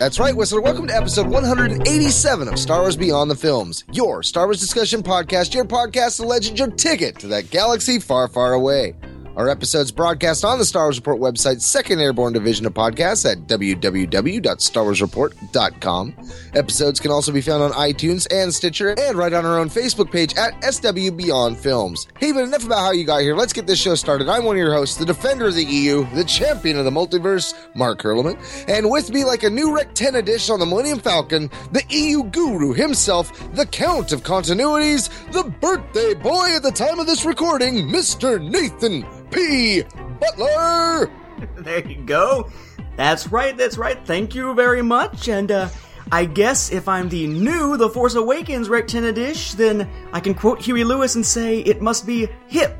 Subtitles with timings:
[0.00, 0.62] That's right, Whistler.
[0.62, 5.52] Welcome to episode 187 of Star Wars Beyond the Films, your Star Wars discussion podcast,
[5.52, 8.94] your podcast, the legend, your ticket to that galaxy far, far away.
[9.36, 13.46] Our episodes broadcast on the Star Wars Report website, Second Airborne Division of Podcasts at
[13.46, 16.14] www.starwarsreport.com.
[16.54, 20.10] Episodes can also be found on iTunes and Stitcher and right on our own Facebook
[20.10, 22.08] page at SW Beyond Films.
[22.18, 23.36] Hey, but enough about how you got here.
[23.36, 24.28] Let's get this show started.
[24.28, 27.54] I'm one of your hosts, the defender of the EU, the champion of the multiverse,
[27.76, 28.36] Mark Hurleman.
[28.68, 32.24] And with me, like a new Rec 10 edition on the Millennium Falcon, the EU
[32.24, 37.88] guru himself, the Count of Continuities, the birthday boy at the time of this recording,
[37.88, 38.42] Mr.
[38.42, 39.82] Nathan P.
[40.20, 41.10] Butler.
[41.56, 42.50] There you go.
[42.96, 43.98] That's right, that's right.
[44.04, 45.28] Thank you very much.
[45.28, 45.70] And uh,
[46.12, 50.60] I guess if I'm the new The Force Awakens rectenna dish, then I can quote
[50.60, 52.78] Huey Lewis and say it must be hip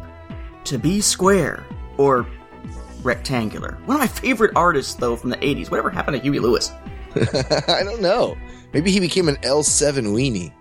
[0.64, 1.64] to be square
[1.96, 2.26] or
[3.02, 3.78] rectangular.
[3.86, 5.70] One of my favorite artists, though, from the 80s.
[5.70, 6.70] Whatever happened to Huey Lewis?
[7.14, 8.36] I don't know.
[8.74, 10.52] Maybe he became an L7 weenie.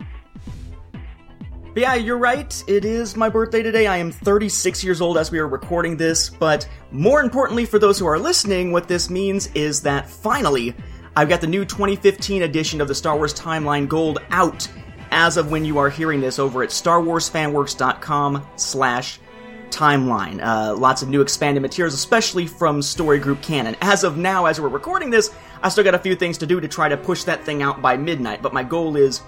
[1.80, 2.64] But yeah, you're right.
[2.68, 3.88] It is my birthday today.
[3.88, 7.98] I am 36 years old as we are recording this, but more importantly for those
[7.98, 10.76] who are listening, what this means is that finally,
[11.16, 14.68] I've got the new 2015 edition of the Star Wars Timeline Gold out
[15.12, 19.22] as of when you are hearing this over at starwarsfanworks.com slash
[19.70, 20.44] timeline.
[20.44, 23.78] Uh, lots of new expanded materials, especially from Story Group Canon.
[23.80, 26.60] As of now, as we're recording this, I still got a few things to do
[26.60, 29.22] to try to push that thing out by midnight, but my goal is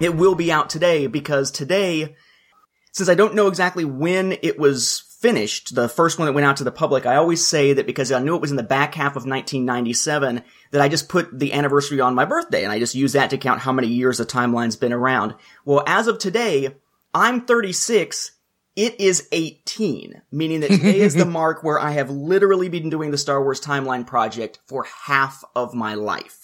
[0.00, 2.16] it will be out today because today,
[2.92, 6.56] since I don't know exactly when it was finished, the first one that went out
[6.56, 8.94] to the public, I always say that because I knew it was in the back
[8.94, 12.94] half of 1997, that I just put the anniversary on my birthday and I just
[12.94, 15.34] use that to count how many years the timeline's been around.
[15.66, 16.74] Well, as of today,
[17.12, 18.32] I'm 36.
[18.76, 23.10] It is 18, meaning that today is the mark where I have literally been doing
[23.10, 26.39] the Star Wars timeline project for half of my life.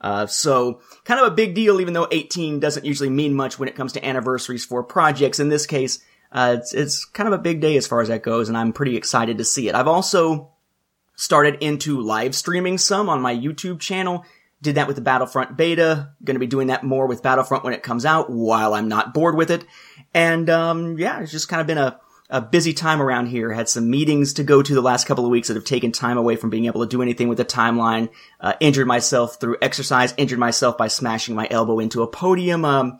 [0.00, 3.68] Uh, so kind of a big deal, even though 18 doesn't usually mean much when
[3.68, 5.40] it comes to anniversaries for projects.
[5.40, 5.98] In this case,
[6.30, 8.72] uh, it's, it's kind of a big day as far as that goes, and I'm
[8.72, 9.74] pretty excited to see it.
[9.74, 10.50] I've also
[11.16, 14.24] started into live streaming some on my YouTube channel.
[14.62, 16.10] Did that with the Battlefront beta.
[16.22, 19.36] Gonna be doing that more with Battlefront when it comes out while I'm not bored
[19.36, 19.64] with it.
[20.14, 22.00] And, um, yeah, it's just kind of been a,
[22.30, 23.52] a busy time around here.
[23.52, 26.18] Had some meetings to go to the last couple of weeks that have taken time
[26.18, 28.10] away from being able to do anything with the timeline.
[28.40, 30.14] Uh, injured myself through exercise.
[30.16, 32.64] Injured myself by smashing my elbow into a podium.
[32.64, 32.98] Um,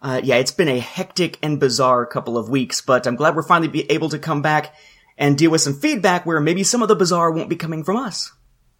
[0.00, 3.42] uh, yeah, it's been a hectic and bizarre couple of weeks, but I'm glad we're
[3.42, 4.74] finally be able to come back
[5.16, 7.96] and deal with some feedback where maybe some of the bizarre won't be coming from
[7.96, 8.32] us.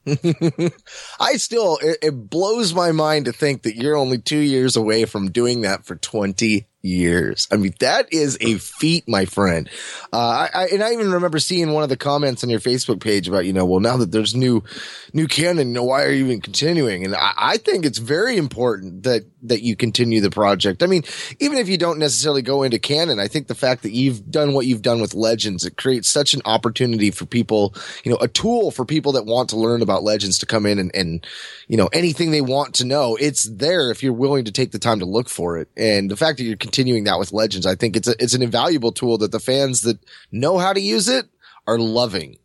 [1.20, 5.04] I still, it, it blows my mind to think that you're only two years away
[5.04, 7.46] from doing that for 20 years.
[7.50, 9.70] I mean, that is a feat, my friend.
[10.12, 13.00] Uh, I, I, and I even remember seeing one of the comments on your Facebook
[13.00, 14.62] page about, you know, well, now that there's new,
[15.12, 17.04] new canon, you know, why are you even continuing?
[17.04, 20.82] And I, I think it's very important that, that you continue the project.
[20.82, 21.04] I mean,
[21.38, 24.52] even if you don't necessarily go into canon, I think the fact that you've done
[24.52, 28.28] what you've done with legends, it creates such an opportunity for people, you know, a
[28.28, 31.26] tool for people that want to learn about legends to come in and, and,
[31.68, 34.78] you know, anything they want to know, it's there if you're willing to take the
[34.78, 35.68] time to look for it.
[35.76, 38.42] And the fact that you're continuing that with legends, I think it's a, it's an
[38.42, 39.98] invaluable tool that the fans that
[40.30, 41.26] know how to use it
[41.66, 42.38] are loving.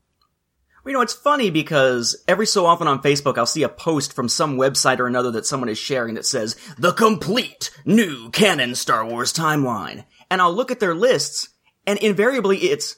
[0.85, 4.27] You know, it's funny because every so often on Facebook, I'll see a post from
[4.27, 9.05] some website or another that someone is sharing that says, the complete new canon Star
[9.05, 10.05] Wars timeline.
[10.29, 11.49] And I'll look at their lists
[11.85, 12.97] and invariably it's,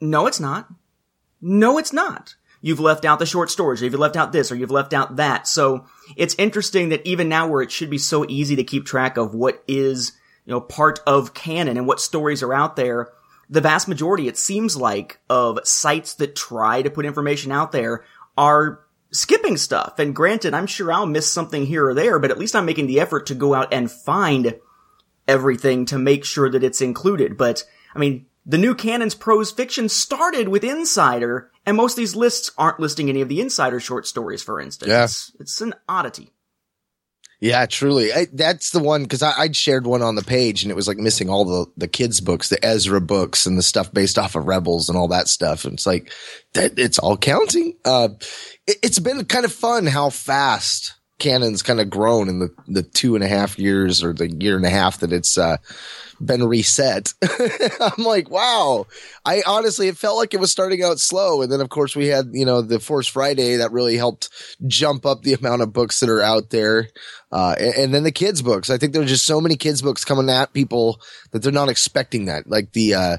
[0.00, 0.68] no, it's not.
[1.40, 2.34] No, it's not.
[2.60, 5.16] You've left out the short stories, or you've left out this, or you've left out
[5.16, 5.46] that.
[5.46, 5.86] So
[6.16, 9.34] it's interesting that even now where it should be so easy to keep track of
[9.34, 10.12] what is,
[10.48, 13.10] you know, part of canon and what stories are out there,
[13.50, 18.02] the vast majority, it seems like, of sites that try to put information out there
[18.38, 18.80] are
[19.10, 19.98] skipping stuff.
[19.98, 22.86] And granted, I'm sure I'll miss something here or there, but at least I'm making
[22.86, 24.58] the effort to go out and find
[25.26, 27.36] everything to make sure that it's included.
[27.36, 32.16] But, I mean, the new canon's prose fiction started with Insider, and most of these
[32.16, 34.88] lists aren't listing any of the Insider short stories, for instance.
[34.88, 35.04] Yeah.
[35.04, 36.30] It's, it's an oddity.
[37.40, 38.12] Yeah, truly.
[38.12, 40.98] I, that's the one because I'd shared one on the page and it was like
[40.98, 44.46] missing all the, the kids books, the Ezra books and the stuff based off of
[44.46, 45.64] Rebels and all that stuff.
[45.64, 46.12] And it's like
[46.54, 47.74] that it's all counting.
[47.84, 48.08] Uh,
[48.66, 52.82] it, it's been kind of fun how fast canon's kind of grown in the, the
[52.82, 55.58] two and a half years or the year and a half that it's, uh,
[56.20, 57.14] been reset.
[57.80, 58.86] I'm like, wow.
[59.24, 61.42] I honestly, it felt like it was starting out slow.
[61.42, 64.30] And then of course we had, you know, the Force Friday that really helped
[64.66, 66.88] jump up the amount of books that are out there.
[67.30, 68.70] Uh, and, and, then the kids books.
[68.70, 71.00] I think there's just so many kids books coming at people
[71.30, 72.48] that they're not expecting that.
[72.48, 73.16] Like the, uh,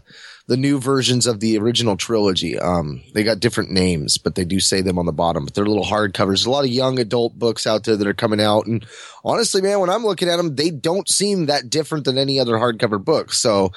[0.49, 2.57] the new versions of the original trilogy.
[2.57, 5.63] Um, they got different names, but they do say them on the bottom, but they're
[5.63, 6.27] little hardcovers.
[6.27, 8.65] There's a lot of young adult books out there that are coming out.
[8.65, 8.83] And
[9.23, 12.53] honestly, man, when I'm looking at them, they don't seem that different than any other
[12.53, 13.33] hardcover book.
[13.33, 13.71] So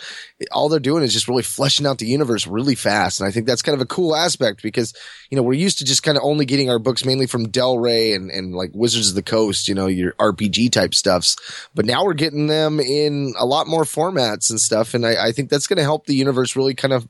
[0.50, 3.20] all they're doing is just really fleshing out the universe really fast.
[3.20, 4.94] And I think that's kind of a cool aspect because,
[5.30, 7.78] you know, we're used to just kind of only getting our books mainly from Del
[7.78, 11.36] Rey and, and like Wizards of the Coast, you know, your RPG type stuffs.
[11.74, 14.94] But now we're getting them in a lot more formats and stuff.
[14.94, 17.08] And I, I think that's going to help the universe really kind of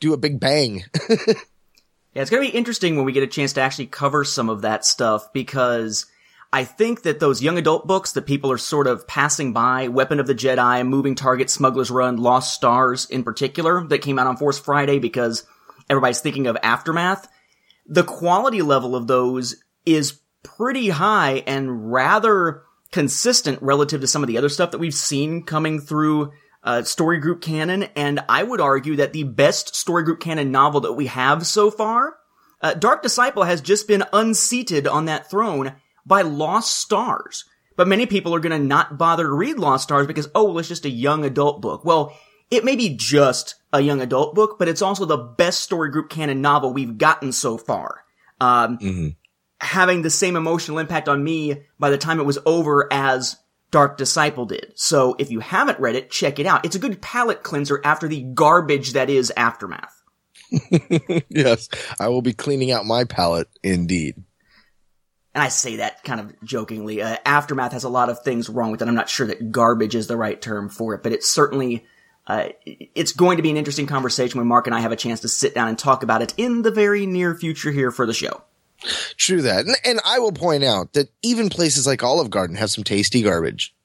[0.00, 0.84] do a big bang.
[1.08, 4.48] yeah, it's going to be interesting when we get a chance to actually cover some
[4.48, 6.06] of that stuff because
[6.52, 10.20] I think that those young adult books that people are sort of passing by, Weapon
[10.20, 14.36] of the Jedi, Moving Target, Smuggler's Run, Lost Stars in particular, that came out on
[14.36, 15.44] Force Friday because
[15.90, 17.28] everybody's thinking of Aftermath,
[17.86, 22.62] the quality level of those is pretty high and rather
[22.92, 26.32] consistent relative to some of the other stuff that we've seen coming through
[26.62, 30.80] uh, story group canon, and I would argue that the best story group canon novel
[30.80, 32.16] that we have so far,
[32.60, 35.74] uh, Dark Disciple has just been unseated on that throne
[36.06, 37.44] by Lost Stars.
[37.76, 40.58] But many people are going to not bother to read Lost Stars because, oh, well,
[40.58, 41.84] it's just a young adult book.
[41.84, 42.16] Well,
[42.50, 46.08] it may be just a young adult book, but it's also the best story group
[46.08, 48.04] canon novel we've gotten so far.
[48.40, 49.08] Um, mm-hmm.
[49.60, 53.36] having the same emotional impact on me by the time it was over as
[53.70, 54.72] Dark Disciple did.
[54.74, 56.64] So if you haven't read it, check it out.
[56.64, 60.02] It's a good palate cleanser after the garbage that is Aftermath.
[61.28, 61.68] yes,
[61.98, 64.22] I will be cleaning out my palate indeed.
[65.36, 67.02] And I say that kind of jokingly.
[67.02, 68.88] Uh, Aftermath has a lot of things wrong with it.
[68.88, 71.84] I'm not sure that garbage is the right term for it, but it's certainly,
[72.26, 75.20] uh, it's going to be an interesting conversation when Mark and I have a chance
[75.20, 78.14] to sit down and talk about it in the very near future here for the
[78.14, 78.44] show.
[79.18, 79.66] True that.
[79.66, 83.20] And, and I will point out that even places like Olive Garden have some tasty
[83.20, 83.75] garbage.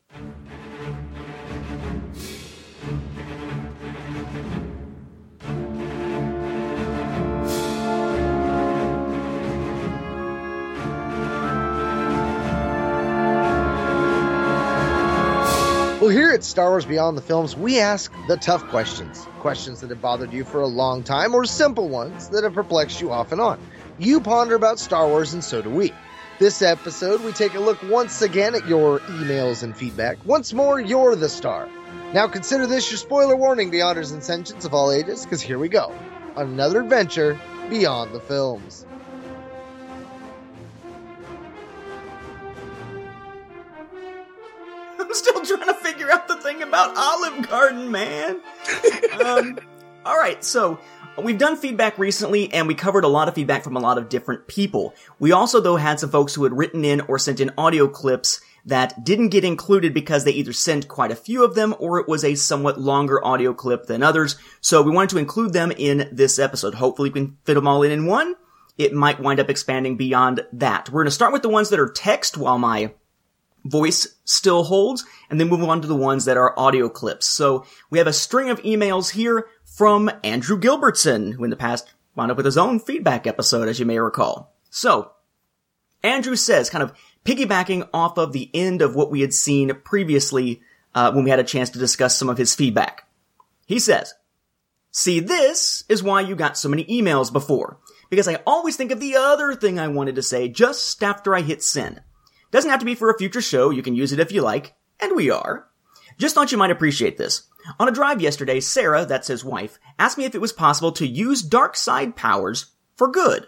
[16.01, 19.23] Well, here at Star Wars Beyond the Films, we ask the tough questions.
[19.37, 22.99] Questions that have bothered you for a long time, or simple ones that have perplexed
[23.01, 23.59] you off and on.
[23.99, 25.93] You ponder about Star Wars, and so do we.
[26.39, 30.25] This episode, we take a look once again at your emails and feedback.
[30.25, 31.69] Once more, you're the star.
[32.15, 35.69] Now consider this your spoiler warning, Beyonders and Sentients of all ages, because here we
[35.69, 35.93] go.
[36.35, 37.39] Another adventure
[37.69, 38.87] beyond the films.
[45.01, 48.39] I'm still trying to figure out the thing about Olive Garden, man.
[49.23, 49.59] um,
[50.05, 50.79] all right, so
[51.17, 54.07] We've done feedback recently and we covered a lot of feedback from a lot of
[54.07, 54.95] different people.
[55.19, 58.39] We also though had some folks who had written in or sent in audio clips
[58.65, 62.07] that didn't get included because they either sent quite a few of them or it
[62.07, 64.37] was a somewhat longer audio clip than others.
[64.61, 66.75] So we wanted to include them in this episode.
[66.75, 68.35] Hopefully we can fit them all in in one.
[68.77, 70.89] It might wind up expanding beyond that.
[70.89, 72.93] We're going to start with the ones that are text while my
[73.63, 77.27] voice still holds, and then move on to the ones that are audio clips.
[77.27, 81.93] So we have a string of emails here from Andrew Gilbertson, who in the past
[82.15, 84.53] wound up with his own feedback episode, as you may recall.
[84.69, 85.11] So,
[86.03, 86.93] Andrew says, kind of
[87.25, 90.61] piggybacking off of the end of what we had seen previously
[90.95, 93.07] uh, when we had a chance to discuss some of his feedback.
[93.65, 94.13] He says,
[94.91, 97.79] See, this is why you got so many emails before.
[98.09, 101.41] Because I always think of the other thing I wanted to say just after I
[101.41, 102.01] hit send.
[102.51, 104.75] Doesn't have to be for a future show, you can use it if you like,
[104.99, 105.67] and we are.
[106.17, 107.43] Just thought you might appreciate this.
[107.79, 111.07] On a drive yesterday, Sarah, that's his wife, asked me if it was possible to
[111.07, 113.47] use dark side powers for good.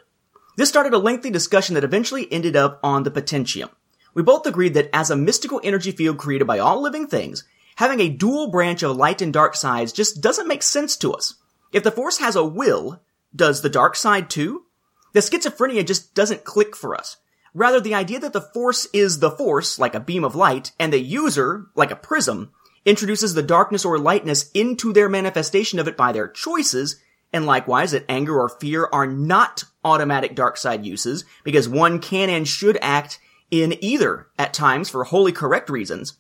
[0.56, 3.70] This started a lengthy discussion that eventually ended up on the potentium.
[4.14, 7.44] We both agreed that as a mystical energy field created by all living things,
[7.76, 11.36] having a dual branch of light and dark sides just doesn't make sense to us.
[11.72, 13.02] If the force has a will,
[13.36, 14.66] does the dark side too?
[15.14, 17.18] The schizophrenia just doesn't click for us.
[17.54, 20.92] Rather, the idea that the force is the force, like a beam of light, and
[20.92, 22.52] the user, like a prism,
[22.86, 27.00] introduces the darkness or lightness into their manifestation of it by their choices,
[27.32, 32.30] and likewise that anger or fear are not automatic dark side uses, because one can
[32.30, 33.20] and should act
[33.52, 36.14] in either at times for wholly correct reasons.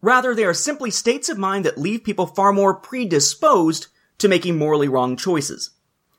[0.00, 4.56] Rather, they are simply states of mind that leave people far more predisposed to making
[4.56, 5.70] morally wrong choices.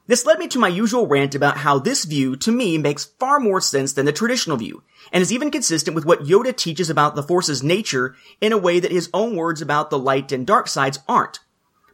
[0.09, 3.39] This led me to my usual rant about how this view, to me, makes far
[3.39, 7.13] more sense than the traditional view, and is even consistent with what Yoda teaches about
[7.13, 10.67] the Force's nature in a way that his own words about the light and dark
[10.67, 11.41] sides aren't.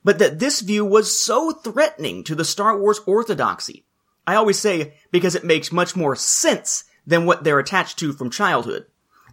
[0.02, 3.84] But that this view was so threatening to the Star Wars orthodoxy.
[4.26, 8.30] I always say because it makes much more sense than what they're attached to from
[8.30, 8.86] childhood.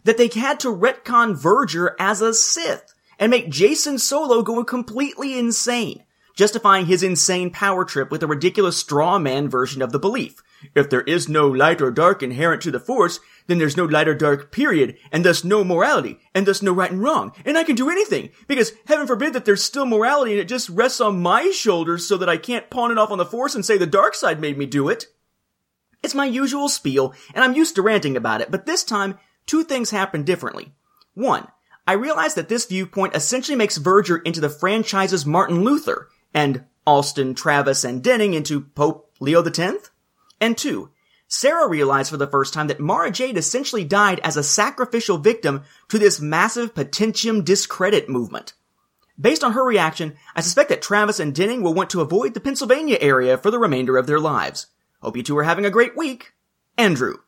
[0.03, 5.39] That they had to retcon Vergere as a Sith and make Jacen Solo go completely
[5.39, 6.03] insane
[6.35, 10.43] justifying his insane power trip with a ridiculous straw man version of the belief.
[10.75, 14.07] If there is no light or dark inherent to the force, then there's no light
[14.07, 17.65] or dark period, and thus no morality, and thus no right and wrong, and I
[17.65, 21.21] can do anything, because heaven forbid that there's still morality and it just rests on
[21.21, 23.87] my shoulders so that I can't pawn it off on the force and say the
[23.87, 25.07] dark side made me do it.
[26.03, 29.65] It's my usual spiel, and I'm used to ranting about it, but this time, two
[29.65, 30.73] things happen differently.
[31.15, 31.49] One,
[31.87, 37.35] I realize that this viewpoint essentially makes Vergere into the franchise's Martin Luther, and Allston,
[37.35, 39.91] Traviss, and Denning into Pope Leo X?
[40.41, 40.91] And two,
[41.29, 45.63] Sarah realized for the first time that Mara Jade essentially died as a sacrificial victim
[45.89, 48.53] to this massive potentium discredit movement.
[49.19, 52.41] Based on her reaction, I suspect that Traviss and Denning will want to avoid the
[52.41, 54.67] Pennsylvania area for the remainder of their lives.
[55.01, 56.33] Hope you two are having a great week.
[56.77, 57.19] Andrew.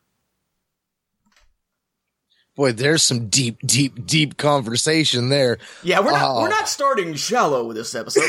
[2.55, 5.57] Boy, there's some deep, deep, deep conversation there.
[5.83, 8.23] Yeah, we're not, uh, we're not starting shallow with this episode.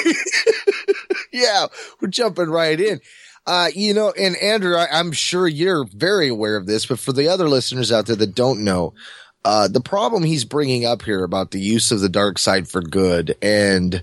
[1.32, 1.66] yeah,
[2.00, 3.00] we're jumping right in.
[3.46, 7.12] Uh, you know, and Andrew, I, am sure you're very aware of this, but for
[7.12, 8.94] the other listeners out there that don't know,
[9.44, 12.82] uh, the problem he's bringing up here about the use of the dark side for
[12.82, 14.02] good and,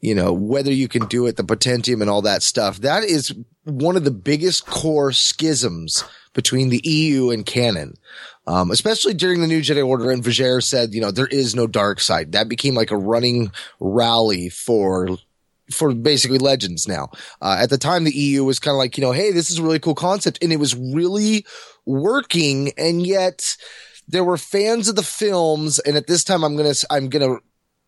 [0.00, 3.34] you know, whether you can do it, the potentium and all that stuff, that is
[3.64, 6.02] one of the biggest core schisms
[6.32, 7.94] between the EU and canon.
[8.46, 11.66] Um, especially during the New Jedi Order, and Vergere said, you know, there is no
[11.66, 12.32] dark side.
[12.32, 15.18] That became like a running rally for
[15.70, 17.10] for basically legends now.
[17.40, 19.58] Uh, at the time, the EU was kind of like, you know, hey, this is
[19.58, 21.46] a really cool concept, and it was really
[21.86, 23.56] working, and yet
[24.08, 27.36] there were fans of the films, and at this time, I'm gonna I'm gonna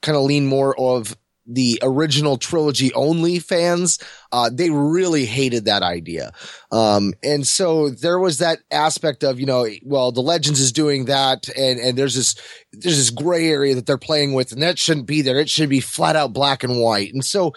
[0.02, 3.98] kind of lean more of the original trilogy only fans,
[4.30, 6.32] uh, they really hated that idea.
[6.70, 11.06] Um, and so there was that aspect of, you know, well, the Legends is doing
[11.06, 12.34] that and, and there's this,
[12.72, 15.40] there's this gray area that they're playing with and that shouldn't be there.
[15.40, 17.12] It should be flat out black and white.
[17.12, 17.52] And so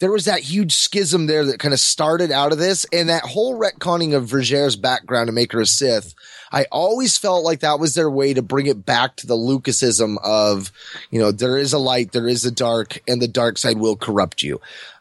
[0.00, 3.22] there was that huge schism there that kind of started out of this and that
[3.22, 6.14] whole retconning of Vergere's background to make her a Sith
[6.52, 10.18] I always felt like that was their way to bring it back to the Lucasism
[10.22, 10.70] of,
[11.10, 13.96] you know, there is a light, there is a dark, and the dark side will
[13.96, 14.60] corrupt you.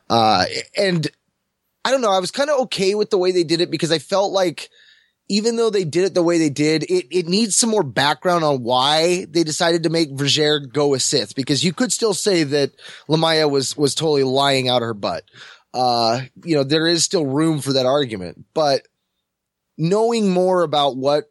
[0.09, 0.45] Uh,
[0.77, 1.07] and
[1.83, 3.91] I don't know, I was kind of okay with the way they did it because
[3.91, 4.69] I felt like,
[5.29, 8.43] even though they did it the way they did, it, it needs some more background
[8.43, 12.43] on why they decided to make Vergere go a Sith, because you could still say
[12.43, 12.71] that
[13.07, 15.23] Lumiya was, was totally lying out of her butt.
[15.73, 18.85] Uh, you know, there is still room for that argument, but
[19.77, 21.30] knowing more about what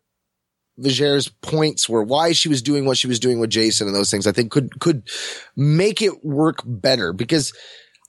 [0.80, 4.10] Vergere's points were, why she was doing what she was doing with Jacen and those
[4.10, 5.08] things, I think could, could
[5.56, 7.52] make it work better because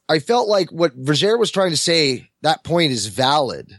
[0.09, 3.71] I felt like what Vergere was trying to say, that point is valid.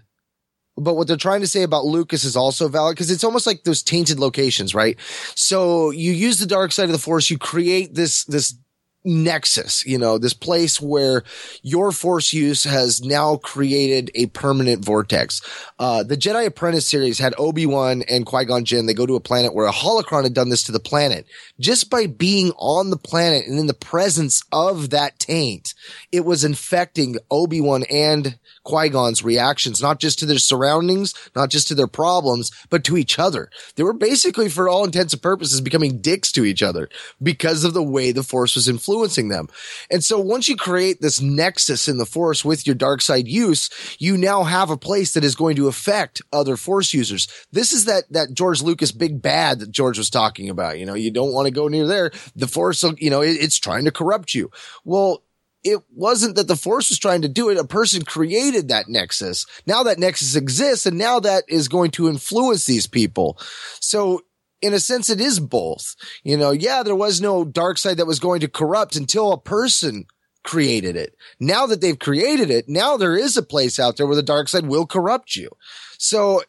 [0.76, 3.64] But what they're trying to say about Lucas is also valid because it's almost like
[3.64, 4.98] those tainted locations, right?
[5.34, 8.56] So you use the dark side of the force, you create this, this
[9.04, 11.22] nexus, you know, this place where
[11.62, 15.40] your force use has now created a permanent vortex.
[15.78, 18.86] Uh, the Jedi Apprentice series had Obi-Wan and Qui-Gon Jinn.
[18.86, 21.26] They go to a planet where a holocron had done this to the planet.
[21.58, 25.74] Just by being on the planet and in the presence of that taint,
[26.10, 31.74] it was infecting Obi-Wan and Qui-Gon's reactions, not just to their surroundings, not just to
[31.74, 33.50] their problems, but to each other.
[33.76, 36.88] They were basically, for all intents and purposes, becoming dicks to each other
[37.22, 39.48] because of the way the force was influencing them.
[39.90, 43.70] And so once you create this nexus in the force with your dark side use,
[43.98, 47.28] you now have a place that is going to affect other force users.
[47.52, 50.78] This is that, that George Lucas big bad that George was talking about.
[50.78, 52.10] You know, you don't want to go near there.
[52.36, 54.50] The force, you know, it, it's trying to corrupt you.
[54.84, 55.22] Well,
[55.64, 57.58] it wasn't that the force was trying to do it.
[57.58, 59.46] A person created that nexus.
[59.66, 63.38] Now that nexus exists and now that is going to influence these people.
[63.80, 64.22] So
[64.60, 65.96] in a sense, it is both.
[66.22, 69.40] You know, yeah, there was no dark side that was going to corrupt until a
[69.40, 70.06] person
[70.44, 71.14] created it.
[71.38, 74.48] Now that they've created it, now there is a place out there where the dark
[74.48, 75.50] side will corrupt you.
[75.98, 76.42] So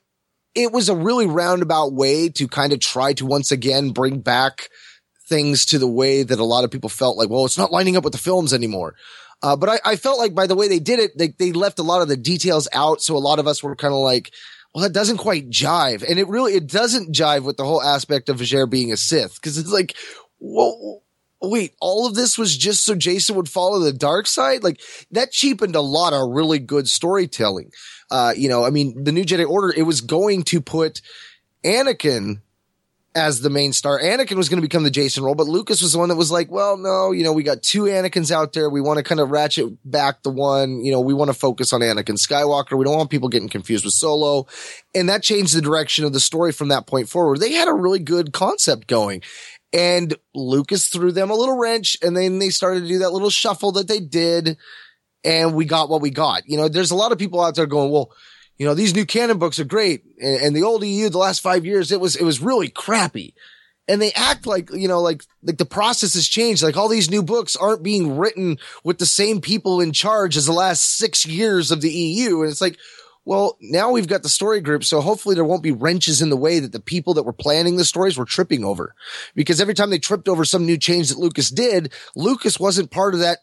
[0.56, 4.70] it was a really roundabout way to kind of try to once again bring back
[5.28, 7.96] things to the way that a lot of people felt like, well, it's not lining
[7.96, 8.96] up with the films anymore.
[9.42, 11.80] Uh, but I, I, felt like by the way they did it, they, they left
[11.80, 13.02] a lot of the details out.
[13.02, 14.32] So a lot of us were kind of like,
[14.74, 16.08] well, that doesn't quite jive.
[16.08, 19.42] And it really, it doesn't jive with the whole aspect of Vergere being a Sith.
[19.42, 19.96] Cause it's like,
[20.40, 21.04] well,
[21.42, 24.64] wait, all of this was just so Jacen would follow the dark side?
[24.64, 24.80] Like
[25.12, 27.72] that cheapened a lot of really good storytelling.
[28.10, 31.02] Uh, you know, I mean, the New Jedi Order, it was going to put
[31.66, 32.42] Anakin
[33.16, 34.00] as the main star.
[34.00, 36.32] Anakin was going to become the Jacen role, but Lucas was the one that was
[36.32, 38.70] like, well, no, you know, we got two Anakins out there.
[38.70, 41.74] We want to kind of ratchet back the one, you know, we want to focus
[41.74, 42.78] on Anakin Skywalker.
[42.78, 44.48] We don't want people getting confused with Solo.
[44.96, 47.40] And that changed the direction of the story from that point forward.
[47.40, 49.22] They had a really good concept going.
[49.72, 53.32] And Lucas threw them a little wrench and then they started to do that little
[53.32, 54.58] shuffle that they did.
[55.24, 56.44] And we got what we got.
[56.48, 58.12] You know, there's a lot of people out there going, well,
[58.58, 60.04] you know, these new canon books are great.
[60.22, 63.34] And, and, the old EU, the last five years, it was, it was really crappy.
[63.88, 66.64] And they act like, you know, like, like the process has changed.
[66.64, 70.46] Like all these new books aren't being written with the same people in charge as
[70.46, 72.42] the last six years of the EU.
[72.42, 72.78] And it's like,
[73.26, 74.84] well, now we've got the story group.
[74.84, 77.78] So hopefully there won't be wrenches in the way that the people that were planning
[77.78, 78.96] the stories were tripping over.
[79.36, 83.14] Because every time they tripped over some new change that Lucas did, Lucas wasn't part
[83.14, 83.40] of that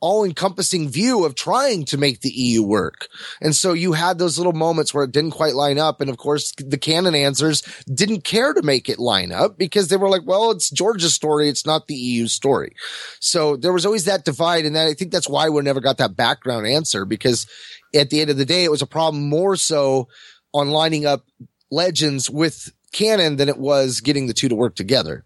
[0.00, 3.08] all encompassing view of trying to make the EU work.
[3.40, 6.00] And so you had those little moments where it didn't quite line up.
[6.00, 9.96] And of course, the canon answers didn't care to make it line up because they
[9.96, 11.48] were like, well, it's George's story.
[11.48, 12.74] It's not the EU story.
[13.20, 14.64] So there was always that divide.
[14.64, 17.46] And that, I think that's why we never got that background answer because
[17.94, 20.08] at the end of the day, it was a problem more so
[20.54, 21.26] on lining up
[21.70, 25.24] legends with canon than it was getting the two to work together.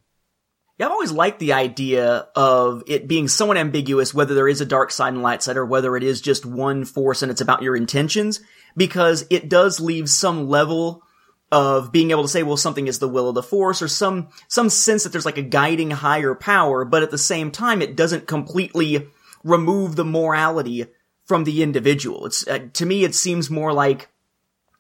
[0.77, 4.67] Yeah, I've always liked the idea of it being somewhat ambiguous whether there is a
[4.67, 7.63] dark side and light side or whether it is just one force and it's about
[7.63, 8.41] your intentions
[8.77, 11.03] because it does leave some level
[11.53, 14.29] of being able to say, well, something is the will of the force or some,
[14.49, 17.95] some sense that there's like a guiding higher power, but at the same time, it
[17.95, 19.07] doesn't completely
[19.45, 20.87] remove the morality
[21.27, 22.27] from the individual.
[22.27, 24.09] It's, uh, to me, it seems more like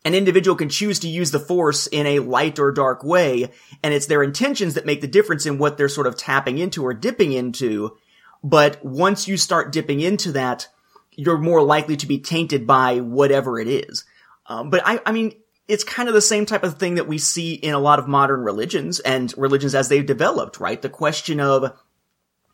[0.04, 3.50] an individual can choose to use the force in a light or dark way,
[3.82, 6.84] and it's their intentions that make the difference in what they're sort of tapping into
[6.84, 7.96] or dipping into.
[8.42, 10.68] But once you start dipping into that,
[11.12, 14.04] you're more likely to be tainted by whatever it is.
[14.46, 15.32] Um, but I, I mean,
[15.66, 18.06] it's kind of the same type of thing that we see in a lot of
[18.06, 20.82] modern religions and religions as they've developed, right?
[20.82, 21.72] The question of,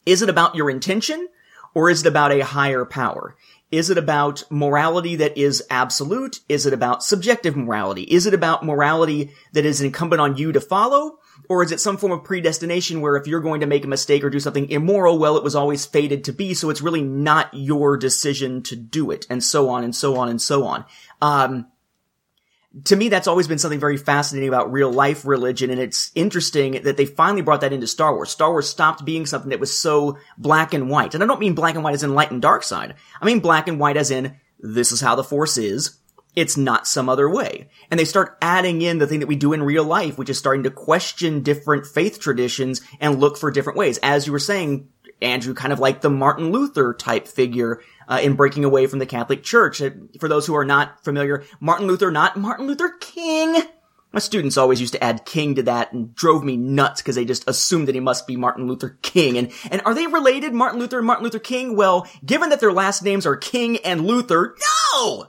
[0.07, 1.29] is it about your intention
[1.75, 3.37] or is it about a higher power?
[3.71, 6.41] Is it about morality that is absolute?
[6.49, 8.03] Is it about subjective morality?
[8.03, 11.19] Is it about morality that is incumbent on you to follow?
[11.49, 14.25] Or is it some form of predestination where if you're going to make a mistake
[14.25, 17.49] or do something immoral, well, it was always fated to be, so it's really not
[17.53, 20.85] your decision to do it, and so on and so on and so on.
[21.23, 21.67] Um,
[22.85, 26.83] to me, that's always been something very fascinating about real life religion, and it's interesting
[26.83, 28.31] that they finally brought that into Star Wars.
[28.31, 31.15] Star Wars stopped being something that was so black and white.
[31.15, 32.95] And I don't mean black and white as in light and dark side.
[33.21, 35.99] I mean black and white as in, this is how the Force is.
[36.37, 37.69] It's not some other way.
[37.91, 40.39] And they start adding in the thing that we do in real life, which is
[40.39, 43.99] starting to question different faith traditions and look for different ways.
[43.99, 44.89] As you were saying,
[45.21, 49.07] Andrew, kind of like the Martin Luther type figure uh, in breaking away from the
[49.07, 49.81] Catholic Church.
[49.81, 53.63] Uh, for those who are not familiar, Martin Luther, not Martin Luther King.
[54.13, 57.25] My students always used to add King to that and drove me nuts because they
[57.25, 59.39] just assumed that he must be Martin Luther King.
[59.39, 61.77] And, and are they related, Martin Luther and Martin Luther King?
[61.77, 64.57] Well, given that their last names are King and Luther,
[64.93, 65.29] no!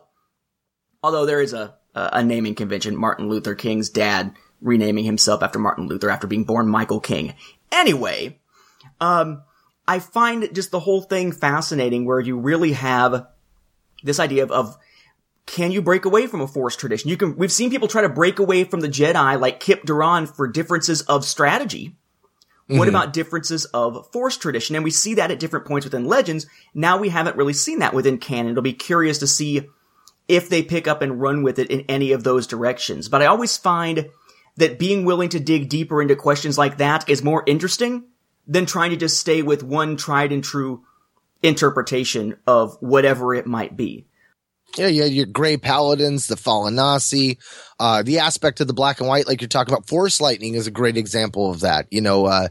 [1.03, 5.87] Although there is a, a naming convention, Martin Luther King's dad renaming himself after Martin
[5.87, 7.35] Luther after being born Michael King.
[7.71, 8.39] Anyway,
[8.99, 9.43] um,
[9.87, 13.27] I find just the whole thing fascinating where you really have
[14.03, 14.77] this idea of, of
[15.45, 17.09] can you break away from a force tradition?
[17.09, 20.33] You can, we've seen people try to break away from the Jedi like Kyp Durron
[20.33, 21.95] for differences of strategy.
[22.69, 22.77] Mm-hmm.
[22.77, 24.75] What about differences of force tradition?
[24.75, 26.45] And we see that at different points within Legends.
[26.73, 28.51] Now we haven't really seen that within canon.
[28.51, 29.67] It'll be curious to see
[30.27, 33.09] if they pick up and run with it in any of those directions.
[33.09, 34.09] But I always find
[34.55, 38.05] that being willing to dig deeper into questions like that is more interesting
[38.47, 40.83] than trying to just stay with one tried and true
[41.43, 44.05] interpretation of whatever it might be.
[44.77, 47.37] Yeah, yeah, your gray paladins, the Fallanassi,
[47.79, 50.65] uh, the aspect of the black and white, like you're talking about, force lightning is
[50.65, 51.87] a great example of that.
[51.91, 52.47] You know, uh,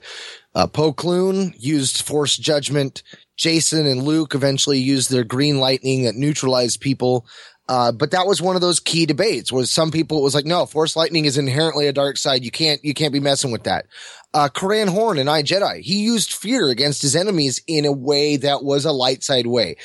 [0.55, 3.03] uh, Plo Koon used force judgment.
[3.39, 7.25] Jacen and Luke eventually used their green lightning that neutralized people.
[7.71, 10.45] Uh, but that was one of those key debates was some people it was like,
[10.45, 12.45] no, force lightning is inherently a dark side.
[12.45, 13.87] You can't, you can't be messing with that.
[14.35, 18.39] Uh, Corran Horn and I Jedi, he used fear against his enemies in a way
[18.39, 19.77] that was a light side way.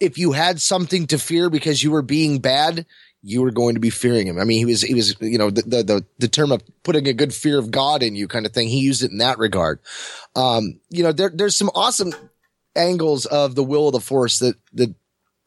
[0.00, 2.86] If you had something to fear because you were being bad,
[3.22, 4.38] you were going to be fearing him.
[4.38, 7.06] I mean, he was, he was, you know, the, the, the, the term of putting
[7.06, 8.68] a good fear of God in you kind of thing.
[8.68, 9.80] He used it in that regard.
[10.34, 12.14] Um, you know, there, there's some awesome
[12.74, 14.94] angles of the will of the force that, that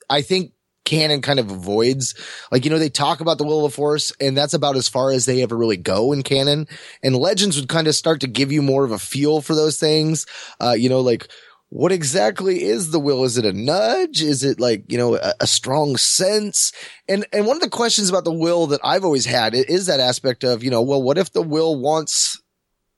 [0.07, 0.51] I think
[0.89, 2.15] canon kind of avoids.
[2.51, 4.89] Like, you know, they talk about the will of the force and that's about as
[4.89, 6.67] far as they ever really go in canon.
[7.03, 9.79] And legends would kind of start to give you more of a feel for those
[9.79, 10.25] things.
[10.59, 11.27] Uh, you know, like,
[11.69, 13.23] what exactly is the will?
[13.23, 14.23] Is it a nudge?
[14.23, 16.73] Is it like, you know, a, a, strong sense?
[17.07, 19.99] And, and one of the questions about the will that I've always had is that
[19.99, 22.41] aspect of, you know, well, what if the will wants,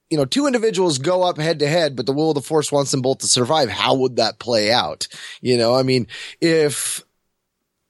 [0.09, 2.71] you know, two individuals go up head to head, but the will of the force
[2.71, 3.69] wants them both to survive?
[3.69, 5.09] How would that play out?
[5.41, 6.07] You know, I mean,
[6.39, 7.03] if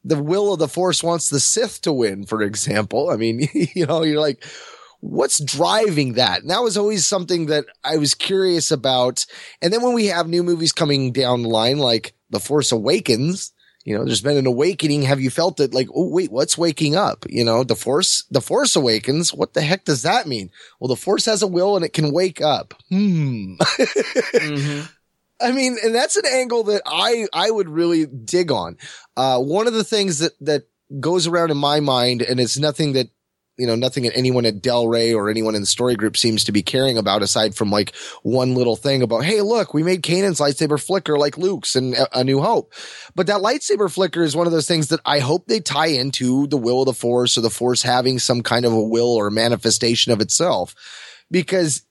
[0.04, 3.86] the will of the force wants the Sith to win, for example, I mean, you
[3.86, 4.44] know, you're like,
[5.00, 6.42] what's driving that?
[6.42, 9.26] And that was always something that I was curious about.
[9.62, 13.52] And then when we have new movies coming down the line, like The Force Awakens,
[13.84, 15.04] you know, there's been an awakening.
[15.04, 17.26] Have you felt it like, oh, wait, what's waking up?
[17.28, 19.34] You know, the force, the force awakens.
[19.34, 20.52] What the heck does that mean?
[20.80, 22.76] Well, the force has a will and it can wake up.
[22.90, 23.56] Hmm.
[23.60, 24.86] mm-hmm.
[25.42, 28.78] I mean, and that's an angle that I, I would really dig on.
[29.18, 30.64] Uh, one of the things that, that
[31.00, 33.10] goes around in my mind, and it's nothing that
[33.58, 36.46] you know, nothing that anyone at Del Rey or anyone in the story group seems
[36.46, 40.02] to be caring about aside from like one little thing about, Hey, look, we made
[40.02, 42.74] Kanan's lightsaber flicker like Luke's in A New Hope.
[43.14, 46.48] But that lightsaber flicker is one of those things that I hope they tie into
[46.48, 49.30] the will of the force or the force having some kind of a will or
[49.30, 50.74] manifestation of itself.
[51.30, 51.84] Because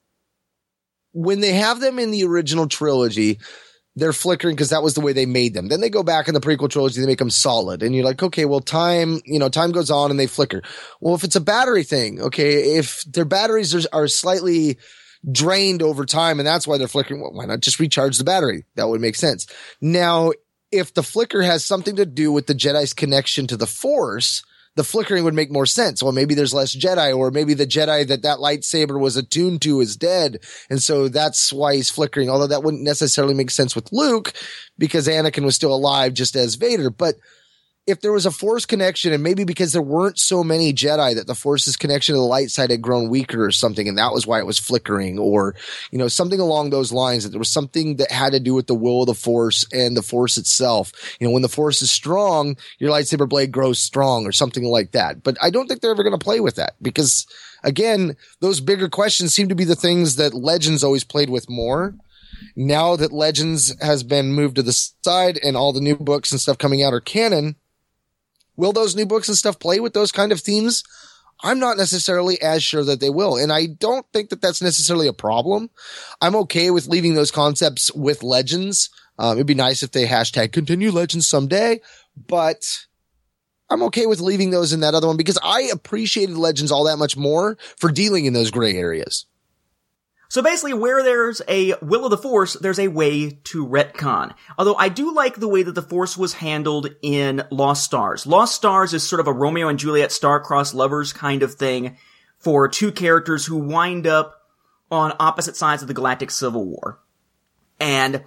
[1.12, 3.40] when they have them in the original trilogy,
[3.96, 5.68] they're flickering because that was the way they made them.
[5.68, 7.82] Then they go back in the prequel trilogy, they make them solid.
[7.82, 10.62] And you're like, okay, well, time, you know, time goes on and they flicker.
[11.00, 14.78] Well, if it's a battery thing, okay, if their batteries are, are slightly
[15.30, 18.64] drained over time and that's why they're flickering, well, why not just recharge the battery?
[18.76, 19.46] That would make sense.
[19.80, 20.32] Now,
[20.70, 24.44] if the flicker has something to do with the Jedi's connection to the force,
[24.80, 26.02] the flickering would make more sense.
[26.02, 29.82] Well, maybe there's less Jedi, or maybe the Jedi that that lightsaber was attuned to
[29.82, 30.38] is dead.
[30.70, 32.30] And so that's why he's flickering.
[32.30, 34.32] Although that wouldn't necessarily make sense with Luke
[34.78, 36.88] because Anakin was still alive just as Vader.
[36.88, 37.16] But
[37.86, 41.26] if there was a force connection and maybe because there weren't so many Jedi that
[41.26, 43.88] the force's connection to the light side had grown weaker or something.
[43.88, 45.54] And that was why it was flickering or,
[45.90, 48.66] you know, something along those lines that there was something that had to do with
[48.66, 50.92] the will of the force and the force itself.
[51.18, 54.92] You know, when the force is strong, your lightsaber blade grows strong or something like
[54.92, 55.22] that.
[55.22, 57.26] But I don't think they're ever going to play with that because
[57.64, 61.94] again, those bigger questions seem to be the things that legends always played with more
[62.56, 66.40] now that Legends has been moved to the side and all the new books and
[66.40, 67.56] stuff coming out are canon,
[68.60, 70.84] Will those new books and stuff play with those kind of themes?
[71.42, 73.38] I'm not necessarily as sure that they will.
[73.38, 75.70] And I don't think that that's necessarily a problem.
[76.20, 78.90] I'm okay with leaving those concepts with legends.
[79.18, 81.80] Um, it'd be nice if they hashtag continue legends someday,
[82.28, 82.62] but
[83.70, 86.98] I'm okay with leaving those in that other one because I appreciated legends all that
[86.98, 89.24] much more for dealing in those gray areas.
[90.30, 94.32] So basically, where there's a will of the Force, there's a way to retcon.
[94.56, 98.28] Although I do like the way that the Force was handled in Lost Stars.
[98.28, 101.96] Lost Stars is sort of a Romeo and Juliet star-crossed lovers kind of thing
[102.38, 104.40] for two characters who wind up
[104.88, 107.00] on opposite sides of the Galactic Civil War.
[107.80, 108.22] And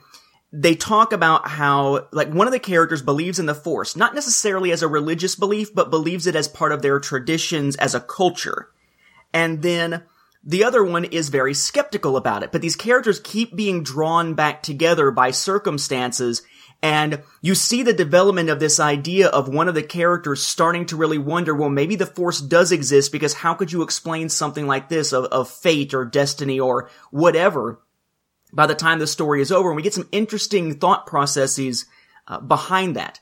[0.51, 4.73] they talk about how, like, one of the characters believes in the Force, not necessarily
[4.73, 8.69] as a religious belief, but believes it as part of their traditions as a culture.
[9.33, 10.03] And then
[10.43, 14.61] the other one is very skeptical about it, but these characters keep being drawn back
[14.61, 16.41] together by circumstances
[16.83, 20.97] and you see the development of this idea of one of the characters starting to
[20.97, 24.89] really wonder, well, maybe the force does exist because how could you explain something like
[24.89, 27.79] this of, of fate or destiny or whatever
[28.51, 29.69] by the time the story is over?
[29.69, 31.85] And we get some interesting thought processes
[32.27, 33.21] uh, behind that.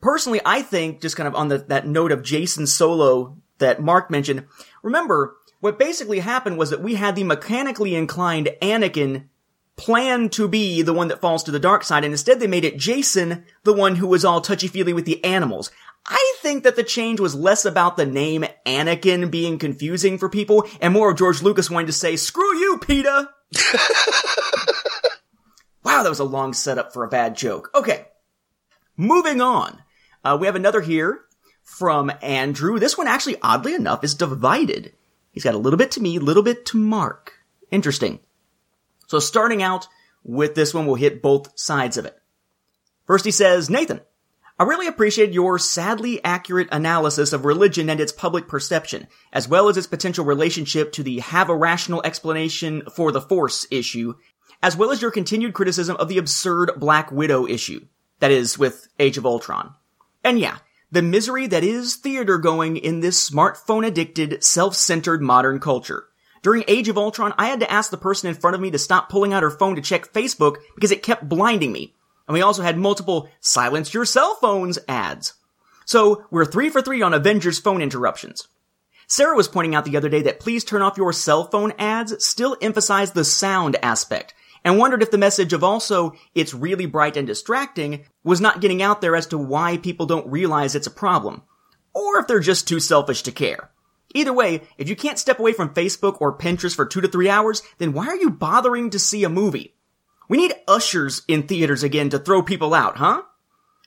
[0.00, 4.10] Personally, I think just kind of on the, that note of Jacen Solo that Mark
[4.10, 4.46] mentioned,
[4.82, 9.28] remember, what basically happened was that we had the mechanically inclined Anakin
[9.76, 12.64] plan to be the one that falls to the dark side, and instead they made
[12.64, 15.70] it Jacen, the one who was all touchy-feely with the animals.
[16.06, 20.66] I think that the change was less about the name Anakin being confusing for people,
[20.80, 23.28] and more of George Lucas wanting to say, screw you, PETA!
[25.84, 27.70] wow, that was a long setup for a bad joke.
[27.74, 28.06] Okay.
[28.96, 29.82] Moving on.
[30.24, 31.20] Uh, we have another here
[31.62, 32.78] from Andrew.
[32.78, 34.92] This one actually, oddly enough, is divided.
[35.36, 37.34] He's got a little bit to me, a little bit to Mark.
[37.70, 38.20] Interesting.
[39.06, 39.86] So starting out
[40.24, 42.18] with this one, we'll hit both sides of it.
[43.04, 44.00] First he says, Nathan,
[44.58, 49.68] I really appreciate your sadly accurate analysis of religion and its public perception, as well
[49.68, 54.14] as its potential relationship to the have a rational explanation for the force issue,
[54.62, 57.84] as well as your continued criticism of the absurd Black Widow issue.
[58.20, 59.74] That is, with Age of Ultron.
[60.24, 60.56] And yeah,
[60.90, 66.06] the misery that is theater going in this smartphone addicted, self-centered modern culture.
[66.42, 68.78] During Age of Ultron, I had to ask the person in front of me to
[68.78, 71.94] stop pulling out her phone to check Facebook because it kept blinding me.
[72.28, 75.34] And we also had multiple silence your cell phones ads.
[75.84, 78.48] So we're three for three on Avengers phone interruptions.
[79.08, 82.24] Sarah was pointing out the other day that please turn off your cell phone ads
[82.24, 84.34] still emphasize the sound aspect
[84.66, 88.82] and wondered if the message of also it's really bright and distracting was not getting
[88.82, 91.42] out there as to why people don't realize it's a problem.
[91.94, 93.70] Or if they're just too selfish to care.
[94.12, 97.30] Either way, if you can't step away from Facebook or Pinterest for two to three
[97.30, 99.76] hours, then why are you bothering to see a movie?
[100.28, 103.22] We need ushers in theaters again to throw people out, huh?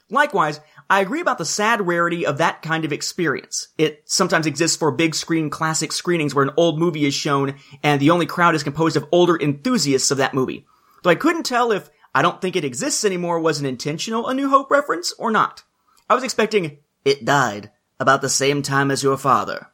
[0.09, 3.67] Likewise, I agree about the sad rarity of that kind of experience.
[3.77, 8.01] It sometimes exists for big screen classic screenings where an old movie is shown and
[8.01, 10.65] the only crowd is composed of older enthusiasts of that movie.
[11.03, 14.33] Though I couldn't tell if I don't think it exists anymore was an intentional A
[14.33, 15.63] New Hope reference or not.
[16.09, 19.67] I was expecting it died about the same time as your father.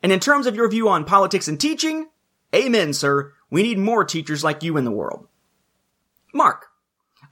[0.00, 2.08] And in terms of your view on politics and teaching,
[2.54, 3.32] amen, sir.
[3.50, 5.26] We need more teachers like you in the world.
[6.32, 6.68] Mark,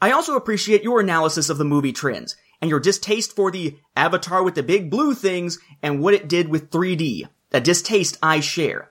[0.02, 4.42] I also appreciate your analysis of the movie trends and your distaste for the avatar
[4.42, 7.28] with the big blue things and what it did with 3D.
[7.52, 8.90] A distaste I share.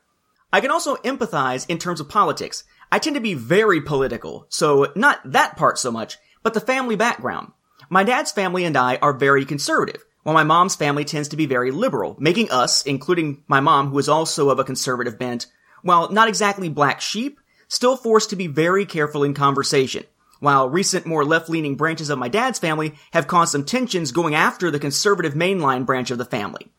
[0.51, 2.63] I can also empathize in terms of politics.
[2.91, 6.95] I tend to be very political, so not that part so much, but the family
[6.95, 7.51] background.
[7.89, 11.45] My dad's family and I are very conservative, while my mom's family tends to be
[11.45, 15.47] very liberal, making us, including my mom who is also of a conservative bent,
[15.83, 20.05] while not exactly black sheep, still forced to be very careful in conversation
[20.39, 24.69] while recent more left-leaning branches of my dad's family have caused some tensions going after
[24.71, 26.71] the conservative mainline branch of the family.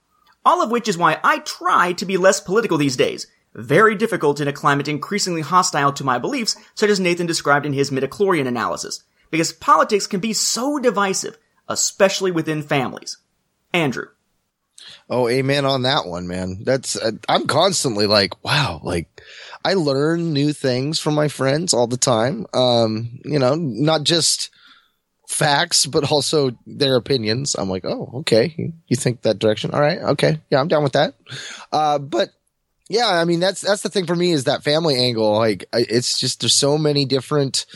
[0.44, 3.26] All of which is why I try to be less political these days.
[3.54, 7.72] Very difficult in a climate increasingly hostile to my beliefs, such as Nathan described in
[7.72, 9.02] his midichlorian analysis.
[9.30, 13.18] Because politics can be so divisive, especially within families.
[13.72, 14.06] Andrew.
[15.10, 16.62] Oh, amen on that one, man.
[16.62, 19.08] That's, uh, I'm constantly like, wow, like,
[19.64, 22.46] I learn new things from my friends all the time.
[22.54, 24.50] Um, you know, not just
[25.28, 27.54] facts, but also their opinions.
[27.54, 29.72] I'm like, oh, okay, you think that direction?
[29.72, 31.14] All right, okay, yeah, I'm down with that.
[31.70, 32.30] Uh, but
[32.88, 35.32] yeah, I mean, that's that's the thing for me is that family angle.
[35.32, 37.66] Like, it's just there's so many different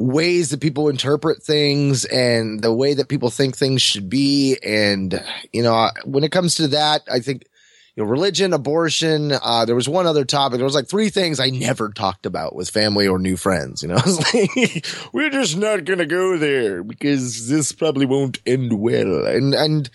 [0.00, 4.56] ways that people interpret things and the way that people think things should be.
[4.64, 7.44] And, you know, when it comes to that, I think
[8.00, 9.32] know, religion, abortion.
[9.32, 10.58] Uh, there was one other topic.
[10.58, 13.82] There was like three things I never talked about with family or new friends.
[13.82, 18.06] You know, I was like, we're just not going to go there because this probably
[18.06, 19.26] won't end well.
[19.26, 19.90] And, and,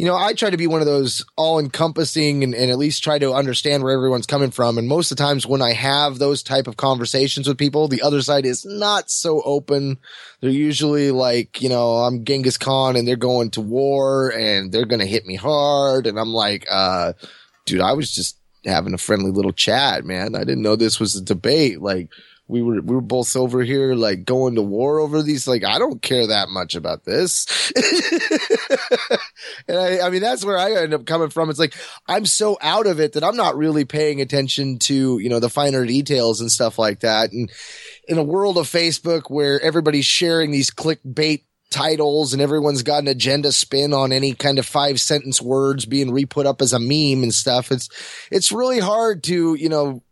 [0.00, 3.04] you know, I try to be one of those all encompassing and, and, at least
[3.04, 4.78] try to understand where everyone's coming from.
[4.78, 8.00] And most of the times when I have those type of conversations with people, the
[8.00, 9.98] other side is not so open.
[10.40, 14.86] They're usually like, you know, I'm Genghis Khan and they're going to war and they're
[14.86, 16.06] going to hit me hard.
[16.06, 17.12] And I'm like, uh,
[17.66, 20.34] dude, I was just having a friendly little chat, man.
[20.34, 21.82] I didn't know this was a debate.
[21.82, 22.08] Like,
[22.50, 25.78] we were we were both over here like going to war over these like i
[25.78, 27.72] don't care that much about this.
[29.68, 31.48] And I, I mean that's where i end up coming from.
[31.48, 31.74] It's like
[32.08, 35.48] i'm so out of it that i'm not really paying attention to you know the
[35.48, 37.32] finer details and stuff like that.
[37.32, 37.50] And
[38.08, 43.08] in a world of facebook where everybody's sharing these clickbait titles and everyone's got an
[43.08, 47.22] agenda spin on any kind of five sentence words being re-put up as a meme
[47.22, 47.88] and stuff it's
[48.32, 50.02] it's really hard to you know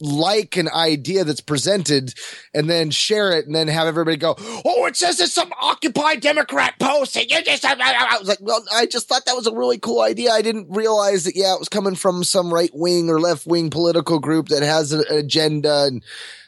[0.00, 2.14] like an idea that's presented
[2.54, 6.16] and then share it and then have everybody go, Oh, it says it's some Occupy
[6.16, 7.16] Democrat post.
[7.16, 10.00] And you just, I was like, well, I just thought that was a really cool
[10.00, 10.32] idea.
[10.32, 13.70] I didn't realize that, yeah, it was coming from some right wing or left wing
[13.70, 15.84] political group that has an agenda.
[15.84, 16.02] And,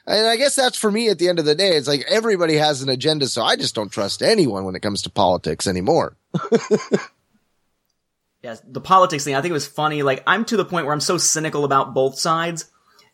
[0.07, 1.77] and I guess that's for me at the end of the day.
[1.77, 3.27] It's like everybody has an agenda.
[3.27, 6.17] So I just don't trust anyone when it comes to politics anymore.
[8.43, 10.03] Yes, the politics thing, I think it was funny.
[10.03, 12.69] Like, I'm to the point where I'm so cynical about both sides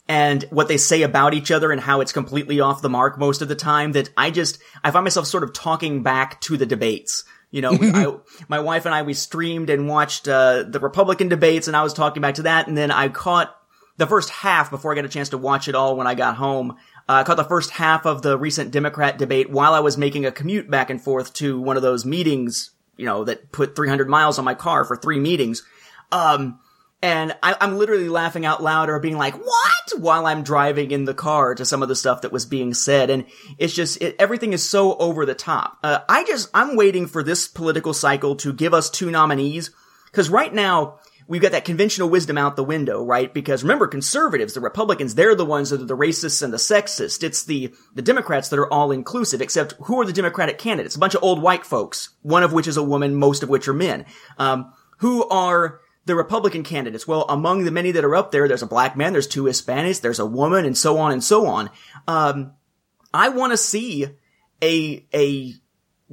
[0.08, 3.42] and what they say about each other and how it's completely off the mark most
[3.42, 6.66] of the time that I just, I find myself sort of talking back to the
[6.66, 7.24] debates.
[7.50, 8.16] You know, I,
[8.48, 11.92] my wife and I, we streamed and watched, uh, the Republican debates and I was
[11.92, 12.68] talking back to that.
[12.68, 13.54] And then I caught
[13.98, 16.36] the first half before I got a chance to watch it all when I got
[16.36, 16.76] home.
[17.06, 20.24] Uh, I caught the first half of the recent Democrat debate while I was making
[20.24, 24.08] a commute back and forth to one of those meetings, you know, that put 300
[24.08, 25.62] miles on my car for three meetings.
[26.12, 26.60] Um,
[27.00, 30.00] and I, am literally laughing out loud or being like, what?
[30.00, 33.08] While I'm driving in the car to some of the stuff that was being said.
[33.08, 35.78] And it's just, it, everything is so over the top.
[35.84, 39.70] Uh, I just, I'm waiting for this political cycle to give us two nominees.
[40.10, 43.32] Cause right now, we've got that conventional wisdom out the window, right?
[43.32, 47.22] Because remember, conservatives, the Republicans, they're the ones that are the racists and the sexist.
[47.22, 50.96] It's the, the Democrats that are all inclusive, except who are the Democratic candidates?
[50.96, 53.68] A bunch of old white folks, one of which is a woman, most of which
[53.68, 54.04] are men,
[54.38, 57.06] um, who are, the Republican candidates.
[57.06, 60.00] Well, among the many that are up there, there's a black man, there's two Hispanics,
[60.00, 61.70] there's a woman, and so on and so on.
[62.08, 62.54] Um,
[63.14, 64.06] I want to see
[64.60, 65.54] a a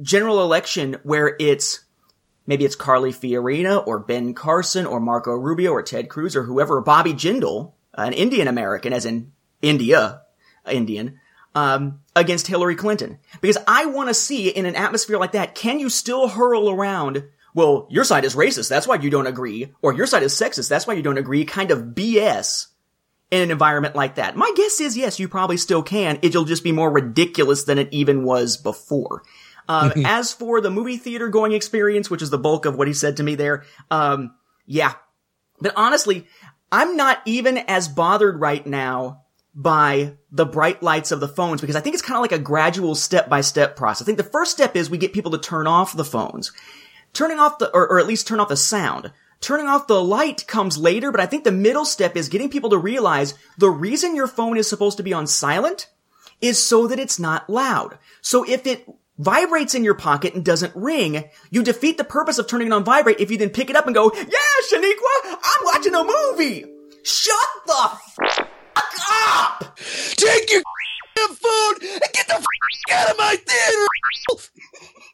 [0.00, 1.84] general election where it's
[2.46, 6.80] maybe it's Carly Fiorina or Ben Carson or Marco Rubio or Ted Cruz or whoever,
[6.80, 9.32] Bobby Jindal, an Indian American, as in
[9.62, 10.22] India,
[10.70, 11.18] Indian,
[11.54, 13.18] um, against Hillary Clinton.
[13.40, 17.24] Because I want to see in an atmosphere like that, can you still hurl around,
[17.56, 20.68] well, your side is racist, that's why you don't agree, or your side is sexist,
[20.68, 22.66] that's why you don't agree, kind of BS
[23.30, 24.36] in an environment like that?
[24.36, 26.18] My guess is yes, you probably still can.
[26.20, 29.22] It'll just be more ridiculous than it even was before.
[29.68, 32.94] Um, as for the movie theater going experience, which is the bulk of what he
[32.94, 34.34] said to me there, um,
[34.66, 34.92] yeah.
[35.58, 36.26] But honestly,
[36.70, 39.22] I'm not even as bothered right now
[39.54, 42.38] by the bright lights of the phones because I think it's kind of like a
[42.38, 44.02] gradual step by step process.
[44.02, 46.52] I think the first step is we get people to turn off the phones.
[47.16, 49.10] Turning off the, or, or at least turn off the sound.
[49.40, 52.68] Turning off the light comes later, but I think the middle step is getting people
[52.68, 55.86] to realize the reason your phone is supposed to be on silent
[56.42, 57.96] is so that it's not loud.
[58.20, 62.48] So if it vibrates in your pocket and doesn't ring, you defeat the purpose of
[62.48, 65.64] turning it on vibrate if you then pick it up and go, yeah, Shaniqua, I'm
[65.64, 66.66] watching a movie.
[67.02, 68.48] Shut the fuck
[69.10, 69.78] up!
[69.78, 70.60] Take your
[71.16, 72.44] phone and get the f-
[72.92, 73.86] out of my theater.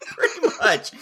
[0.17, 0.93] Pretty much.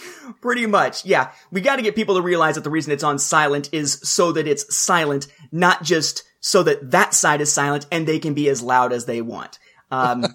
[0.41, 1.05] Pretty much.
[1.05, 1.31] Yeah.
[1.51, 4.47] We gotta get people to realize that the reason it's on silent is so that
[4.47, 8.61] it's silent, not just so that that side is silent and they can be as
[8.61, 9.59] loud as they want.
[9.91, 10.25] Um,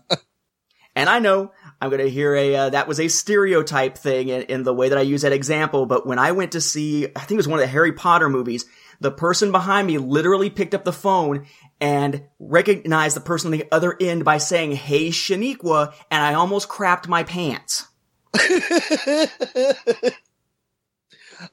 [0.96, 4.42] and I know I'm going to hear a, uh, that was a stereotype thing in,
[4.42, 5.85] in, the way that I use that example.
[5.87, 8.29] But when I went to see, I think it was one of the Harry Potter
[8.29, 8.64] movies,
[9.00, 11.46] the person behind me literally picked up the phone
[11.81, 15.92] and recognized the person on the other end by saying, Hey, Shaniqua.
[16.11, 17.87] And I almost crapped my pants.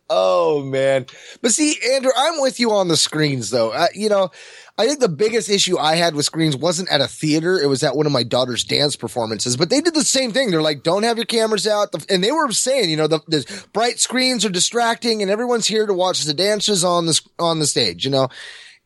[0.09, 1.05] oh man.
[1.41, 3.71] But see, Andrew, I'm with you on the screens though.
[3.71, 4.31] Uh, you know,
[4.77, 7.59] I think the biggest issue I had with screens wasn't at a theater.
[7.59, 10.49] It was at one of my daughter's dance performances, but they did the same thing.
[10.49, 11.89] They're like, don't have your cameras out.
[12.09, 15.85] And they were saying, you know, the, the bright screens are distracting and everyone's here
[15.85, 18.29] to watch the dancers on the, on the stage, you know?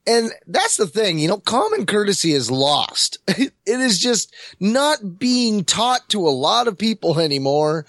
[0.08, 3.18] And that's the thing, you know, common courtesy is lost.
[3.28, 7.86] it is just not being taught to a lot of people anymore.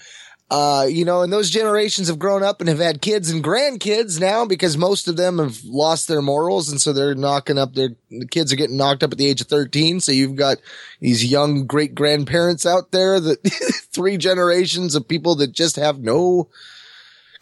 [0.51, 4.19] Uh, you know, and those generations have grown up and have had kids and grandkids
[4.19, 6.69] now because most of them have lost their morals.
[6.69, 9.41] And so they're knocking up their, the kids are getting knocked up at the age
[9.41, 9.99] of 13.
[9.99, 10.57] So you've got
[10.99, 13.43] these young great grandparents out there that
[13.93, 16.49] three generations of people that just have no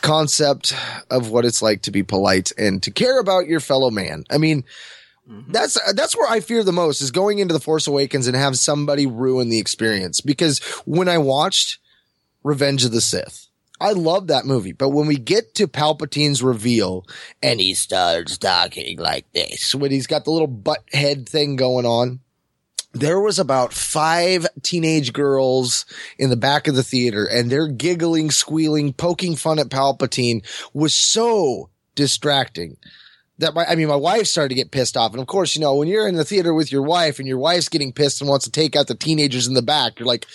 [0.02, 0.76] concept
[1.10, 4.24] of what it's like to be polite and to care about your fellow man.
[4.30, 4.64] I mean,
[5.30, 5.52] Mm-hmm.
[5.52, 8.58] That's that's where I fear the most is going into the Force Awakens and have
[8.58, 11.80] somebody ruin the experience because when I watched
[12.44, 13.48] Revenge of the Sith.
[13.80, 17.06] I love that movie, but when we get to Palpatine's reveal
[17.44, 21.86] and he starts talking like this, when he's got the little butt head thing going
[21.86, 22.22] on,
[23.00, 25.86] there was about five teenage girls
[26.18, 30.96] in the back of the theater and they're giggling, squealing, poking fun at Palpatine was
[30.96, 32.78] so distracting
[33.40, 35.12] that my, I mean, my wife started to get pissed off.
[35.12, 37.38] And of course, you know, when you're in the theater with your wife and your
[37.38, 40.26] wife's getting pissed and wants to take out the teenagers in the back, you're like,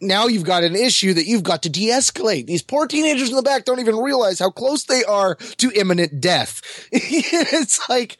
[0.00, 2.46] now you've got an issue that you've got to de-escalate.
[2.46, 6.20] These poor teenagers in the back don't even realize how close they are to imminent
[6.20, 6.88] death.
[6.92, 8.18] it's like,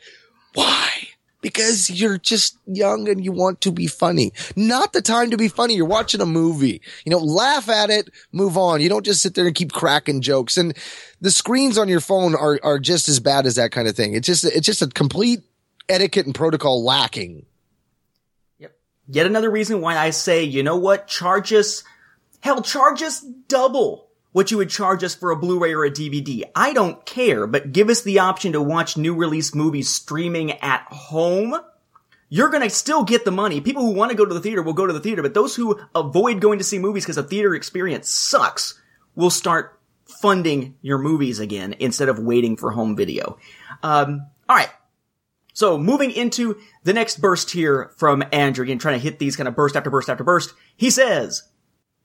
[0.55, 1.09] why?
[1.41, 4.33] Because you're just young and you want to be funny.
[4.57, 5.75] Not the time to be funny.
[5.75, 6.83] You're watching a movie.
[7.05, 8.81] You know, laugh at it, move on.
[8.81, 10.57] You don't just sit there and keep cracking jokes.
[10.57, 10.77] And
[11.21, 14.15] the screens on your phone are, are just as bad as that kind of thing.
[14.15, 15.41] It's just, it's just a complete
[15.89, 17.47] etiquette and protocol lacking
[18.59, 18.77] Yep.
[19.09, 21.07] Yet another reason why I say, you know what?
[21.07, 21.85] Charge us,
[22.41, 26.43] hell, charge us double what you would charge us for a Blu-ray or a DVD.
[26.55, 30.83] I don't care, but give us the option to watch new release movies streaming at
[30.91, 31.55] home.
[32.29, 33.61] You're gonna still get the money.
[33.61, 35.57] People who want to go to the theater will go to the theater, but those
[35.57, 38.79] who avoid going to see movies because the theater experience sucks
[39.15, 39.79] will start
[40.21, 43.39] funding your movies again instead of waiting for home video.
[43.83, 44.71] Um, alright.
[45.53, 49.49] So moving into the next burst here from Andrew, again, trying to hit these kind
[49.49, 50.55] of burst after burst after burst.
[50.77, 51.43] He says,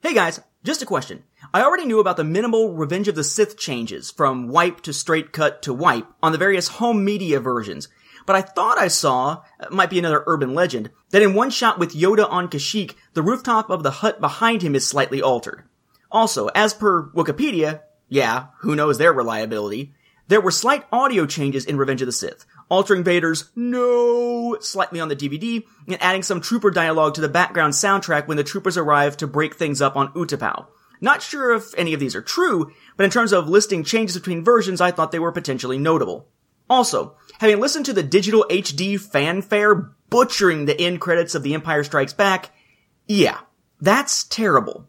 [0.02, 1.24] Hey guys, just a question.
[1.54, 5.34] I already knew about the minimal Revenge of the Sith changes from wipe to straight
[5.34, 7.90] cut to wipe on the various home media versions,
[8.26, 11.80] but I thought I saw, uh, might be another urban legend, that in one shot
[11.80, 15.64] with Yoda on Kashyyyk, the rooftop of the hut behind him is slightly altered.
[16.10, 19.94] Also, as per Wikipedia, yeah, who knows their reliability,
[20.28, 25.10] there were slight audio changes in Revenge of the Sith, altering Vader's no slightly on
[25.10, 29.18] the DVD and adding some trooper dialogue to the background soundtrack when the troopers arrive
[29.18, 30.68] to break things up on Utapau.
[31.02, 34.44] Not sure if any of these are true, but in terms of listing changes between
[34.44, 36.30] versions, I thought they were potentially notable.
[36.70, 39.76] Also, having listened to the digital HD fanfare
[40.10, 42.52] butchering the end credits of The Empire Strikes Back,
[43.08, 43.40] yeah,
[43.82, 44.88] that's terrible.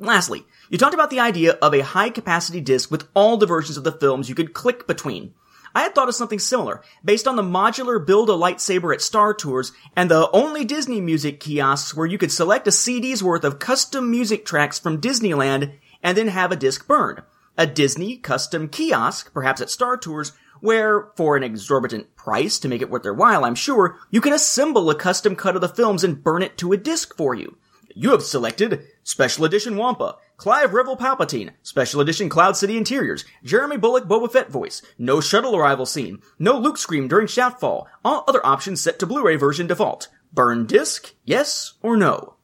[0.00, 3.76] Lastly, you talked about the idea of a high capacity disc with all the versions
[3.76, 5.34] of the films you could click between.
[5.74, 9.32] I had thought of something similar, based on the modular build a lightsaber at Star
[9.34, 13.58] Tours and the only Disney music kiosks where you could select a CD's worth of
[13.58, 17.22] custom music tracks from Disneyland and then have a disc burned.
[17.56, 22.82] A Disney custom kiosk, perhaps at Star Tours, where, for an exorbitant price to make
[22.82, 26.04] it worth their while, I'm sure, you can assemble a custom cut of the films
[26.04, 27.56] and burn it to a disc for you.
[27.94, 33.76] You have selected Special Edition Wampa, Clive Revill Palpatine, Special Edition Cloud City Interiors, Jeremy
[33.76, 38.40] Bulloch Boba Fett voice, no shuttle arrival scene, no Luke scream during Shaftfall, all other
[38.46, 40.08] options set to Blu-ray version default.
[40.32, 42.36] Burn disc, yes or no?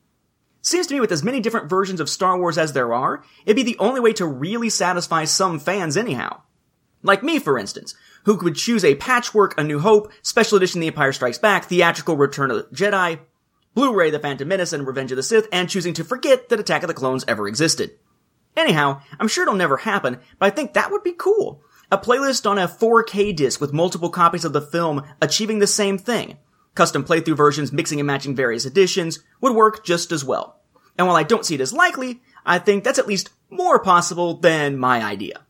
[0.61, 3.57] Seems to me with as many different versions of Star Wars as there are, it'd
[3.57, 6.43] be the only way to really satisfy some fans anyhow.
[7.03, 7.95] Like me, for instance,
[8.25, 12.19] who could choose a patchwork A New Hope, Special Edition The Empire Strikes Back, Theatrical
[12.19, 13.21] Return of the Jedi,
[13.77, 16.83] Blu-ray The Phantom Menace and Revenge of the Sith, and choosing to forget that Attack
[16.83, 17.91] of the Clones ever existed.
[18.57, 21.61] Anyhow, I'm sure it'll never happen, but I think that would be cool.
[21.93, 25.99] A playlist on a 4K disc with multiple copies of the film achieving the same
[25.99, 26.39] thing.
[26.75, 30.59] Custom playthrough versions mixing and matching various editions would work just as well.
[30.97, 34.39] And while I don't see it as likely, I think that's at least more possible
[34.39, 35.43] than my idea.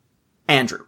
[0.48, 0.86] Andrew.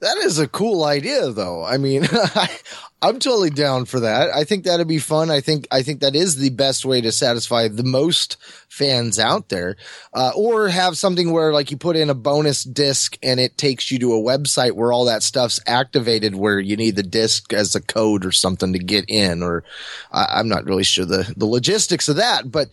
[0.00, 1.64] That is a cool idea, though.
[1.64, 2.06] I mean,
[3.02, 4.30] I'm totally down for that.
[4.30, 5.30] I think that'd be fun.
[5.30, 8.36] I think I think that is the best way to satisfy the most
[8.68, 9.76] fans out there.
[10.12, 13.90] Uh, or have something where like you put in a bonus disc and it takes
[13.90, 17.74] you to a website where all that stuff's activated, where you need the disc as
[17.74, 19.42] a code or something to get in.
[19.42, 19.64] Or
[20.10, 22.70] I, I'm not really sure the the logistics of that, but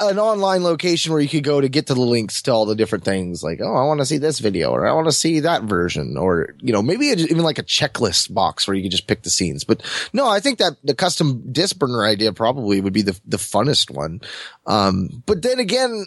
[0.00, 2.74] an online location where you could go to get to the links to all the
[2.74, 5.40] different things like, oh, I want to see this video or I want to see
[5.40, 9.06] that version or, you know, maybe even like a checklist box where you could just
[9.06, 9.64] pick the scenes.
[9.64, 13.36] But no, I think that the custom disc burner idea probably would be the, the
[13.36, 14.22] funnest one.
[14.66, 16.06] Um, but then again,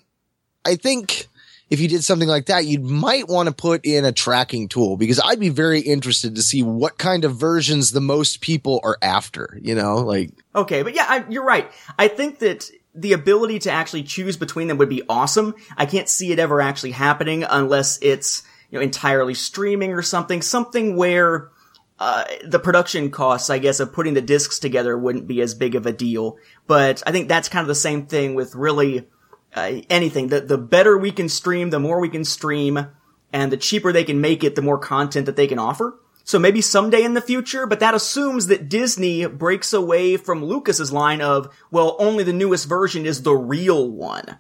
[0.66, 1.28] I think
[1.70, 4.98] if you did something like that, you might want to put in a tracking tool
[4.98, 8.98] because I'd be very interested to see what kind of versions the most people are
[9.02, 10.32] after, you know, like.
[10.56, 11.72] Okay, but yeah, I, you're right.
[11.98, 12.70] I think that
[13.00, 15.56] the ability to actually choose between them would be awesome.
[15.78, 20.42] I can't see it ever actually happening unless it's, you know, entirely streaming or something,
[20.42, 21.50] something where,
[21.98, 25.76] uh, the production costs, I guess, of putting the discs together wouldn't be as big
[25.76, 26.38] of a deal.
[26.68, 29.08] But I think that's kind of the same thing with really,
[29.54, 30.28] uh, anything.
[30.28, 32.88] The, the better we can stream, the more we can stream,
[33.32, 36.00] and the cheaper they can make it, the more content that they can offer.
[36.30, 40.92] So maybe someday in the future, but that assumes that Disney breaks away from Lucas's
[40.92, 44.38] line of, well, only the newest version is the real one.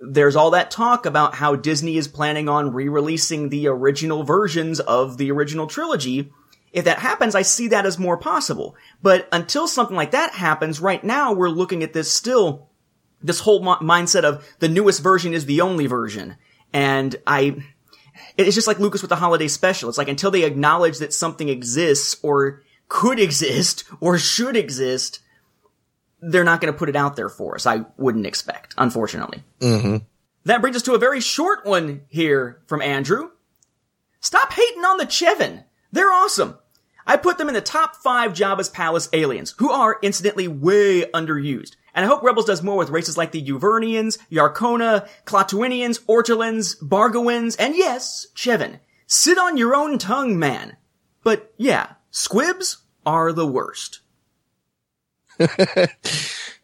[0.00, 5.18] There's all that talk about how Disney is planning on re-releasing the original versions of
[5.18, 6.32] the original trilogy.
[6.72, 8.74] If that happens, I see that as more possible.
[9.02, 12.70] But until something like that happens, right now we're looking at this still,
[13.22, 16.38] this whole mindset of the newest version is the only version.
[16.72, 17.62] And I,
[18.36, 19.88] it's just like Lucas with the holiday special.
[19.88, 25.20] It's like until they acknowledge that something exists or could exist or should exist,
[26.20, 27.66] they're not going to put it out there for us.
[27.66, 29.42] I wouldn't expect, unfortunately.
[29.60, 29.98] Mm-hmm.
[30.44, 33.30] That brings us to a very short one here from Andrew.
[34.20, 35.64] Stop hating on the Chevin.
[35.92, 36.58] They're awesome.
[37.06, 41.76] I put them in the top five Jabba's Palace aliens, who are, incidentally, way underused.
[41.94, 47.56] And I hope Rebels does more with races like the Uvernians, Yarkora, Klatooinians, Ortolans, Bargowens,
[47.58, 48.80] and yes, Chevin.
[49.06, 50.76] Sit on your own tongue, man.
[51.22, 54.00] But yeah, squibs are the worst.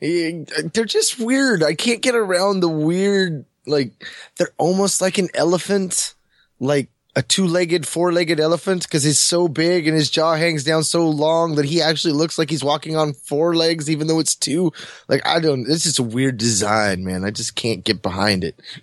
[0.01, 1.63] they're just weird.
[1.63, 3.93] I can't get around the weird, like,
[4.37, 6.15] they're almost like an elephant.
[6.61, 11.07] Like, a two-legged, four-legged elephant because he's so big and his jaw hangs down so
[11.09, 14.73] long that he actually looks like he's walking on four legs, even though it's two.
[15.09, 15.69] Like I don't.
[15.69, 17.25] It's just a weird design, man.
[17.25, 18.59] I just can't get behind it.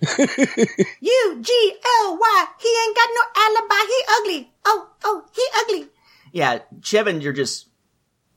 [1.00, 2.46] U G L Y.
[2.60, 3.86] He ain't got no alibi.
[3.86, 4.52] He ugly.
[4.64, 5.88] Oh, oh, he ugly.
[6.32, 7.66] Yeah, Chevin, you're just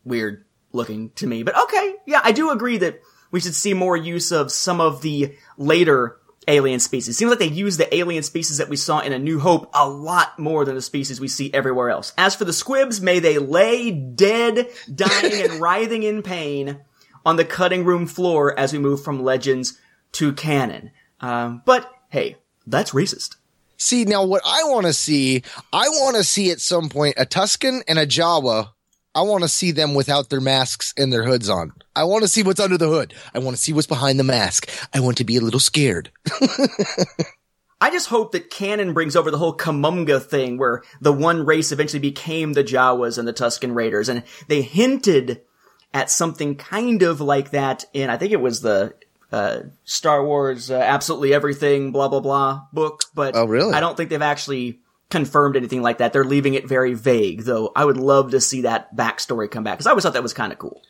[0.04, 1.44] weird looking to me.
[1.44, 5.02] But okay, yeah, I do agree that we should see more use of some of
[5.02, 6.18] the later
[6.48, 7.18] alien species.
[7.18, 9.88] Seems like they use the alien species that we saw in A New Hope a
[9.88, 12.14] lot more than the species we see everywhere else.
[12.18, 16.80] As for the squibs, may they lay dead, dying, and writhing in pain
[17.26, 19.80] on the cutting room floor as we move from legends
[20.14, 20.92] to canon.
[21.20, 22.38] Um, but hey,
[22.68, 23.38] that's racist.
[23.78, 27.26] See, now what I want to see, I want to see at some point a
[27.26, 28.70] Tusken and a Jawa
[29.16, 31.74] I want to see them without their masks and their hoods on.
[31.96, 33.14] I want to see what's under the hood.
[33.34, 34.70] I want to see what's behind the mask.
[34.94, 36.10] I want to be a little scared.
[37.82, 41.72] I just hope that canon brings over the whole Kumumgah thing where the one race
[41.72, 45.42] eventually became the Jawas and the Tusken Raiders and they hinted
[45.94, 48.96] at something kind of like that in, I think it was the
[49.32, 53.04] uh, Star Wars, uh, absolutely everything, blah blah blah book.
[53.14, 53.74] But Oh, really?
[53.74, 54.80] I don't think they've actually
[55.14, 56.12] confirmed anything like that.
[56.12, 57.72] They're leaving it very vague, though.
[57.76, 60.34] I would love to see that backstory come back because I always thought that was
[60.34, 60.82] kind of cool.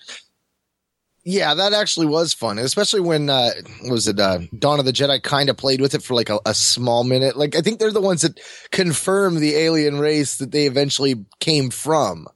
[1.26, 3.51] Yeah, that actually was fun, especially when uh,
[3.82, 6.30] what was it uh, Dawn of the Jedi kind of played with it for like
[6.30, 7.36] a, a small minute.
[7.36, 8.39] Like I think they're the ones that
[8.71, 12.28] confirm the alien race that they eventually came from.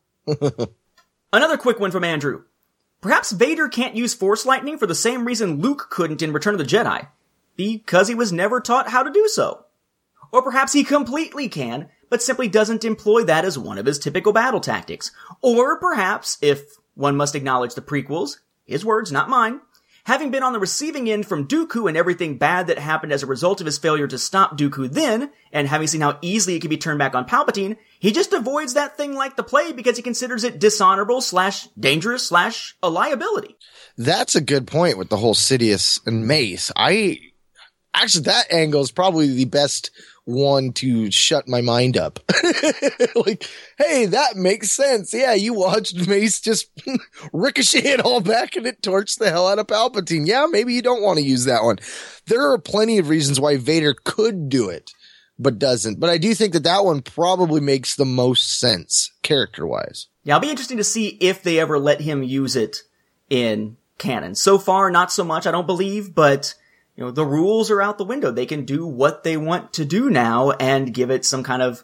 [1.33, 2.43] Another quick one from Andrew.
[2.99, 6.59] Perhaps Vader can't use Force lightning for the same reason Luke couldn't in Return of
[6.59, 7.07] the Jedi.
[7.55, 9.66] Because he was never taught how to do so.
[10.31, 14.33] Or perhaps he completely can, but simply doesn't employ that as one of his typical
[14.33, 15.11] battle tactics.
[15.41, 19.61] Or perhaps, if one must acknowledge the prequels, his words, not mine,
[20.07, 23.27] having been on the receiving end from Dooku and everything bad that happened as a
[23.27, 26.69] result of his failure to stop Dooku then, and having seen how easily it could
[26.69, 30.03] be turned back on Palpatine, he just avoids that thing like the plague because he
[30.03, 33.57] considers it dishonorable slash dangerous slash a liability.
[33.97, 36.71] That's a good point with the whole Sidious and Mace.
[36.75, 37.19] I
[38.01, 39.91] actually that angle is probably the best
[40.27, 42.19] one to shut my mind up.
[43.15, 45.13] like, hey, that makes sense.
[45.13, 46.69] Yeah, you watched Mace just
[47.33, 50.27] ricochet it all back and it torched the hell out of Palpatine.
[50.27, 51.77] Yeah, maybe you don't want to use that one.
[52.25, 54.91] There are plenty of reasons why Vader could do it,
[55.39, 55.97] but doesn't.
[55.97, 60.07] But I do think that that one probably makes the most sense character wise.
[60.25, 62.83] Yeah, it'll be interesting to see if they ever let him use it
[63.29, 64.35] in canon.
[64.35, 66.53] So far, not so much, I don't believe, but
[66.97, 68.31] you know, the rules are out the window.
[68.31, 71.83] They can do what they want to do now and give it some kind of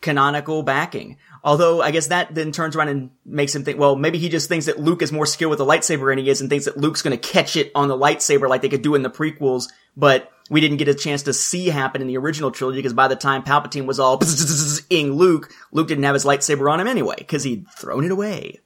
[0.00, 1.18] canonical backing.
[1.44, 4.48] Although I guess that then turns around and makes him think, well, maybe he just
[4.48, 6.78] thinks that Luke is more skilled with the lightsaber than he is and thinks that
[6.78, 9.68] Luke's going to catch it on the lightsaber like they could do in the prequels,
[9.94, 13.08] but we didn't get a chance to see happen in the original trilogy because by
[13.08, 14.20] the time Palpatine was all
[14.90, 18.60] ing Luke, Luke didn't have his lightsaber on him anyway because he'd thrown it away.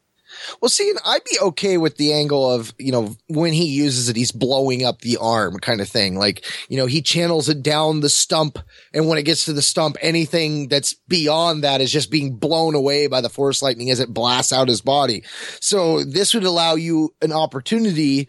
[0.61, 4.09] Well, see, and I'd be okay with the angle of, you know, when he uses
[4.09, 6.16] it, he's blowing up the arm kind of thing.
[6.16, 8.59] Like, you know, he channels it down the stump.
[8.93, 12.74] And when it gets to the stump, anything that's beyond that is just being blown
[12.74, 15.24] away by the force lightning as it blasts out his body.
[15.61, 18.28] So this would allow you an opportunity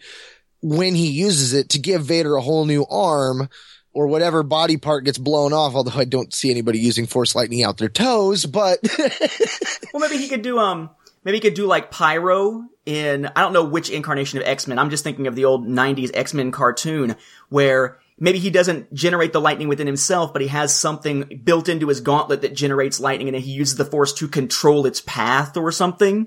[0.60, 3.48] when he uses it to give Vader a whole new arm
[3.94, 5.74] or whatever body part gets blown off.
[5.74, 8.78] Although I don't see anybody using force lightning out their toes, but
[9.92, 10.90] Well, maybe he could do, um,
[11.24, 14.78] maybe he could do like Pyro in, I don't know which incarnation of X-Men.
[14.78, 17.16] I'm just thinking of the old 90s X-Men cartoon
[17.48, 21.88] where maybe he doesn't generate the lightning within himself, but he has something built into
[21.88, 25.70] his gauntlet that generates lightning and he uses the force to control its path or
[25.72, 26.26] something.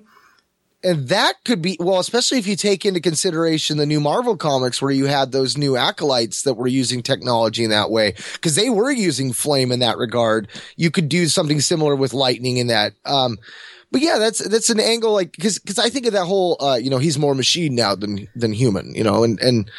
[0.83, 4.83] And that could be, well, especially if you take into consideration the new Marvel comics
[4.83, 8.69] where you had those new acolytes that were using technology in that way, because they
[8.69, 10.47] were using flame in that regard.
[10.75, 12.93] You could do something similar with lightning in that.
[13.03, 13.39] Um,
[13.95, 16.75] but yeah, that's, that's an angle like, cause, cause I think of that whole, uh,
[16.75, 19.71] you know, he's more machine now than, than human, you know, and, and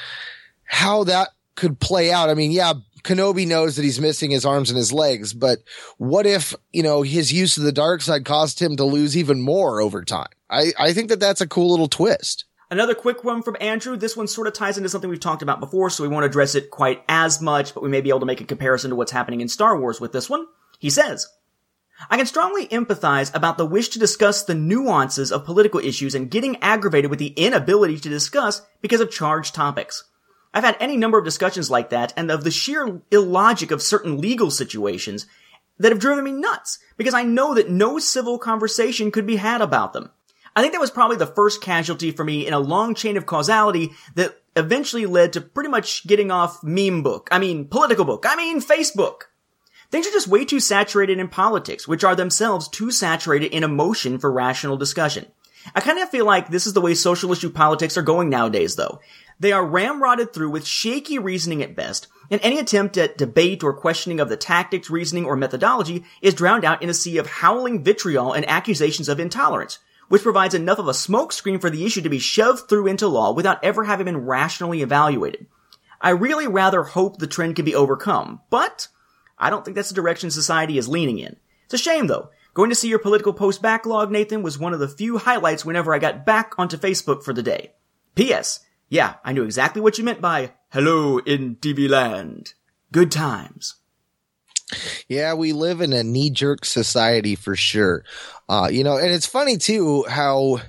[0.64, 2.30] how that could play out.
[2.30, 5.58] I mean, yeah, Kenobi knows that he's missing his arms and his legs, but
[5.98, 9.42] what if, you know, his use of the dark side caused him to lose even
[9.42, 10.30] more over time?
[10.48, 12.46] I, I think that that's a cool little twist.
[12.70, 13.98] Another quick one from Andrew.
[13.98, 16.54] This one sort of ties into something we've talked about before, so we won't address
[16.54, 19.12] it quite as much, but we may be able to make a comparison to what's
[19.12, 20.46] happening in Star Wars with this one.
[20.78, 21.28] He says,
[22.10, 26.30] I can strongly empathize about the wish to discuss the nuances of political issues and
[26.30, 30.04] getting aggravated with the inability to discuss because of charged topics.
[30.52, 34.18] I've had any number of discussions like that and of the sheer illogic of certain
[34.18, 35.26] legal situations
[35.78, 39.60] that have driven me nuts because I know that no civil conversation could be had
[39.60, 40.10] about them.
[40.54, 43.26] I think that was probably the first casualty for me in a long chain of
[43.26, 47.28] causality that eventually led to pretty much getting off meme book.
[47.30, 48.24] I mean, political book.
[48.26, 49.24] I mean, Facebook.
[49.90, 54.18] Things are just way too saturated in politics, which are themselves too saturated in emotion
[54.18, 55.26] for rational discussion.
[55.74, 58.76] I kind of feel like this is the way social issue politics are going nowadays,
[58.76, 59.00] though.
[59.38, 63.72] They are ramrodded through with shaky reasoning at best, and any attempt at debate or
[63.72, 67.84] questioning of the tactics, reasoning, or methodology is drowned out in a sea of howling
[67.84, 69.78] vitriol and accusations of intolerance,
[70.08, 73.32] which provides enough of a smokescreen for the issue to be shoved through into law
[73.32, 75.46] without ever having been rationally evaluated.
[76.00, 78.88] I really rather hope the trend can be overcome, but
[79.38, 81.36] I don't think that's the direction society is leaning in.
[81.64, 82.30] It's a shame though.
[82.54, 85.94] Going to see your political post backlog, Nathan, was one of the few highlights whenever
[85.94, 87.72] I got back onto Facebook for the day.
[88.14, 88.60] P.S.
[88.88, 92.54] Yeah, I knew exactly what you meant by hello in TV land.
[92.92, 93.74] Good times.
[95.08, 98.04] Yeah, we live in a knee jerk society for sure.
[98.48, 100.60] Uh, you know, and it's funny too how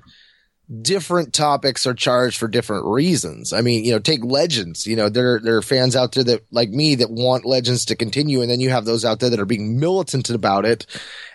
[0.81, 3.53] different topics are charged for different reasons.
[3.53, 6.41] I mean, you know, take legends, you know, there, there are fans out there that
[6.51, 8.41] like me that want legends to continue.
[8.41, 10.85] And then you have those out there that are being militant about it.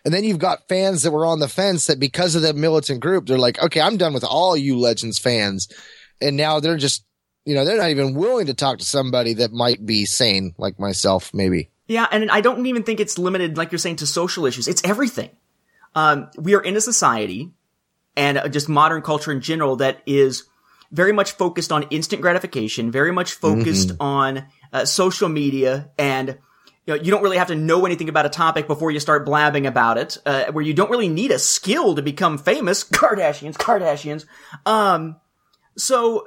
[0.04, 3.00] And then you've got fans that were on the fence that because of that militant
[3.00, 5.68] group, they're like, okay, I'm done with all you legends fans.
[6.20, 7.04] And now they're just
[7.44, 10.78] You know, they're not even willing to talk to somebody that might be sane, like
[10.78, 11.70] myself, maybe.
[11.88, 14.68] Yeah, and I don't even think it's limited, like you're saying, to social issues.
[14.68, 15.30] It's everything.
[15.96, 17.50] Um, we are in a society
[18.16, 20.44] and uh, just modern culture in general that is
[20.90, 24.02] very much focused on instant gratification, very much focused Mm-hmm.
[24.02, 26.38] on uh, social media, and
[26.86, 29.24] you know you don't really have to know anything about a topic before you start
[29.24, 30.18] blabbing about it.
[30.26, 32.84] Uh, where you don't really need a skill to become famous.
[32.90, 34.26] Kardashians, Kardashians.
[34.66, 35.16] Um,
[35.76, 36.26] so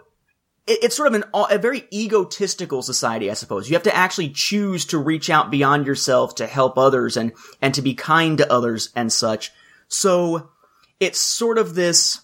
[0.68, 3.70] it- it's sort of an a very egotistical society, I suppose.
[3.70, 7.74] You have to actually choose to reach out beyond yourself to help others and and
[7.76, 9.52] to be kind to others and such.
[9.88, 10.50] So
[11.00, 12.22] it's sort of this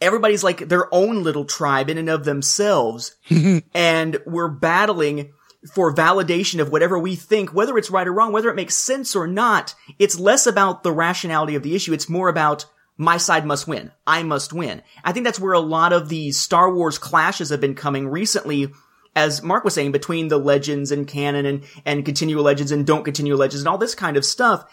[0.00, 3.16] everybody's like their own little tribe in and of themselves
[3.74, 5.32] and we're battling
[5.72, 9.16] for validation of whatever we think whether it's right or wrong whether it makes sense
[9.16, 12.66] or not it's less about the rationality of the issue it's more about
[12.96, 14.82] my side must win i must win.
[15.02, 18.72] I think that's where a lot of the star wars clashes have been coming recently
[19.16, 23.04] as mark was saying between the legends and canon and and continual legends and don't
[23.04, 24.64] continue legends and all this kind of stuff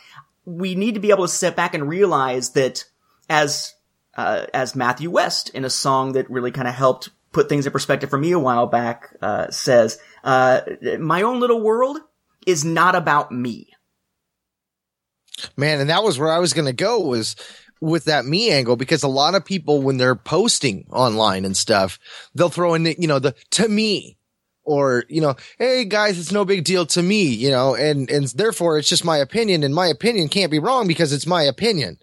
[0.45, 2.84] we need to be able to step back and realize that
[3.30, 3.74] as
[4.15, 7.72] uh, as Matthew West in a song that really kind of helped put things in
[7.72, 10.61] perspective for me a while back uh, says, uh,
[10.99, 11.97] "My own little world
[12.45, 13.69] is not about me."
[15.57, 17.36] Man, and that was where I was going to go was
[17.80, 21.99] with that me angle because a lot of people when they're posting online and stuff,
[22.36, 24.17] they'll throw in the, you know, the to me
[24.63, 28.28] or, you know, hey guys, it's no big deal to me, you know, and and
[28.28, 31.97] therefore it's just my opinion and my opinion can't be wrong because it's my opinion.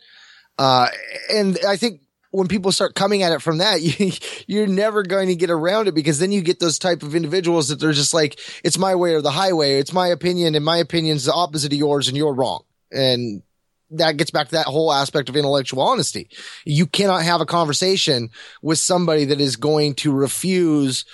[0.59, 0.88] Uh
[1.30, 2.00] and I think
[2.30, 4.12] when people start coming at it from that, you,
[4.46, 7.68] you're never going to get around it because then you get those type of individuals
[7.68, 9.78] that they're just like, it's my way or the highway.
[9.78, 12.62] It's my opinion and my opinion's the opposite of yours and you're wrong.
[12.92, 13.42] And
[13.90, 16.28] that gets back to that whole aspect of intellectual honesty.
[16.64, 18.30] You cannot have a conversation
[18.61, 21.04] with somebody that is going to refuse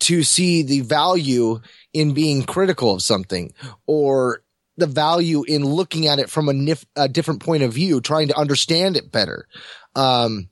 [0.00, 1.60] to see the value
[1.92, 3.54] in being critical of something
[3.86, 4.42] or
[4.76, 8.28] the value in looking at it from a, nif- a different point of view, trying
[8.28, 9.46] to understand it better.
[9.94, 10.48] Um,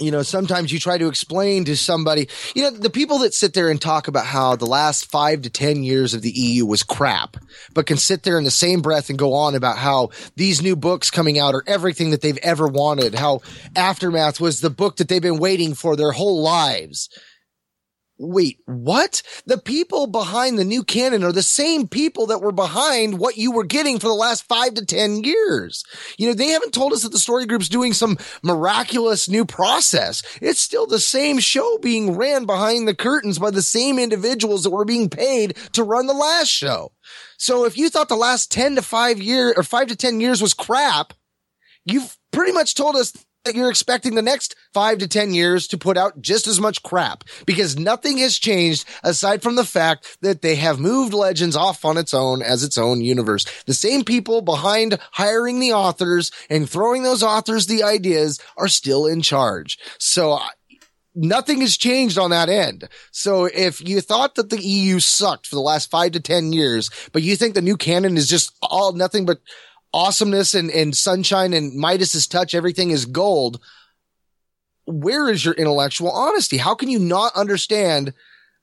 [0.00, 3.54] you know, sometimes you try to explain to somebody, you know, the people that sit
[3.54, 6.82] there and talk about how the last five to 10 years of the EU was
[6.82, 7.36] crap,
[7.74, 10.76] but can sit there in the same breath and go on about how these new
[10.76, 13.40] books coming out are everything that they've ever wanted, how
[13.74, 17.08] Aftermath was the book that they've been waiting for their whole lives.
[18.20, 19.22] Wait, what?
[19.46, 23.52] The people behind the new canon are the same people that were behind what you
[23.52, 25.84] were getting for the last five to 10 years.
[26.18, 30.22] You know, they haven't told us that the story group's doing some miraculous new process.
[30.42, 34.70] It's still the same show being ran behind the curtains by the same individuals that
[34.70, 36.90] were being paid to run the last show.
[37.36, 40.42] So if you thought the last 10 to 5 year or 5 to 10 years
[40.42, 41.12] was crap,
[41.84, 43.12] you've pretty much told us
[43.54, 47.24] you're expecting the next five to 10 years to put out just as much crap
[47.46, 51.96] because nothing has changed aside from the fact that they have moved Legends off on
[51.96, 53.44] its own as its own universe.
[53.64, 59.06] The same people behind hiring the authors and throwing those authors the ideas are still
[59.06, 59.78] in charge.
[59.98, 60.48] So uh,
[61.14, 62.88] nothing has changed on that end.
[63.10, 66.90] So if you thought that the EU sucked for the last five to 10 years,
[67.12, 69.38] but you think the new canon is just all nothing but
[69.92, 73.60] awesomeness and, and sunshine and Midas's touch, everything is gold.
[74.86, 76.56] Where is your intellectual honesty?
[76.56, 78.14] How can you not understand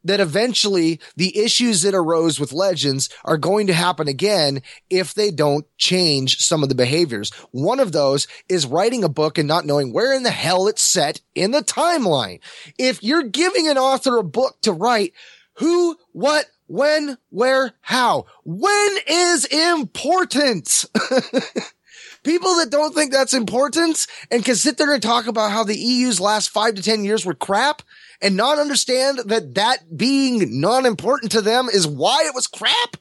[0.05, 5.31] that eventually the issues that arose with legends are going to happen again if they
[5.31, 7.31] don't change some of the behaviors.
[7.51, 10.81] One of those is writing a book and not knowing where in the hell it's
[10.81, 12.39] set in the timeline.
[12.77, 15.13] If you're giving an author a book to write,
[15.55, 20.85] who, what, when, where, how, when is important.
[22.23, 25.77] People that don't think that's important and can sit there and talk about how the
[25.77, 27.83] EU's last five to 10 years were crap
[28.19, 32.97] and not understand that that being non-important to them is why it was crap.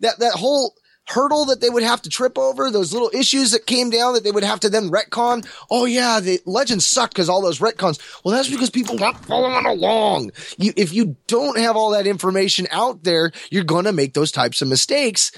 [0.00, 0.74] That, that whole
[1.06, 4.24] hurdle that they would have to trip over, those little issues that came down that
[4.24, 5.46] they would have to then retcon.
[5.70, 8.00] Oh yeah, the legends sucked because all those retcons.
[8.24, 10.32] Well, that's because people weren't following along.
[10.58, 14.32] You, if you don't have all that information out there, you're going to make those
[14.32, 15.32] types of mistakes.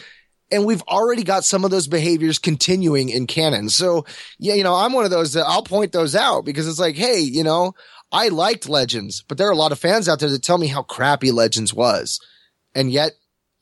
[0.53, 3.69] And we've already got some of those behaviors continuing in canon.
[3.69, 4.07] So,
[4.39, 6.95] yeah, you know, I'm one of those that I'll point those out because it's like,
[6.95, 7.75] hey, you know,
[8.13, 10.69] I liked Legends, but there are a lot of fans out there that tell me
[10.69, 12.21] how crappy Legends was.
[12.77, 13.13] And yet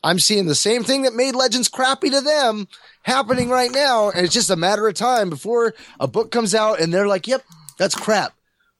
[0.05, 2.69] I'm seeing the same thing that made Legends crappy to them
[3.03, 4.11] happening right now.
[4.11, 7.27] And it's just a matter of time before a book comes out and they're like,
[7.27, 7.43] yep,
[7.79, 8.35] that's crap.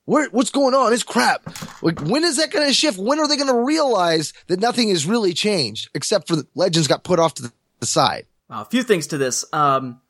[0.05, 0.93] Where, what's going on?
[0.93, 1.43] It's crap.
[1.83, 2.99] Like, when is that going to shift?
[2.99, 7.05] When are they going to realize that nothing has really changed except for Legends got
[7.05, 7.53] put off to the,
[7.87, 8.27] side?
[8.49, 9.45] A few things to this.
[9.53, 10.01] Um,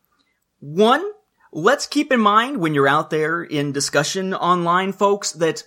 [0.60, 1.04] one,
[1.52, 5.64] let's keep in mind when you're out there in discussion online, folks, that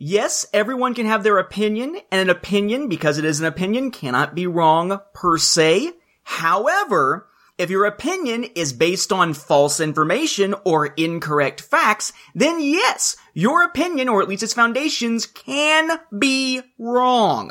[0.00, 4.32] Yes, everyone can have their opinion, and an opinion, because it is an opinion, cannot
[4.34, 5.92] be wrong per se.
[6.22, 7.26] However,
[7.58, 14.08] if your opinion is based on false information or incorrect facts, then yes, your opinion,
[14.08, 17.50] or at least its foundations, can be wrong.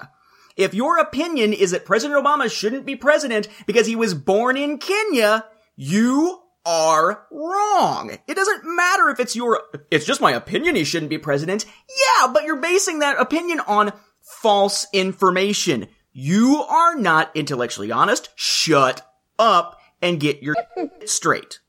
[0.55, 4.77] If your opinion is that President Obama shouldn't be president because he was born in
[4.77, 5.45] Kenya,
[5.75, 8.11] you are wrong.
[8.27, 11.65] It doesn't matter if it's your, it's just my opinion he shouldn't be president.
[11.89, 15.87] Yeah, but you're basing that opinion on false information.
[16.11, 18.29] You are not intellectually honest.
[18.35, 19.01] Shut
[19.39, 20.55] up and get your
[21.05, 21.59] straight.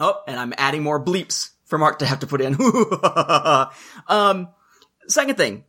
[0.00, 2.54] Oh, and I'm adding more bleeps for Mark to have to put in.
[4.08, 4.48] um,
[5.06, 5.64] second thing.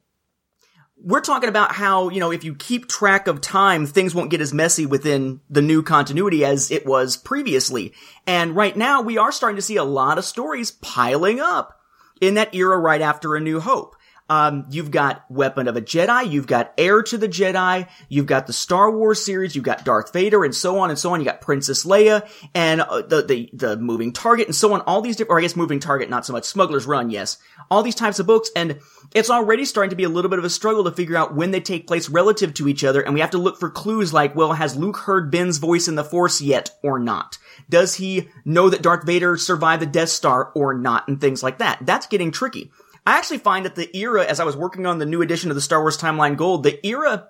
[1.01, 4.41] We're talking about how, you know, if you keep track of time, things won't get
[4.41, 7.93] as messy within the new continuity as it was previously.
[8.27, 11.79] And right now, we are starting to see a lot of stories piling up
[12.19, 13.95] in that era right after A New Hope.
[14.29, 18.45] Um, you've got Weapon of a Jedi, you've got Heir to the Jedi, you've got
[18.45, 21.19] the Star Wars series, you've got Darth Vader, and so on and so on.
[21.19, 24.81] You got Princess Leia and uh, the the the Moving Target, and so on.
[24.81, 26.45] All these different, or I guess Moving Target, not so much.
[26.45, 27.37] Smuggler's Run, yes.
[27.71, 28.79] All these types of books, and
[29.15, 31.51] it's already starting to be a little bit of a struggle to figure out when
[31.51, 34.35] they take place relative to each other, and we have to look for clues like,
[34.35, 37.37] well, has Luke heard Ben's voice in the Force yet, or not?
[37.69, 41.57] Does he know that Darth Vader survived the Death Star or not, and things like
[41.57, 41.79] that?
[41.81, 42.71] That's getting tricky.
[43.09, 45.55] I actually find that the era, as I was working on the new edition of
[45.55, 47.29] the Star Wars Timeline Gold, the era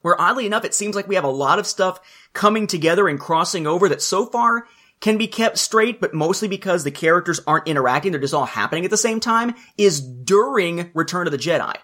[0.00, 2.00] where oddly enough, it seems like we have a lot of stuff
[2.32, 4.66] coming together and crossing over that so far
[4.98, 8.84] can be kept straight, but mostly because the characters aren't interacting, they're just all happening
[8.84, 11.76] at the same time, is during Return of the Jedi.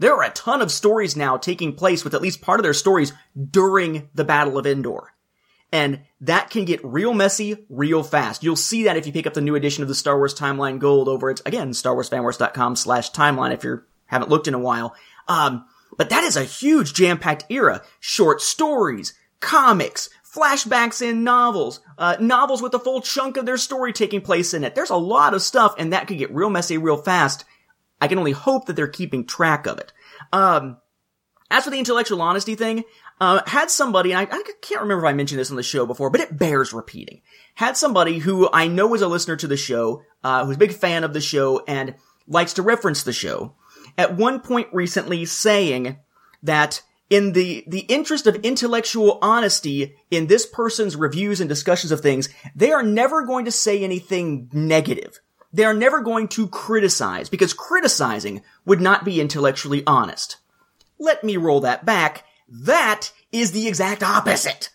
[0.00, 2.74] There are a ton of stories now taking place with at least part of their
[2.74, 3.12] stories
[3.52, 5.14] during the Battle of Endor.
[5.72, 8.44] And that can get real messy real fast.
[8.44, 10.78] You'll see that if you pick up the new edition of the Star Wars Timeline
[10.78, 14.94] Gold over at, again, StarWarsFanWorks.com slash timeline if you haven't looked in a while.
[15.28, 15.64] Um,
[15.96, 17.82] but that is a huge jam-packed era.
[18.00, 23.92] Short stories, comics, flashbacks in novels, uh, novels with a full chunk of their story
[23.92, 24.74] taking place in it.
[24.74, 27.44] There's a lot of stuff and that could get real messy real fast.
[28.00, 29.92] I can only hope that they're keeping track of it.
[30.32, 30.78] Um,
[31.50, 32.84] as for the intellectual honesty thing,
[33.22, 36.10] uh, had somebody, I, I can't remember if I mentioned this on the show before,
[36.10, 37.22] but it bears repeating.
[37.54, 40.72] Had somebody who I know is a listener to the show, uh, who's a big
[40.72, 41.94] fan of the show and
[42.26, 43.54] likes to reference the show,
[43.96, 45.98] at one point recently saying
[46.42, 52.00] that in the, the interest of intellectual honesty in this person's reviews and discussions of
[52.00, 55.20] things, they are never going to say anything negative.
[55.52, 60.38] They are never going to criticize because criticizing would not be intellectually honest.
[60.98, 64.70] Let me roll that back that is the exact opposite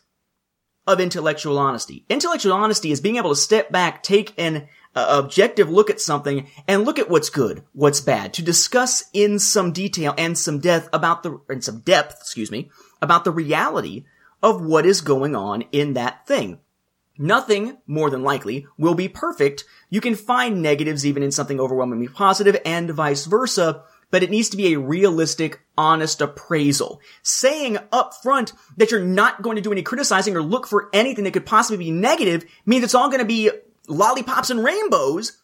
[0.88, 2.06] of intellectual honesty.
[2.10, 6.48] Intellectual honesty is being able to step back, take an uh, objective look at something
[6.68, 10.90] and look at what's good, what's bad, to discuss in some detail and some depth
[10.92, 12.72] about the, in some depth, excuse me,
[13.02, 14.06] about the reality
[14.42, 16.60] of what is going on in that thing.
[17.20, 19.66] Nothing, more than likely, will be perfect.
[19.90, 24.50] You can find negatives even in something overwhelmingly positive and vice versa, but it needs
[24.50, 27.02] to be a realistic, honest appraisal.
[27.24, 31.24] Saying up front that you're not going to do any criticizing or look for anything
[31.26, 33.52] that could possibly be negative means it's all going to be
[33.88, 35.38] lollipops and rainbows.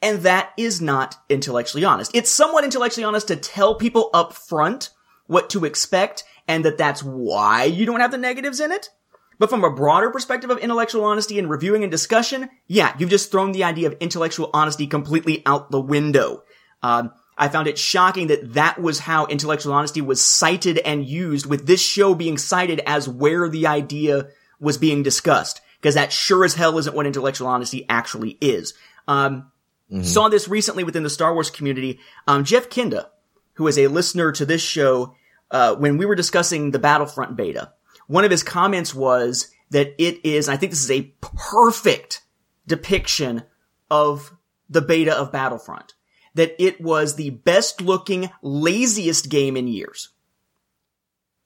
[0.00, 2.12] And that is not intellectually honest.
[2.14, 4.90] It's somewhat intellectually honest to tell people up front
[5.26, 8.90] what to expect and that that's why you don't have the negatives in it.
[9.38, 13.30] But from a broader perspective of intellectual honesty and reviewing and discussion, yeah, you've just
[13.30, 16.42] thrown the idea of intellectual honesty completely out the window.
[16.82, 21.46] Um, I found it shocking that that was how intellectual honesty was cited and used
[21.46, 24.28] with this show being cited as where the idea
[24.58, 25.60] was being discussed.
[25.80, 28.74] Because that sure as hell isn't what intellectual honesty actually is.
[29.06, 29.52] Um,
[29.90, 30.02] mm-hmm.
[30.02, 32.00] saw this recently within the Star Wars community.
[32.26, 33.08] Um, Jeff Kinda,
[33.54, 35.14] who is a listener to this show,
[35.52, 37.72] uh, when we were discussing the Battlefront beta,
[38.08, 42.22] one of his comments was that it is, I think this is a perfect
[42.66, 43.44] depiction
[43.88, 44.32] of
[44.68, 45.94] the beta of Battlefront
[46.38, 50.10] that it was the best looking, laziest game in years.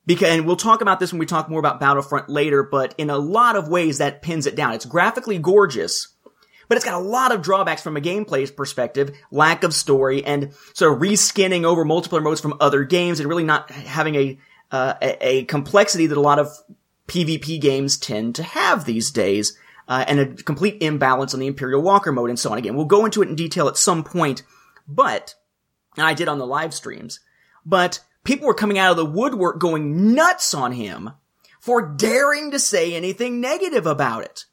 [0.04, 3.08] Because, and we'll talk about this when we talk more about Battlefront later, but in
[3.08, 4.74] a lot of ways that pins it down.
[4.74, 6.08] It's graphically gorgeous,
[6.68, 10.52] but it's got a lot of drawbacks from a gameplay perspective, lack of story, and
[10.74, 14.38] sort of reskinning over multiplayer modes from other games, and really not having a,
[14.72, 16.48] uh, a, complexity that a lot of
[17.08, 19.56] PvP games tend to have these days,
[19.88, 22.58] uh, and a complete imbalance on the Imperial Walker mode and so on.
[22.58, 24.42] Again, we'll go into it in detail at some point,
[24.86, 25.34] but,
[25.96, 27.20] and I did on the live streams,
[27.64, 31.10] but people were coming out of the woodwork going nuts on him
[31.60, 34.46] for daring to say anything negative about it.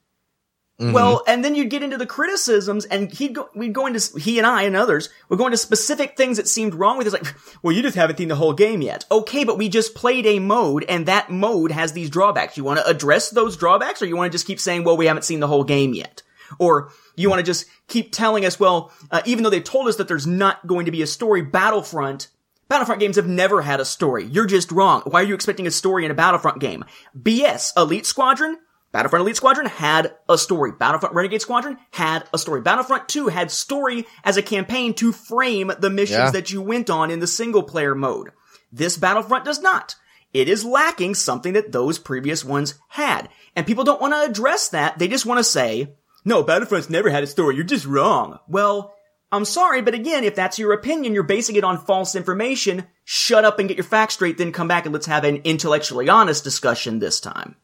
[0.79, 0.93] Mm-hmm.
[0.93, 4.37] Well, and then you'd get into the criticisms, and he'd go, we'd go into, he
[4.37, 7.13] and I and others would go into specific things that seemed wrong with it.
[7.13, 9.03] It's like, well, you just haven't seen the whole game yet.
[9.11, 12.55] Okay, but we just played a mode, and that mode has these drawbacks.
[12.55, 15.07] You want to address those drawbacks, or you want to just keep saying, well, we
[15.07, 16.21] haven't seen the whole game yet?
[16.57, 19.97] Or you want to just keep telling us, well, uh, even though they told us
[19.97, 22.29] that there's not going to be a story, Battlefront,
[22.67, 24.25] Battlefront games have never had a story.
[24.25, 25.01] You're just wrong.
[25.05, 26.85] Why are you expecting a story in a Battlefront game?
[27.19, 27.71] BS.
[27.77, 28.57] Elite Squadron?
[28.91, 30.71] Battlefront Elite Squadron had a story.
[30.71, 32.61] Battlefront Renegade Squadron had a story.
[32.61, 36.31] Battlefront 2 had story as a campaign to frame the missions Yeah.
[36.31, 38.31] that you went on in the single player mode.
[38.71, 39.95] This Battlefront does not.
[40.33, 43.29] It is lacking something that those previous ones had.
[43.55, 44.97] And people don't want to address that.
[44.99, 45.93] They just want to say,
[46.25, 47.55] no, Battlefront's never had a story.
[47.55, 48.39] You're just wrong.
[48.47, 48.93] Well,
[49.31, 52.85] I'm sorry, but again, if that's your opinion, you're basing it on false information.
[53.03, 56.09] Shut up and get your facts straight, then come back and let's have an intellectually
[56.09, 57.55] honest discussion this time.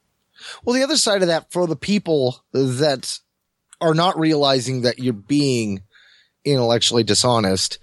[0.64, 3.20] Well, the other side of that for the people that
[3.82, 5.82] are not realizing that you're being
[6.43, 7.80] intellectually dishonest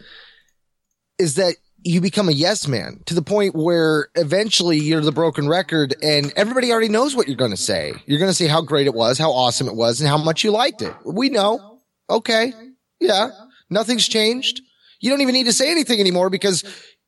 [1.19, 5.49] is that you become a yes man to the point where eventually you're the broken
[5.49, 7.95] record and everybody already knows what you're going to say.
[8.07, 10.45] You're going to say how great it was, how awesome it was, and how much
[10.45, 10.95] you liked it.
[11.05, 11.81] We know.
[12.09, 12.53] Okay.
[13.01, 13.31] Yeah.
[13.71, 14.61] Nothing's changed.
[15.01, 16.65] You don't even need to say anything anymore because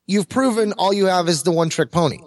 [0.06, 2.18] you've proven all you have is the one trick pony.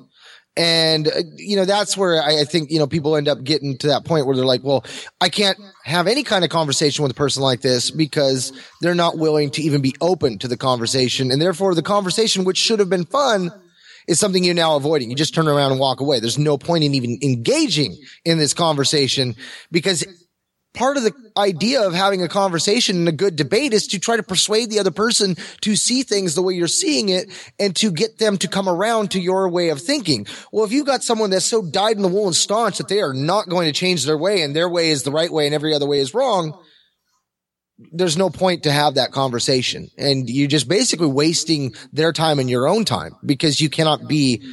[0.58, 3.78] And, uh, you know, that's where I, I think, you know, people end up getting
[3.78, 4.84] to that point where they're like, well,
[5.22, 8.51] I can't have any kind of conversation with a person like this because
[8.82, 11.32] they're not willing to even be open to the conversation.
[11.32, 13.51] And therefore the conversation, which should have been fun,
[14.08, 15.12] is something you're now avoiding.
[15.12, 16.20] You just turn around and walk away.
[16.20, 17.95] There's no point in even engaging
[18.26, 19.36] in this conversation
[19.72, 20.05] because
[20.78, 24.16] part of the idea of having a conversation and a good debate is to try
[24.16, 27.92] to persuade the other person to see things the way you're seeing it and to
[27.92, 30.28] get them to come around to your way of thinking.
[30.52, 33.02] Well, if you've got someone that's so dyed in the wool and staunch that they
[33.02, 35.56] are not going to change their way and their way is the right way and
[35.56, 36.58] every other way is wrong,
[37.92, 39.90] there's no point to have that conversation.
[39.98, 44.44] And you're just basically wasting their time and your own time because you cannot be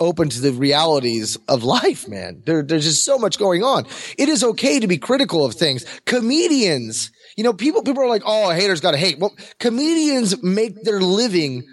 [0.00, 2.42] open to the realities of life, man.
[2.44, 3.86] There, there's just so much going on.
[4.18, 5.84] It is okay to be critical of things.
[6.04, 9.18] Comedians, you know, people, people are like, oh, hater's got to hate.
[9.18, 11.64] Well, comedians make their living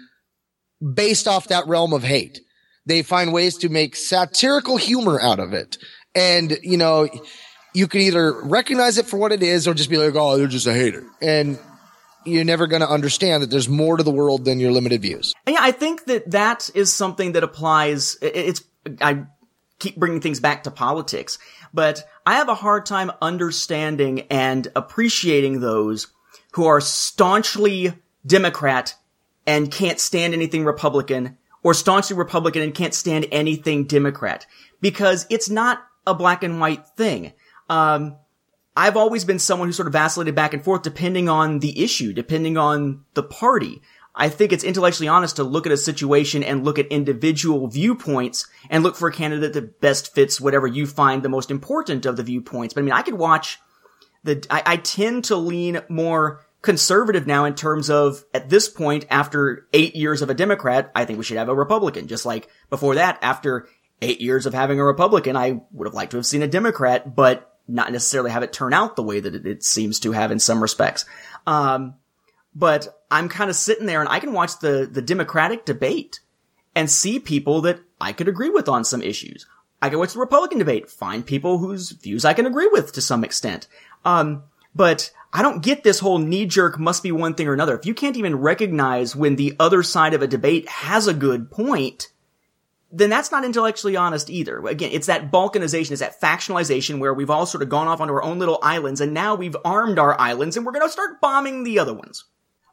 [0.94, 2.40] based off that realm of hate.
[2.86, 5.78] They find ways to make satirical humor out of it.
[6.14, 7.08] And, you know,
[7.74, 10.46] you can either recognize it for what it is or just be like, oh, they're
[10.46, 11.04] just a hater.
[11.20, 11.58] And
[12.24, 15.34] you're never going to understand that there's more to the world than your limited views.
[15.46, 18.16] Yeah, I think that that is something that applies.
[18.22, 18.62] It's
[19.00, 19.24] I
[19.78, 21.38] keep bringing things back to politics,
[21.74, 26.06] but I have a hard time understanding and appreciating those
[26.52, 27.94] who are staunchly
[28.26, 28.94] Democrat
[29.46, 34.46] and can't stand anything Republican, or staunchly Republican and can't stand anything Democrat,
[34.80, 37.32] because it's not a black and white thing.
[37.68, 38.16] Um,
[38.74, 42.12] I've always been someone who sort of vacillated back and forth depending on the issue,
[42.12, 43.82] depending on the party.
[44.14, 48.46] I think it's intellectually honest to look at a situation and look at individual viewpoints
[48.68, 52.16] and look for a candidate that best fits whatever you find the most important of
[52.16, 52.74] the viewpoints.
[52.74, 53.58] But I mean, I could watch
[54.22, 59.06] the, I, I tend to lean more conservative now in terms of, at this point,
[59.10, 62.06] after eight years of a Democrat, I think we should have a Republican.
[62.06, 63.66] Just like before that, after
[64.00, 67.16] eight years of having a Republican, I would have liked to have seen a Democrat,
[67.16, 70.30] but not necessarily have it turn out the way that it, it seems to have
[70.30, 71.04] in some respects.
[71.46, 71.94] Um,
[72.54, 76.20] but I'm kind of sitting there and I can watch the, the Democratic debate
[76.74, 79.46] and see people that I could agree with on some issues.
[79.80, 83.02] I can watch the Republican debate, find people whose views I can agree with to
[83.02, 83.66] some extent.
[84.04, 84.44] Um,
[84.74, 87.76] but I don't get this whole knee jerk must be one thing or another.
[87.76, 91.50] If you can't even recognize when the other side of a debate has a good
[91.50, 92.11] point,
[92.92, 94.58] then that's not intellectually honest either.
[94.66, 98.12] Again, it's that balkanization, it's that factionalization where we've all sort of gone off onto
[98.12, 101.20] our own little islands and now we've armed our islands and we're going to start
[101.20, 102.24] bombing the other ones.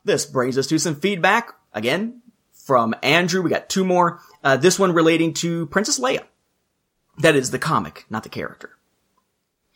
[0.04, 3.42] This brings us to some feedback, again, from Andrew.
[3.42, 4.20] We got two more.
[4.44, 6.24] Uh, this one relating to Princess Leia.
[7.20, 8.72] That is the comic, not the character.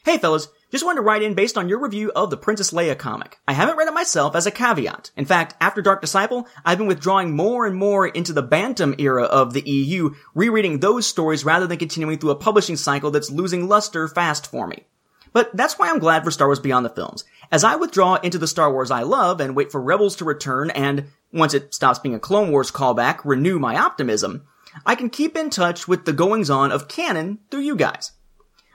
[0.05, 2.97] Hey fellas, just wanted to write in based on your review of the Princess Leia
[2.97, 3.39] comic.
[3.47, 5.11] I haven't read it myself as a caveat.
[5.15, 9.21] In fact, after Dark Disciple, I've been withdrawing more and more into the Bantam era
[9.26, 13.69] of the EU, rereading those stories rather than continuing through a publishing cycle that's losing
[13.69, 14.88] luster fast for me.
[15.32, 17.24] But that's why I'm glad for Star Wars Beyond the Films.
[17.51, 20.71] As I withdraw into the Star Wars I love and wait for Rebels to return
[20.71, 24.47] and, once it stops being a Clone Wars callback, renew my optimism,
[24.88, 28.13] I can keep in touch with the goings on of canon through you guys.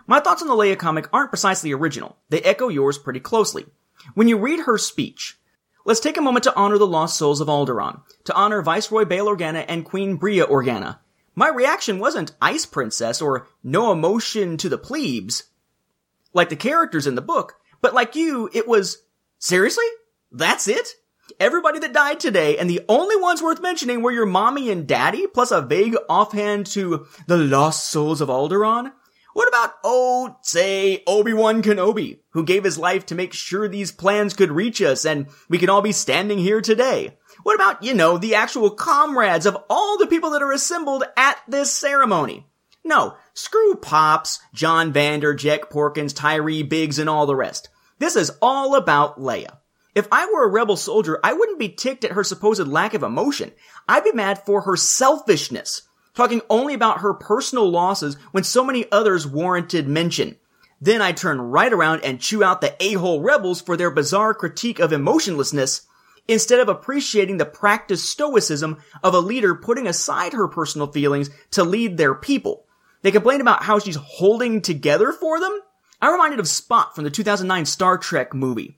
[0.09, 2.16] My thoughts on the Leia comic aren't precisely original.
[2.30, 3.66] They echo yours pretty closely.
[4.14, 5.38] When you read her speech,
[5.84, 9.26] let's take a moment to honor the lost souls of Alderaan, to honor Viceroy Bail
[9.26, 10.98] Organa and Queen Breha Organa.
[11.34, 15.44] My reaction wasn't Ice Princess or no emotion to the plebes.
[16.32, 19.02] Like the characters in the book, But like you, it was,
[19.38, 19.84] seriously?
[20.32, 20.88] That's it?
[21.38, 25.26] Everybody that died today, and the only ones worth mentioning were your mommy and daddy,
[25.26, 28.92] plus a vague offhand to the lost souls of Alderaan?
[29.39, 34.34] What about, oh, say, Obi-Wan Kenobi, who gave his life to make sure these plans
[34.34, 37.16] could reach us and we can all be standing here today?
[37.45, 41.41] What about, you know, the actual comrades of all the people that are assembled at
[41.47, 42.49] this ceremony?
[42.82, 47.68] No, screw Pops, Jon Vander, Jek Porkins, Tiree Biggs, and all the rest.
[48.01, 49.59] This is all about Leia.
[49.95, 53.05] If I were a rebel soldier, I wouldn't be ticked at her supposed lack of
[53.05, 53.53] emotion.
[53.89, 55.82] I'd be mad for her selfishness
[56.18, 60.34] talking only about her personal losses when so many others warranted mention.
[60.80, 64.80] Then I turn right around and chew out the a-hole rebels for their bizarre critique
[64.80, 65.86] of emotionlessness
[66.26, 71.62] instead of appreciating the practiced stoicism of a leader putting aside her personal feelings to
[71.62, 72.64] lead their people.
[73.02, 75.60] They complain about how she's holding together for them.
[76.02, 78.76] I'm reminded of Spock from the 2009 Star Trek movie.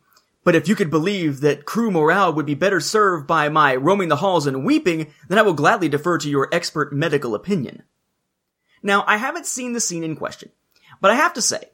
[0.50, 4.08] But if you could believe that crew morale would be better served by my roaming
[4.08, 7.84] the halls and weeping, then I will gladly defer to your expert medical opinion.
[8.82, 10.50] Now, I haven't seen the scene in question,
[11.00, 11.66] but I have to say,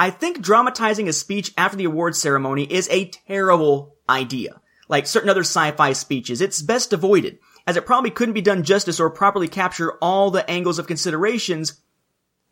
[0.00, 4.60] I think dramatizing a speech after the awards ceremony is a terrible idea.
[4.88, 8.98] Like certain other sci-fi speeches, it's best avoided, as it probably couldn't be done justice
[8.98, 11.80] or properly capture all the angles of considerations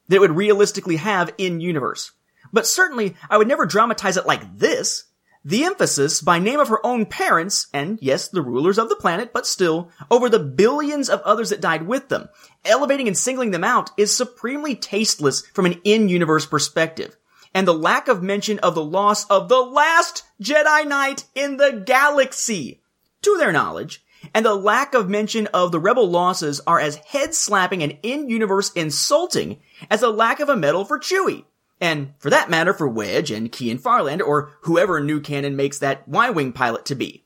[0.06, 2.12] that it would realistically have in universe.
[2.52, 5.06] But certainly, I would never dramatize it like this.
[5.44, 9.32] The emphasis, by name of her own parents, and yes, the rulers of the planet,
[9.32, 12.28] but still, over the billions of others that died with them,
[12.64, 17.16] elevating and singling them out is supremely tasteless from an in-universe perspective.
[17.52, 21.82] And the lack of mention of the loss of the last Jedi Knight in the
[21.84, 22.80] galaxy,
[23.22, 27.82] to their knowledge, and the lack of mention of the rebel losses are as head-slapping
[27.82, 31.44] and in-universe insulting as the lack of a medal for Chewie.
[31.82, 36.06] And for that matter, for Wedge and Keyan Farlander, or whoever new canon makes that
[36.06, 37.24] Y-Wing pilot to be.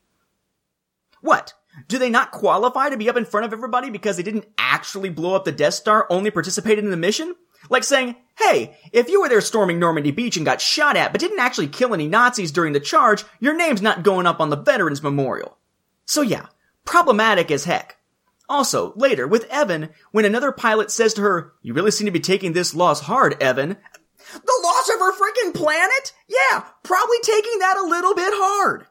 [1.20, 1.52] What?
[1.88, 5.10] Do they not qualify to be up in front of everybody because they didn't actually
[5.10, 7.34] blow up the Death Star, only participated in the mission?
[7.68, 11.20] Like saying, hey, if you were there storming Normandy Beach and got shot at but
[11.20, 14.56] didn't actually kill any Nazis during the charge, your name's not going up on the
[14.56, 15.58] Veterans Memorial.
[16.06, 16.46] So yeah,
[16.86, 17.98] problematic as heck.
[18.48, 22.20] Also, later, with Evaan, when another pilot says to her, you really seem to be
[22.20, 23.76] taking this loss hard, Evaan,
[24.32, 26.12] the loss of her freaking planet?
[26.28, 28.86] Yeah, probably taking that a little bit hard.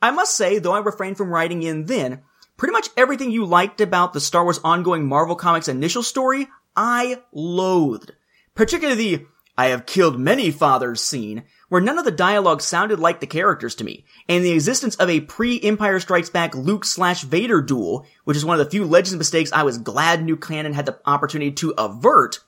[0.00, 2.22] I must say, though I refrained from writing in then,
[2.56, 7.22] pretty much everything you liked about the Star Wars ongoing Marvel Comics initial story, I
[7.32, 8.12] loathed.
[8.54, 9.26] Particularly the
[9.58, 13.74] I have killed many fathers scene, where none of the dialogue sounded like the characters
[13.74, 18.36] to me, and the existence of a pre-Empire Strikes Back Luke slash Vader duel, which
[18.36, 21.50] is one of the few Legends mistakes I was glad new canon had the opportunity
[21.52, 22.38] to avert,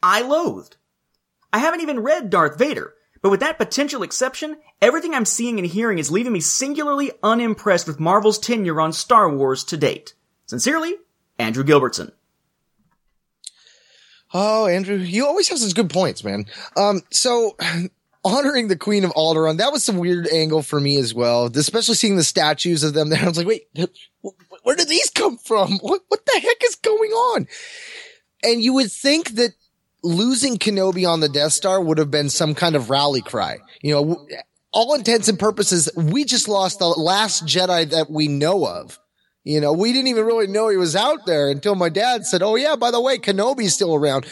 [0.00, 0.76] I loathed.
[1.52, 5.66] I haven't even read Darth Vader, but with that potential exception, everything I'm seeing and
[5.66, 10.14] hearing is leaving me singularly unimpressed with Marvel's tenure on Star Wars to date.
[10.46, 10.94] Sincerely,
[11.38, 12.12] Andrew Gilbertson.
[14.32, 16.46] Oh, Andrew, you always have such good points, man.
[16.76, 17.56] Um, so
[18.24, 21.46] honoring the Queen of Alderaan, that was some weird angle for me as well.
[21.46, 23.20] Especially seeing the statues of them there.
[23.22, 23.68] I was like, wait,
[24.62, 25.78] where did these come from?
[25.78, 27.48] What, what the heck is going on?
[28.42, 29.50] And you would think that
[30.02, 33.58] losing Kenobi on the Death Star would have been some kind of rally cry.
[33.82, 34.26] You know,
[34.72, 38.98] all intents and purposes, we just lost the last Jedi that we know of.
[39.44, 42.42] You know, we didn't even really know he was out there until my dad said,
[42.42, 44.26] Oh yeah, by the way, Kenobi's still around.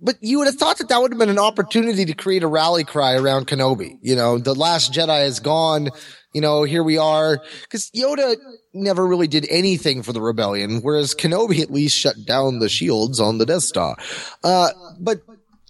[0.00, 2.48] But you would have thought that that would have been an opportunity to create a
[2.48, 3.98] rally cry around Kenobi.
[4.02, 5.90] You know, the last Jedi is gone.
[6.34, 7.40] You know, here we are.
[7.70, 8.36] Cause Yoda
[8.74, 13.20] never really did anything for the rebellion, whereas Kenobi at least shut down the shields
[13.20, 13.96] on the Death Star.
[14.42, 15.20] Uh, but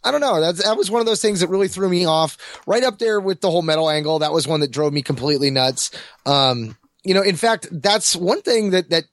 [0.05, 0.41] I don't know.
[0.41, 2.37] That's, that was one of those things that really threw me off
[2.67, 4.19] right up there with the whole medal angle.
[4.19, 5.91] That was one that drove me completely nuts.
[6.27, 9.05] Um, you know, in fact, that's one thing that, that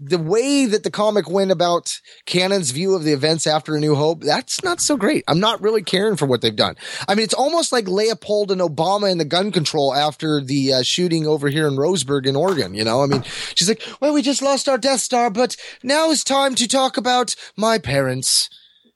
[0.00, 3.94] the way that the comic went about Canon's view of the events after A New
[3.94, 5.24] Hope, that's not so great.
[5.28, 6.76] I'm not really caring for what they've done.
[7.08, 10.82] I mean, it's almost like Leopold and Obama and the gun control after the uh,
[10.82, 12.74] shooting over here in Roseburg in Oregon.
[12.74, 16.10] You know, I mean, she's like, well, we just lost our Death Star, but now
[16.10, 18.48] it's time to talk about my parents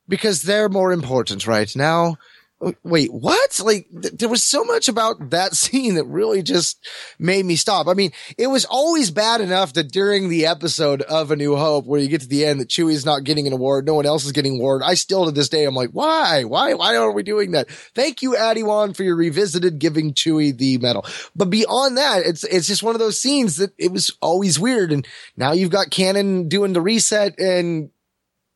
[0.08, 2.16] because they're more important right now
[2.58, 3.60] Uh, wait, what?
[3.62, 6.86] Like, th- there was so much about that scene that really just
[7.18, 7.86] made me stop.
[7.86, 11.84] I mean, it was always bad enough that during the episode of A New Hope,
[11.84, 14.24] where you get to the end that Chewie's not getting an award, no one else
[14.24, 14.82] is getting award.
[14.82, 16.44] I still to this day, I'm like, why?
[16.44, 16.72] Why?
[16.74, 17.70] Why are we doing that?
[17.94, 21.04] Thank you, Addie Wan, for your revisited giving Chewie the medal.
[21.34, 24.92] But beyond that, it's, it's just one of those scenes that it was always weird.
[24.92, 27.90] And now you've got Canon doing the reset and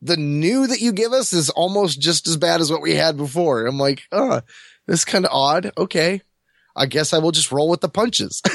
[0.01, 3.17] the new that you give us is almost just as bad as what we had
[3.17, 3.65] before.
[3.65, 4.41] I'm like, oh,
[4.87, 5.71] this is kind of odd.
[5.77, 6.21] Okay.
[6.75, 8.41] I guess I will just roll with the punches.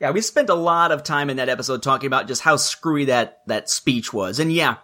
[0.00, 3.06] Yeah, we spent a lot of time in that episode talking about just how screwy
[3.06, 4.38] that, that speech was.
[4.38, 4.76] And yeah,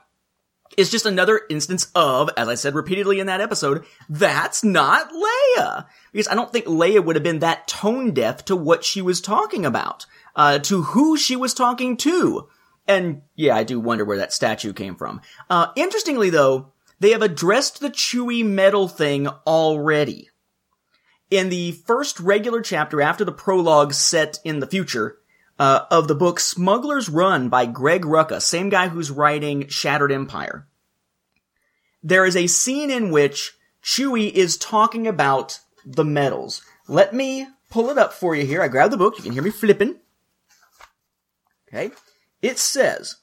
[0.79, 5.87] it's just another instance of, as I said repeatedly in that episode, that's not Leia.
[6.13, 9.21] Because I don't think Leia would have been that tone deaf to what she was
[9.21, 12.49] talking about, uh, to who she was talking to.
[12.87, 15.21] And yeah, I do wonder where that statue came from.
[15.49, 20.31] Uh, interestingly though, they have addressed the Chewie medal thing already.
[21.31, 25.19] In the first regular chapter after the prologue set in the future,
[25.59, 30.67] uh, of the book Smuggler's Run by Greg Rucka, same guy who's writing Shattered Empire.
[32.03, 33.53] There is a scene in which
[33.83, 36.63] Chewie is talking about the medals.
[36.89, 38.61] Let me pull it up for you here.
[38.63, 39.17] I grabbed the book.
[39.19, 40.01] You can hear me flipping.
[41.69, 41.93] Okay.
[42.43, 43.17] It says,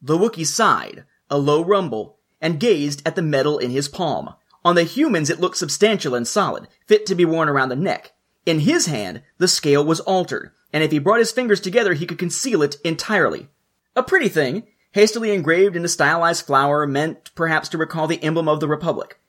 [0.00, 4.34] The Wookiee sighed, a low rumble, and gazed at the medal in his palm.
[4.64, 8.12] On the humans, it looked substantial and solid, fit to be worn around the neck.
[8.46, 12.06] In his hand, the scale was altered, and if he brought his fingers together, he
[12.06, 13.48] could conceal it entirely.
[13.94, 18.48] A pretty thing, hastily engraved in a stylized flower meant perhaps to recall the emblem
[18.48, 19.20] of the Republic.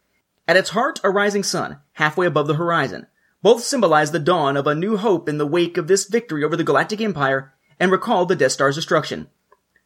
[0.48, 3.08] At its heart, a rising sun, halfway above the horizon.
[3.42, 6.56] Both symbolize the dawn of a new hope in the wake of this victory over
[6.56, 9.28] the Galactic Empire and recalled the Death Star's destruction.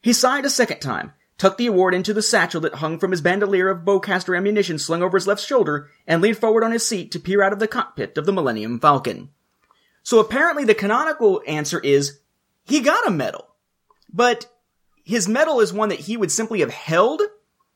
[0.00, 3.20] He sighed a second time, tucked the award into the satchel that hung from his
[3.20, 7.10] bandolier of bowcaster ammunition slung over his left shoulder, and leaned forward on his seat
[7.12, 9.30] to peer out of the cockpit of the Millennium Falcon.
[10.02, 12.20] So apparently the canonical answer is
[12.64, 13.46] he got a medal.
[14.12, 14.46] But
[15.04, 17.20] his medal is one that he would simply have held.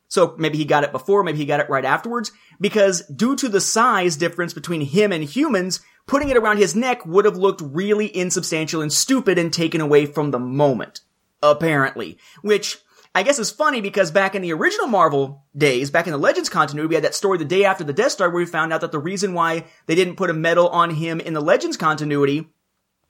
[0.09, 3.49] So maybe he got it before, maybe he got it right afterwards, because due to
[3.49, 7.61] the size difference between him and humans, putting it around his neck would have looked
[7.63, 11.03] really insubstantial and stupid and taken away from the moment.
[11.41, 12.19] Apparently.
[12.43, 12.79] Which,
[13.15, 16.49] I guess is funny because back in the original Marvel days, back in the Legends
[16.49, 18.81] continuity, we had that story the day after the Death Star where we found out
[18.81, 22.49] that the reason why they didn't put a medal on him in the Legends continuity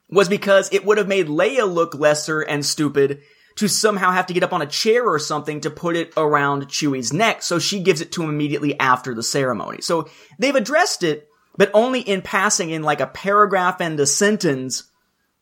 [0.09, 3.21] was because it would have made Leia look lesser and stupid
[3.55, 6.67] to somehow have to get up on a chair or something to put it around
[6.67, 9.81] Chewie's neck, so she gives it to him immediately after the ceremony.
[9.81, 11.28] So they've addressed it,
[11.59, 14.83] but only in passing in like a paragraph and a sentence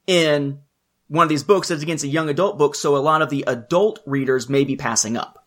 [0.07, 0.59] in
[1.09, 3.43] one of these books that's against a young adult book, so a lot of the
[3.45, 5.45] adult readers may be passing up.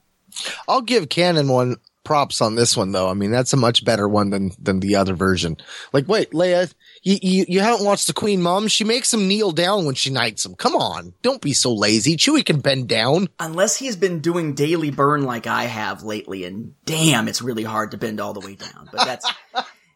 [0.69, 3.09] I'll give Canon one props on this one though.
[3.09, 5.57] I mean, that's a much better one than than the other version.
[5.93, 8.69] Like, wait, Leia, you you, you haven't watched the Queen Mom?
[8.69, 10.55] She makes him kneel down when she knights him.
[10.55, 12.17] Come on, don't be so lazy.
[12.17, 13.29] Chewie can bend down.
[13.41, 17.91] Unless he's been doing daily burn like I have lately, and damn, it's really hard
[17.91, 18.89] to bend all the way down.
[18.93, 19.29] But that's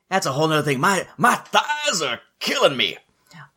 [0.09, 0.81] that's a whole nother thing.
[0.81, 2.99] My my thighs are killing me.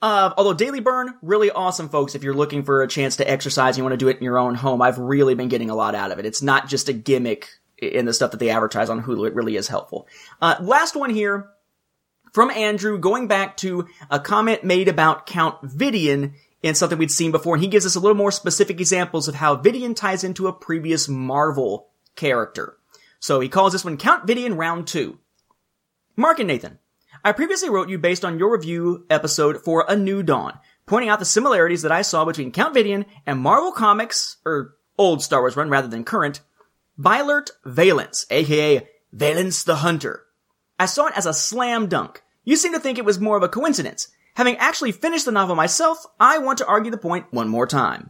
[0.02, 2.14] Uh, although Daily Burn, really awesome, folks.
[2.14, 4.24] If you're looking for a chance to exercise, and you want to do it in
[4.24, 4.82] your own home.
[4.82, 6.26] I've really been getting a lot out of it.
[6.26, 9.28] It's not just a gimmick in the stuff that they advertise on Hulu.
[9.28, 10.08] It really is helpful.
[10.42, 11.50] Uh, last one here
[12.32, 17.32] from Andrew, going back to a comment made about Count Vidian in something we'd seen
[17.32, 20.48] before, and he gives us a little more specific examples of how Vidian ties into
[20.48, 22.78] a previous Marvel character.
[23.20, 25.18] So he calls this one Count Vidian Round 2.
[26.20, 26.80] Mark and Nathan,
[27.24, 30.58] I previously wrote you based on your review episode for A New Dawn,
[30.88, 35.22] pointing out the similarities that I saw between Count Vidian and Marvel Comics, or old
[35.22, 36.42] Star Wars run rather than current,
[37.00, 40.24] Beilert Valence, aka Valence the Hunter.
[40.80, 42.24] I saw it as a slam dunk.
[42.44, 44.08] You seem to think it was more of a coincidence.
[44.38, 48.10] Having actually finished the novel myself, I want to argue the point one more time.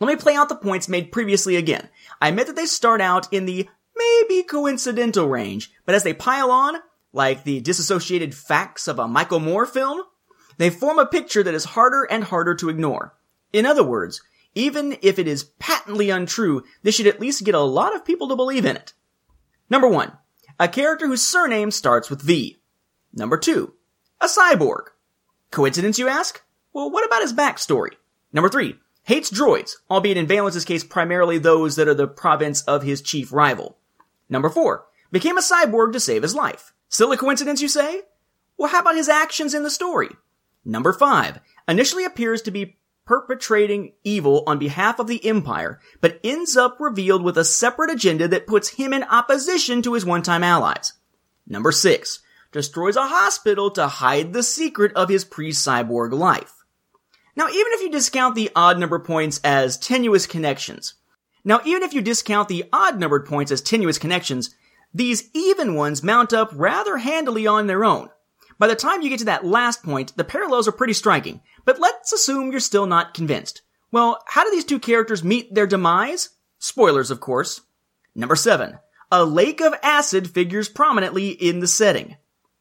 [0.00, 1.90] Let me play out the points made previously again.
[2.22, 6.50] I admit that they start out in the maybe coincidental range, but as they pile
[6.50, 6.76] on,
[7.12, 10.02] like the disassociated facts of a Michael Moore film,
[10.58, 13.14] they form a picture that is harder and harder to ignore.
[13.52, 14.20] In other words,
[14.54, 18.28] even if it is patently untrue, this should at least get a lot of people
[18.28, 18.92] to believe in it.
[19.70, 20.12] Number one,
[20.58, 22.58] a character whose surname starts with V.
[23.12, 23.74] Number two,
[24.20, 24.88] a cyborg.
[25.50, 26.42] Coincidence, you ask?
[26.72, 27.92] Well, what about his backstory?
[28.32, 32.82] Number three, hates droids, albeit in Valence's case primarily those that are the province of
[32.82, 33.78] his chief rival.
[34.28, 36.74] Number four, became a cyborg to save his life.
[36.88, 38.02] Still a coincidence, you say?
[38.56, 40.10] Well, how about his actions in the story?
[40.64, 46.56] Number five, initially appears to be perpetrating evil on behalf of the Empire, but ends
[46.56, 50.92] up revealed with a separate agenda that puts him in opposition to his one-time allies.
[51.46, 52.20] Number six,
[52.52, 56.52] destroys a hospital to hide the secret of his pre-cyborg life.
[57.34, 60.94] Now, even if you discount the odd number points as tenuous connections,
[61.44, 64.54] now even if you discount the odd numbered points as tenuous connections,
[64.98, 68.10] these even ones mount up rather handily on their own.
[68.58, 71.78] By the time you get to that last point, the parallels are pretty striking, but
[71.78, 73.62] let's assume you're still not convinced.
[73.92, 76.30] Well, how do these two characters meet their demise?
[76.58, 77.60] Spoilers, of course.
[78.16, 78.78] Number seven.
[79.12, 82.16] A lake of acid figures prominently in the setting.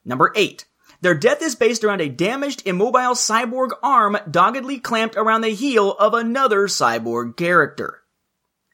[0.06, 0.64] Number 8.
[1.02, 5.92] Their death is based around a damaged, immobile cyborg arm doggedly clamped around the heel
[5.92, 8.04] of another cyborg character.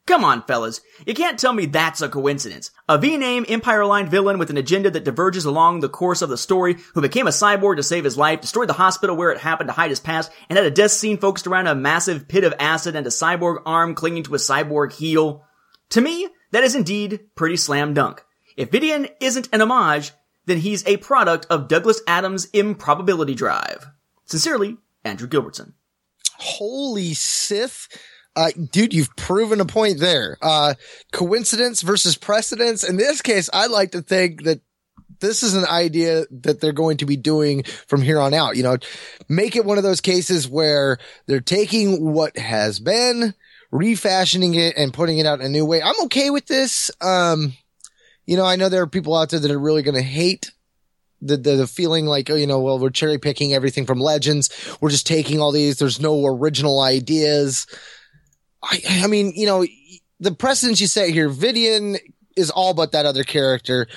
[0.05, 0.81] Come on, fellas.
[1.07, 2.71] You can't tell me that's a coincidence.
[2.89, 6.75] A V-name, Empire-aligned villain with an agenda that diverges along the course of the story,
[6.93, 9.73] who became a cyborg to save his life, destroyed the hospital where it happened to
[9.73, 12.97] hide his past, and had a death scene focused around a massive pit of acid
[12.97, 15.45] and a cyborg arm clinging to a cyborg heel.
[15.91, 18.25] To me, that is indeed pretty slam dunk.
[18.57, 20.11] If Vidian isn't an homage,
[20.45, 23.87] then he's a product of Douglas Adams' improbability drive.
[24.25, 25.73] Sincerely, Andrew Gilbertson.
[26.33, 27.87] Holy Sith.
[28.35, 30.37] Uh, dude, you've proven a point there.
[30.41, 30.73] Uh,
[31.11, 32.83] coincidence versus precedence.
[32.83, 34.61] In this case, I like to think that
[35.19, 38.57] this is an idea that they're going to be doing from here on out.
[38.57, 38.77] You know,
[39.29, 40.97] make it one of those cases where
[41.27, 43.33] they're taking what has been,
[43.71, 45.81] refashioning it and putting it out in a new way.
[45.81, 46.91] I'm okay with this.
[47.01, 47.53] Um,
[48.25, 50.51] you know, I know there are people out there that are really going to hate
[51.21, 54.49] the, the, the feeling like, oh, you know, well, we're cherry picking everything from legends.
[54.81, 55.77] We're just taking all these.
[55.77, 57.65] There's no original ideas.
[58.63, 59.65] I, I mean, you know,
[60.19, 61.99] the precedence you set here, Vidian
[62.35, 63.87] is all but that other character.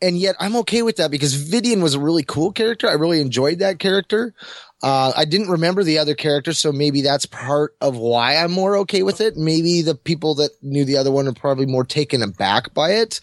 [0.00, 2.88] And yet I'm okay with that because Vidian was a really cool character.
[2.88, 4.34] I really enjoyed that character.
[4.82, 8.76] Uh, I didn't remember the other character, so maybe that's part of why I'm more
[8.78, 9.36] okay with it.
[9.36, 13.20] Maybe the people that knew the other one are probably more taken aback by it.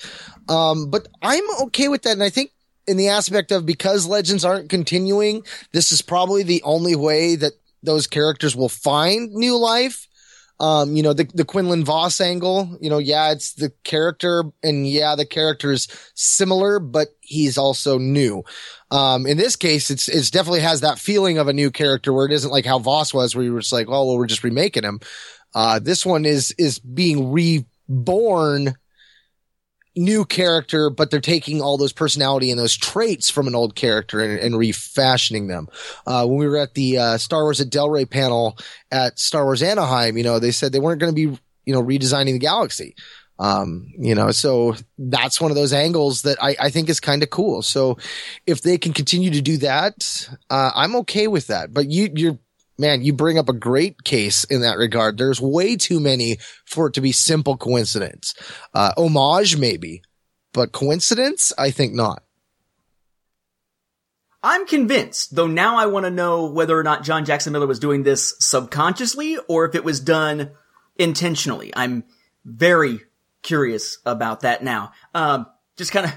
[0.50, 2.14] Um, but I'm okay with that.
[2.14, 2.52] And I think
[2.88, 7.54] in the aspect of because legends aren't continuing, this is probably the only way that
[7.84, 10.08] those characters will find new life.
[10.62, 14.88] Um, you know, the, the Quinlan Vos angle, you know, yeah, it's the character and
[14.88, 18.44] yeah, the character is similar, but he's also new.
[18.92, 22.28] Um, in this case, it's, it's definitely has that feeling of a new character where
[22.28, 24.44] it isn't like how Voss was, where you were just like, oh, well, we're just
[24.44, 25.00] remaking him.
[25.56, 28.76] Uh, this one is, is being reborn
[29.96, 34.22] new character, but they're taking all those personality and those traits from an old character
[34.22, 35.68] and, and refashioning them.
[36.08, 38.58] Uh, when we were at the uh, Star Wars at Del Rey panel
[38.92, 41.84] at Star Wars Anaheim, you know, they said they weren't going to be, you know,
[41.84, 42.96] redesigning the galaxy.
[43.40, 47.24] Um, you know, so that's one of those angles that I, I think is kind
[47.24, 47.64] of cool.
[47.64, 47.98] So
[48.46, 51.74] if they can continue to do that, uh, I'm okay with that.
[51.74, 52.40] But you, you're
[52.77, 55.18] man, you bring up a great case in that regard.
[55.18, 58.34] There's way too many for it to be simple coincidence.
[58.73, 60.02] Uh, homage, maybe,
[60.53, 62.23] but coincidence, I think not.
[64.43, 67.80] I'm convinced, though now I want to know whether or not John Jackson Miller was
[67.80, 70.52] doing this subconsciously or if it was done
[70.98, 71.72] intentionally.
[71.76, 72.03] I'm
[72.43, 73.02] very
[73.43, 74.93] curious about that now.
[75.14, 75.45] Um,
[75.77, 76.14] just kind of,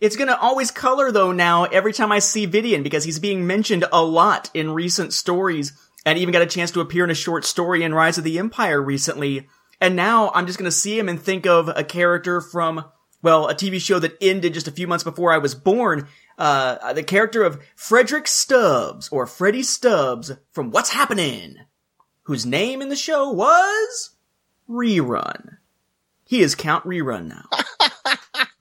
[0.00, 3.84] it's gonna always color though now every time I see Vidian because he's being mentioned
[3.92, 5.72] a lot in recent stories
[6.06, 8.38] and even got a chance to appear in a short story in Rise of the
[8.38, 9.48] Empire recently.
[9.80, 12.84] And now I'm just gonna see him and think of a character from,
[13.22, 16.06] well, a TV show that ended just a few months before I was born.
[16.38, 21.56] Uh, the character of Frederick Stubbs, or Freddie Stubbs, from What's Happening,
[22.22, 24.10] whose name in the show was
[24.70, 25.56] Rerun.
[26.24, 28.44] He is Count Rerun now.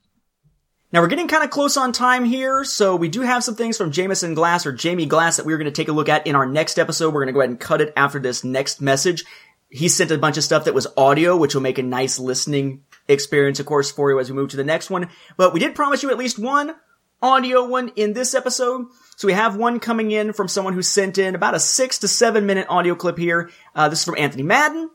[0.95, 3.75] Now we're getting kind of close on time here, so we do have some things
[3.75, 6.35] from Jameson Glass or Jamie Glass that we're going to take a look at in
[6.35, 7.13] our next episode.
[7.13, 9.25] We're going to go ahead and cut it after this next message.
[9.69, 12.85] He sent a bunch of stuff that was audio, which will make a nice listening
[13.09, 15.09] experience, of course, for you as we move to the next one.
[15.35, 16.73] But we did promise you at least one
[17.21, 18.85] audio one in this episode.
[19.17, 22.07] So we have one coming in from someone who sent in about a six to
[22.07, 23.49] seven minute audio clip here.
[23.75, 24.89] Uh, this is from Anthony Madden.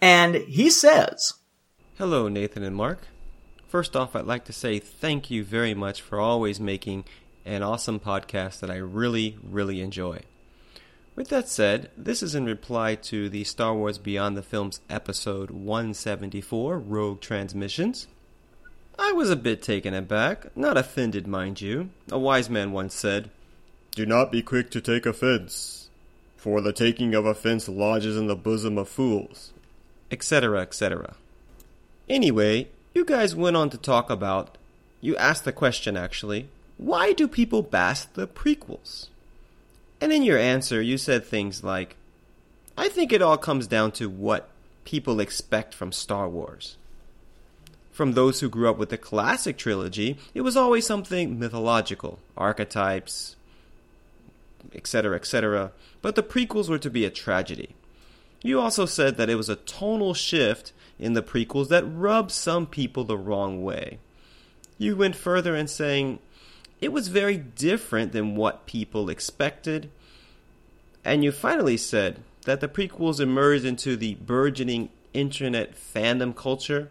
[0.00, 1.34] And he says,
[1.98, 3.00] Hello, Nathan and Mark.
[3.72, 7.06] First off, I'd like to say thank you very much for always making
[7.46, 10.20] an awesome podcast that I really, really enjoy.
[11.16, 15.50] With that said, this is in reply to the Star Wars Beyond the Films episode
[15.50, 18.08] 174, Rogue Transmissions.
[18.98, 21.88] I was a bit taken aback, not offended, mind you.
[22.10, 23.30] A wise man once said,
[23.92, 25.88] Do not be quick to take offense,
[26.36, 29.54] for the taking of offense lodges in the bosom of fools,
[30.10, 31.14] etc., etc.
[32.06, 34.56] Anyway, you guys went on to talk about,
[35.00, 39.08] you asked the question actually, why do people bash the prequels?
[40.00, 41.96] And in your answer, you said things like,
[42.76, 44.48] I think it all comes down to what
[44.84, 46.76] people expect from Star Wars.
[47.92, 53.36] From those who grew up with the classic trilogy, it was always something mythological, archetypes,
[54.74, 57.74] etc., etc., but the prequels were to be a tragedy.
[58.42, 62.64] You also said that it was a tonal shift in the prequels that rubbed some
[62.64, 63.98] people the wrong way.
[64.78, 66.20] You went further in saying
[66.80, 69.90] it was very different than what people expected.
[71.04, 76.88] And you finally said that the prequels emerged into the burgeoning internet fandom culture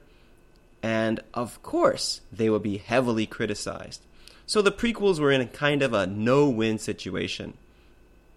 [0.84, 4.02] and of course, they would be heavily criticized.
[4.46, 7.54] So the prequels were in a kind of a no win situation.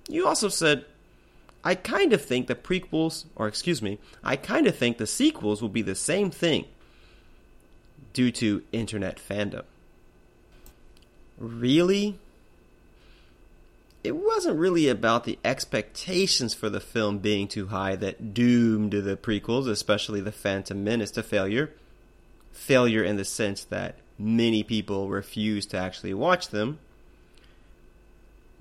[0.08, 0.84] You also said,
[1.64, 5.62] I kind of think the prequels, or excuse me, I kind of think the sequels
[5.62, 6.66] will be the same thing
[8.12, 9.64] due to internet fandom.
[11.38, 12.18] Really?
[14.04, 19.16] It wasn't really about the expectations for the film being too high that doomed the
[19.16, 21.72] prequels, especially The Phantom Menace, to failure.
[22.52, 26.78] Failure in the sense that many people refused to actually watch them.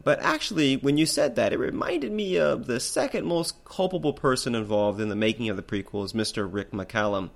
[0.03, 4.53] But actually, when you said that, it reminded me of the second most culpable person
[4.53, 6.47] involved in the making of the prequels, Mr.
[6.51, 7.29] Rick McCallum.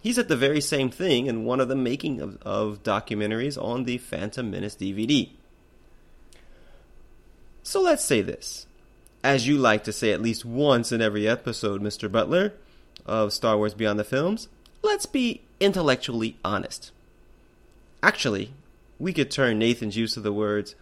[0.00, 3.84] He's at the very same thing in one of the making of, of documentaries on
[3.84, 5.30] the Phantom Menace DVD.
[7.62, 8.66] So let's say this.
[9.22, 12.10] As you like to say at least once in every episode, Mr.
[12.10, 12.54] Butler,
[13.04, 14.48] of Star Wars Beyond the Films,
[14.82, 16.92] let's be intellectually honest.
[18.02, 18.52] Actually,
[18.98, 20.74] we could turn Nathan's use of the words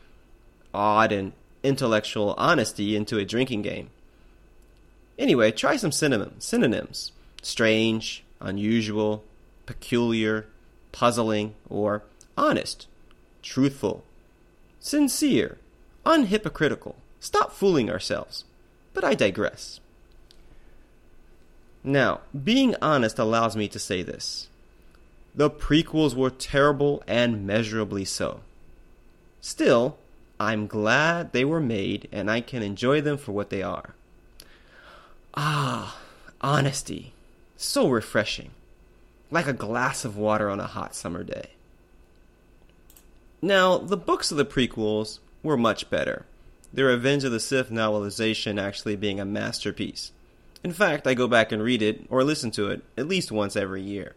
[0.78, 1.32] odd and
[1.64, 3.90] intellectual honesty into a drinking game.
[5.18, 6.44] Anyway, try some synonyms.
[6.44, 7.10] Synonyms:
[7.42, 9.24] strange, unusual,
[9.66, 10.46] peculiar,
[10.92, 12.04] puzzling, or
[12.36, 12.86] honest,
[13.42, 14.04] truthful,
[14.78, 15.58] sincere,
[16.06, 16.94] unhypocritical.
[17.18, 18.44] Stop fooling ourselves.
[18.94, 19.80] But I digress.
[21.82, 24.48] Now, being honest allows me to say this.
[25.34, 28.40] The prequels were terrible and measurably so.
[29.40, 29.98] Still,
[30.40, 33.94] I'm glad they were made and I can enjoy them for what they are.
[35.34, 35.98] Ah,
[36.40, 37.12] honesty.
[37.56, 38.50] So refreshing.
[39.30, 41.50] Like a glass of water on a hot summer day.
[43.42, 46.24] Now, the books of the prequels were much better.
[46.72, 50.12] The Revenge of the Sith novelization actually being a masterpiece.
[50.64, 53.56] In fact, I go back and read it or listen to it at least once
[53.56, 54.14] every year.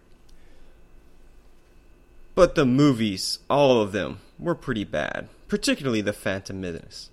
[2.34, 7.10] But the movies, all of them, were pretty bad, particularly The Phantom Menace.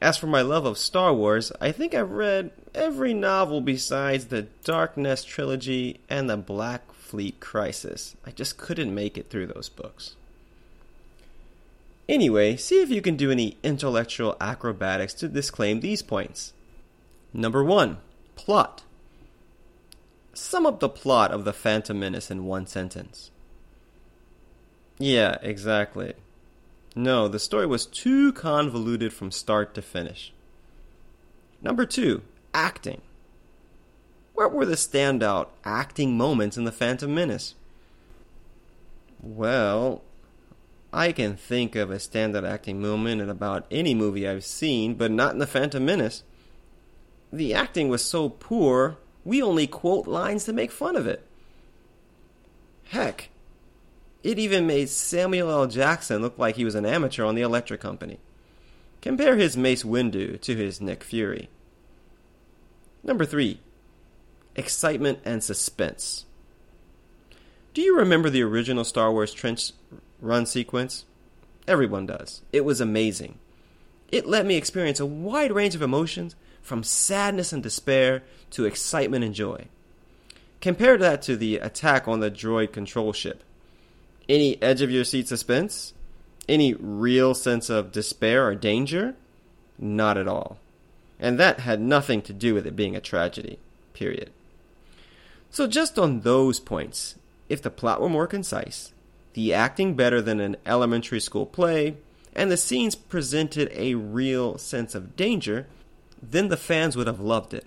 [0.00, 4.42] As for my love of Star Wars, I think I've read every novel besides the
[4.62, 8.14] Dark Nest trilogy and the Black Fleet Crisis.
[8.24, 10.14] I just couldn't make it through those books.
[12.08, 16.52] Anyway, see if you can do any intellectual acrobatics to disclaim these points.
[17.32, 17.98] Number one,
[18.36, 18.84] plot.
[20.32, 23.32] Sum up the plot of The Phantom Menace in one sentence.
[25.00, 26.14] Yeah, exactly.
[26.98, 30.32] No, the story was too convoluted from start to finish.
[31.60, 32.22] Number two,
[32.54, 33.02] acting.
[34.32, 37.54] What were the standout acting moments in The Phantom Menace?
[39.22, 40.02] Well,
[40.90, 45.10] I can think of a standout acting moment in about any movie I've seen, but
[45.10, 46.22] not in The Phantom Menace.
[47.30, 51.26] The acting was so poor, we only quote lines to make fun of it.
[52.84, 53.28] Heck,
[54.26, 55.66] it even made Samuel L.
[55.68, 58.18] Jackson look like he was an amateur on the electric company.
[59.00, 61.48] Compare his Mace Windu to his Nick Fury.
[63.04, 63.60] Number 3.
[64.56, 66.24] Excitement and suspense.
[67.72, 69.70] Do you remember the original Star Wars trench
[70.20, 71.04] run sequence?
[71.68, 72.42] Everyone does.
[72.52, 73.38] It was amazing.
[74.10, 79.24] It let me experience a wide range of emotions from sadness and despair to excitement
[79.24, 79.66] and joy.
[80.60, 83.44] Compare that to the attack on the droid control ship.
[84.28, 85.92] Any edge of your seat suspense?
[86.48, 89.14] Any real sense of despair or danger?
[89.78, 90.58] Not at all.
[91.18, 93.58] And that had nothing to do with it being a tragedy.
[93.94, 94.30] Period.
[95.50, 97.14] So, just on those points,
[97.48, 98.92] if the plot were more concise,
[99.32, 101.96] the acting better than an elementary school play,
[102.34, 105.66] and the scenes presented a real sense of danger,
[106.22, 107.64] then the fans would have loved it.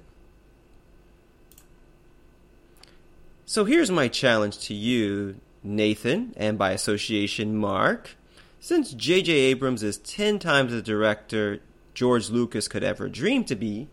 [3.45, 8.15] So here's my challenge to you, Nathan, and by association, Mark.
[8.59, 9.31] Since J.J.
[9.31, 11.59] Abrams is 10 times the director
[11.93, 13.87] George Lucas could ever dream to be,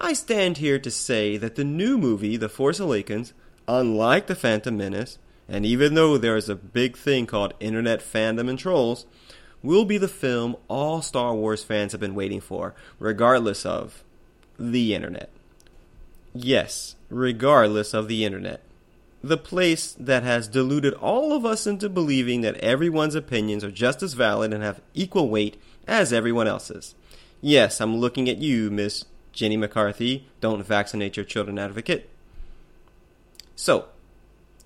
[0.00, 3.32] I stand here to say that the new movie, The Force Awakens,
[3.66, 5.18] unlike The Phantom Menace,
[5.48, 9.06] and even though there is a big thing called internet fandom and trolls,
[9.62, 14.04] will be the film all Star Wars fans have been waiting for, regardless of
[14.58, 15.30] the internet.
[16.34, 18.60] Yes, regardless of the internet.
[19.22, 24.02] The place that has deluded all of us into believing that everyone's opinions are just
[24.02, 26.94] as valid and have equal weight as everyone else's.
[27.40, 32.08] Yes, I'm looking at you, Miss Jenny McCarthy, don't vaccinate your children advocate.
[33.54, 33.86] So,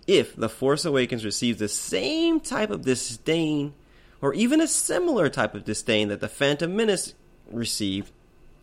[0.06, 3.74] if The Force Awakens receives the same type of disdain,
[4.20, 7.14] or even a similar type of disdain that The Phantom Menace
[7.50, 8.12] received,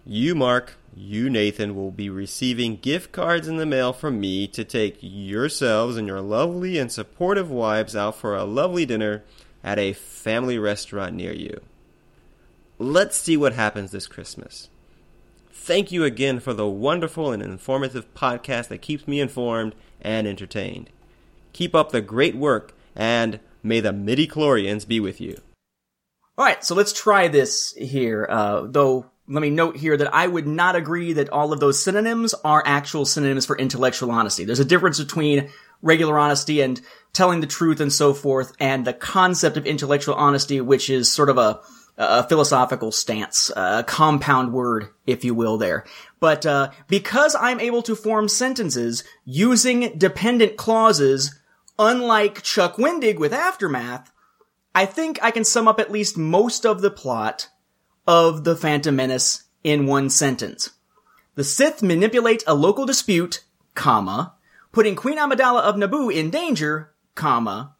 [0.07, 4.63] you, Mark, you, Nathan, will be receiving gift cards in the mail from me to
[4.63, 9.23] take yourselves and your lovely and supportive wives out for a lovely dinner
[9.63, 11.61] at a family restaurant near you.
[12.79, 14.69] Let's see what happens this Christmas.
[15.51, 20.89] Thank you again for the wonderful and informative podcast that keeps me informed and entertained.
[21.51, 25.41] Keep up the great work, and may the midi-chlorians be with you.
[26.37, 28.27] All right, so let's try this here.
[28.29, 31.83] Uh, though, let me note here that I would not agree that all of those
[31.83, 34.45] synonyms are actual synonyms for intellectual honesty.
[34.45, 35.49] There's a difference between
[35.81, 36.79] regular honesty and
[37.13, 41.29] telling the truth and so forth, and the concept of intellectual honesty, which is sort
[41.29, 41.59] of a
[41.97, 45.83] a philosophical stance, a compound word, if you will, there.
[46.19, 51.39] But uh, because I'm able to form sentences using dependent clauses,
[51.79, 54.11] unlike Chuck Wendig with Aftermath,
[54.75, 57.49] I think I can sum up at least most of the plot
[58.07, 60.71] of The Phantom Menace in one sentence.
[61.35, 63.43] The Sith manipulate a local dispute,
[63.75, 64.33] comma,
[64.71, 67.75] putting Queen Amidala of Naboo in danger, comma,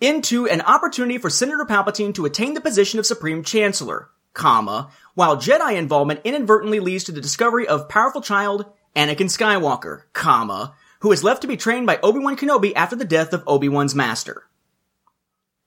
[0.00, 5.36] into an opportunity for Senator Palpatine to attain the position of Supreme Chancellor, comma, while
[5.36, 11.22] Jedi involvement inadvertently leads to the discovery of powerful child Anakin Skywalker, comma, who is
[11.22, 14.44] left to be trained by Obi-Wan Kenobi after the death of Obi-Wan's master.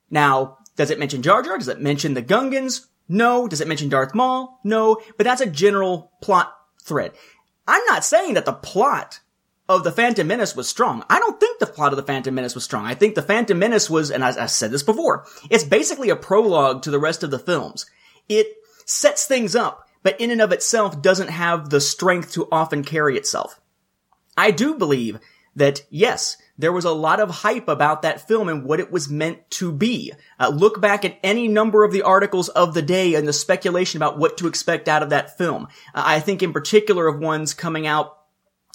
[0.10, 1.60] Now, does it mention Jar Jar?
[1.60, 2.88] Does it mention the Gungans?
[3.10, 3.48] No.
[3.48, 4.60] Does it mention Darth Maul?
[4.64, 5.02] No.
[5.18, 7.11] But that's a general plot thread.
[7.68, 9.19] I'm not saying that the plot
[9.68, 11.03] of the Phantom Menace was strong.
[11.10, 12.86] I don't think the plot of the Phantom Menace was strong.
[12.86, 16.15] I think the Phantom Menace was, and I, I said this before, it's basically a
[16.15, 17.86] prologue to the rest of the films.
[18.27, 18.48] It
[18.86, 23.15] sets things up, but in and of itself doesn't have the strength to often carry
[23.15, 23.61] itself.
[24.36, 25.19] I do believe
[25.56, 29.10] that yes, there was a lot of hype about that film and what it was
[29.10, 30.11] meant to be.
[30.38, 33.98] Uh, look back at any number of the articles of the day and the speculation
[33.98, 35.69] about what to expect out of that film.
[35.95, 38.18] Uh, I think in particular of ones coming out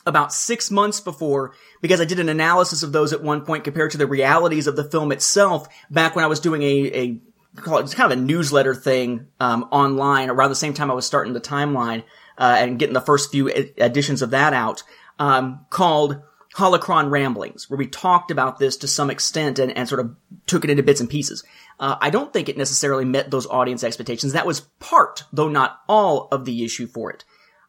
[0.06, 1.52] about six months before
[1.82, 4.76] because I did an analysis of those at one point compared to the realities of
[4.76, 7.20] the film itself back when I was doing a, a
[7.60, 11.06] call it kind of a newsletter thing um, online around the same time I was
[11.06, 12.02] starting the timeline
[12.38, 14.82] uh, and getting the first few editions of that out
[15.18, 16.20] um, called
[16.56, 20.14] Holocron Ramblings, where we talked about this to some extent and, and sort of
[20.46, 21.42] took it into bits and pieces.
[21.80, 24.32] Uh, I don't think it necessarily met those audience expectations.
[24.32, 27.24] That was part, though not all, of the issue for it.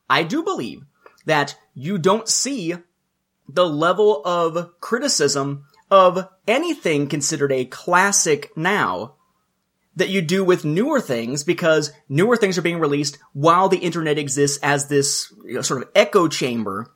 [0.07, 0.83] I do believe
[1.25, 2.75] that you don't see
[3.49, 9.15] the level of criticism of anything considered a classic now
[9.95, 14.17] that you do with newer things because newer things are being released while the internet
[14.17, 16.91] exists as this you know, sort of echo chamber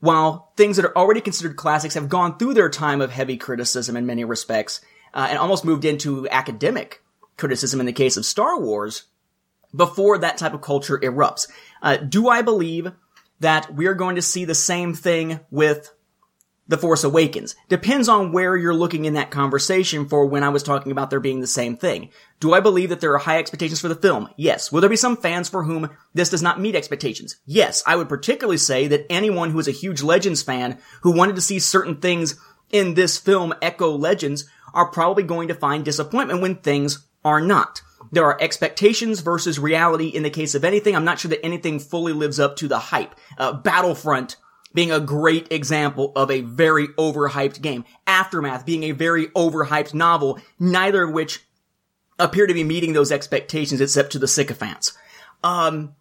[0.00, 3.96] while things that are already considered classics have gone through their time of heavy criticism
[3.96, 4.80] in many respects
[5.14, 7.02] uh, and almost moved into academic
[7.36, 9.04] criticism in the case of Star Wars
[9.74, 11.48] before that type of culture erupts.
[11.82, 12.92] Uh, do I believe
[13.40, 15.92] that we're going to see the same thing with
[16.68, 17.56] The Force Awakens.
[17.68, 21.18] Depends on where you're looking in that conversation for when I was talking about there
[21.18, 22.10] being the same thing.
[22.40, 24.28] Do I believe that there are high expectations for the film?
[24.36, 24.70] Yes.
[24.70, 27.36] Will there be some fans for whom this does not meet expectations?
[27.46, 27.82] Yes.
[27.86, 31.42] I would particularly say that anyone who is a huge Legends fan who wanted to
[31.42, 32.38] see certain things
[32.70, 37.80] in this film echo Legends are probably going to find disappointment when things are not.
[38.12, 40.94] There are expectations versus reality in the case of anything.
[40.94, 43.14] I'm not sure that anything fully lives up to the hype.
[43.36, 44.36] Uh, Battlefront
[44.74, 47.84] being a great example of a very overhyped game.
[48.06, 51.44] Aftermath being a very overhyped novel, neither of which
[52.18, 54.96] appear to be meeting those expectations except to the sycophants.
[55.42, 55.94] Um,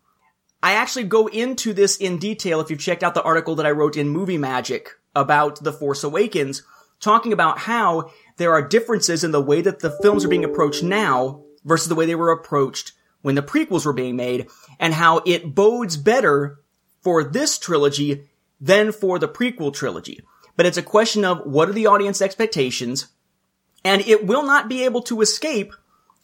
[0.61, 3.71] I actually go into this in detail if you've checked out the article that I
[3.71, 6.63] wrote in Movie Magic about The Force Awakens,
[6.99, 10.83] talking about how there are differences in the way that the films are being approached
[10.83, 14.47] now versus the way they were approached when the prequels were being made,
[14.79, 16.59] and how it bodes better
[17.01, 18.23] for this trilogy
[18.59, 20.21] than for the prequel trilogy.
[20.55, 23.07] But it's a question of what are the audience expectations,
[23.83, 25.73] and it will not be able to escape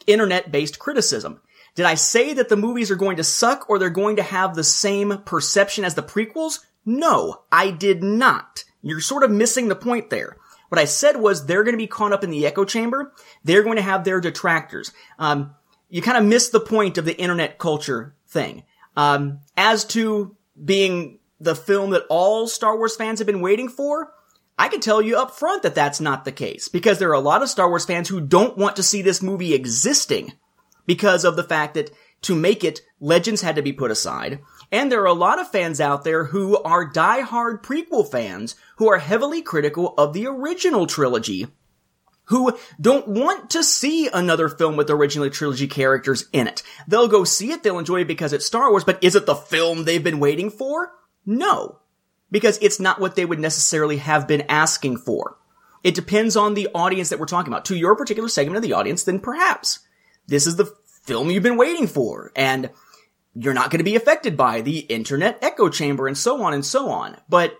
[0.07, 1.39] internet-based criticism.
[1.75, 4.55] Did I say that the movies are going to suck or they're going to have
[4.55, 6.59] the same perception as the prequels?
[6.85, 8.63] No, I did not.
[8.81, 10.37] You're sort of missing the point there.
[10.69, 13.13] What I said was they're going to be caught up in the echo chamber.
[13.43, 14.91] They're going to have their detractors.
[15.19, 15.55] Um,
[15.89, 18.63] you kind of miss the point of the internet culture thing.
[18.95, 24.13] Um, as to being the film that all Star Wars fans have been waiting for,
[24.57, 27.19] I can tell you up front that that's not the case because there are a
[27.19, 30.33] lot of Star Wars fans who don't want to see this movie existing
[30.85, 31.91] because of the fact that
[32.23, 34.39] to make it, legends had to be put aside.
[34.71, 38.89] And there are a lot of fans out there who are die-hard prequel fans who
[38.89, 41.47] are heavily critical of the original trilogy,
[42.25, 46.63] who don't want to see another film with original trilogy characters in it.
[46.87, 49.35] They'll go see it, they'll enjoy it because it's Star Wars, but is it the
[49.35, 50.91] film they've been waiting for?
[51.25, 51.79] No.
[52.31, 55.37] Because it's not what they would necessarily have been asking for.
[55.83, 57.65] It depends on the audience that we're talking about.
[57.65, 59.79] To your particular segment of the audience, then perhaps
[60.27, 60.73] this is the
[61.03, 62.69] film you've been waiting for, and
[63.35, 66.65] you're not going to be affected by the internet echo chamber and so on and
[66.65, 67.17] so on.
[67.27, 67.57] But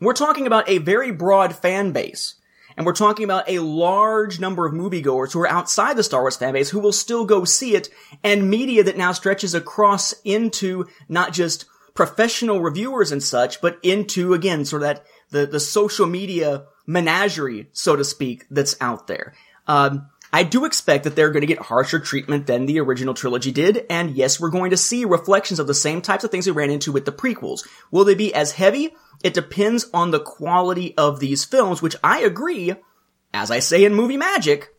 [0.00, 2.36] we're talking about a very broad fan base.
[2.76, 6.36] And we're talking about a large number of moviegoers who are outside the Star Wars
[6.36, 7.90] fan base who will still go see it,
[8.22, 14.34] and media that now stretches across into not just professional reviewers and such, but into,
[14.34, 19.34] again, sort of that, the, the social media menagerie, so to speak, that's out there.
[19.66, 23.50] Um, I do expect that they're going to get harsher treatment than the original trilogy
[23.50, 26.52] did, and yes, we're going to see reflections of the same types of things we
[26.52, 27.66] ran into with the prequels.
[27.90, 28.94] Will they be as heavy?
[29.24, 32.74] It depends on the quality of these films, which I agree,
[33.34, 34.72] as I say in Movie Magic,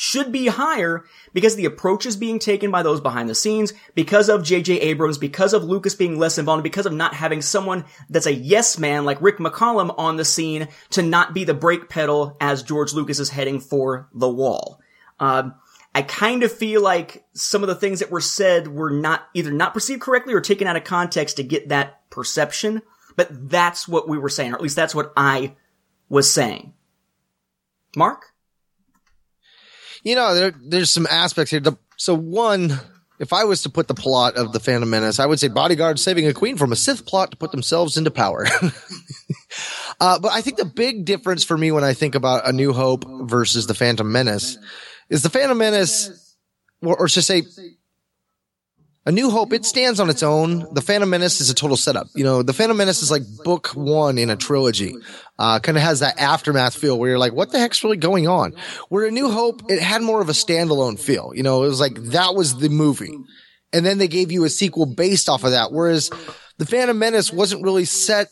[0.00, 1.04] should be higher
[1.34, 4.80] because the approach is being taken by those behind the scenes, because of J.J.
[4.80, 8.78] Abrams, because of Lucas being less involved, because of not having someone that's a yes
[8.78, 12.94] man like Rick McCallum on the scene to not be the brake pedal as George
[12.94, 14.80] Lucas is heading for the wall.
[15.18, 15.56] Um,
[15.94, 19.50] I kind of feel like some of the things that were said were not either
[19.50, 22.80] not perceived correctly or taken out of context to get that perception,
[23.16, 25.56] but that's what we were saying, or at least that's what I
[26.08, 26.72] was saying.
[27.94, 28.32] Mark?
[30.02, 31.60] You know, there, there's some aspects here.
[31.60, 32.80] The, so one,
[33.18, 36.02] if I was to put the plot of the Phantom Menace, I would say bodyguards
[36.02, 38.46] saving a queen from a Sith plot to put themselves into power.
[40.00, 42.72] uh, but I think the big difference for me when I think about A New
[42.72, 44.56] Hope versus the Phantom Menace
[45.10, 46.36] is the Phantom Menace,
[46.82, 47.42] or, or to say,
[49.06, 50.66] a New Hope, it stands on its own.
[50.74, 52.08] The Phantom Menace is a total setup.
[52.14, 54.94] You know, the Phantom Menace is like book one in a trilogy.
[55.38, 58.28] Uh, kind of has that aftermath feel where you're like, what the heck's really going
[58.28, 58.52] on?
[58.90, 61.32] Where A New Hope, it had more of a standalone feel.
[61.34, 63.16] You know, it was like, that was the movie.
[63.72, 65.72] And then they gave you a sequel based off of that.
[65.72, 66.10] Whereas
[66.58, 68.28] the Phantom Menace wasn't really set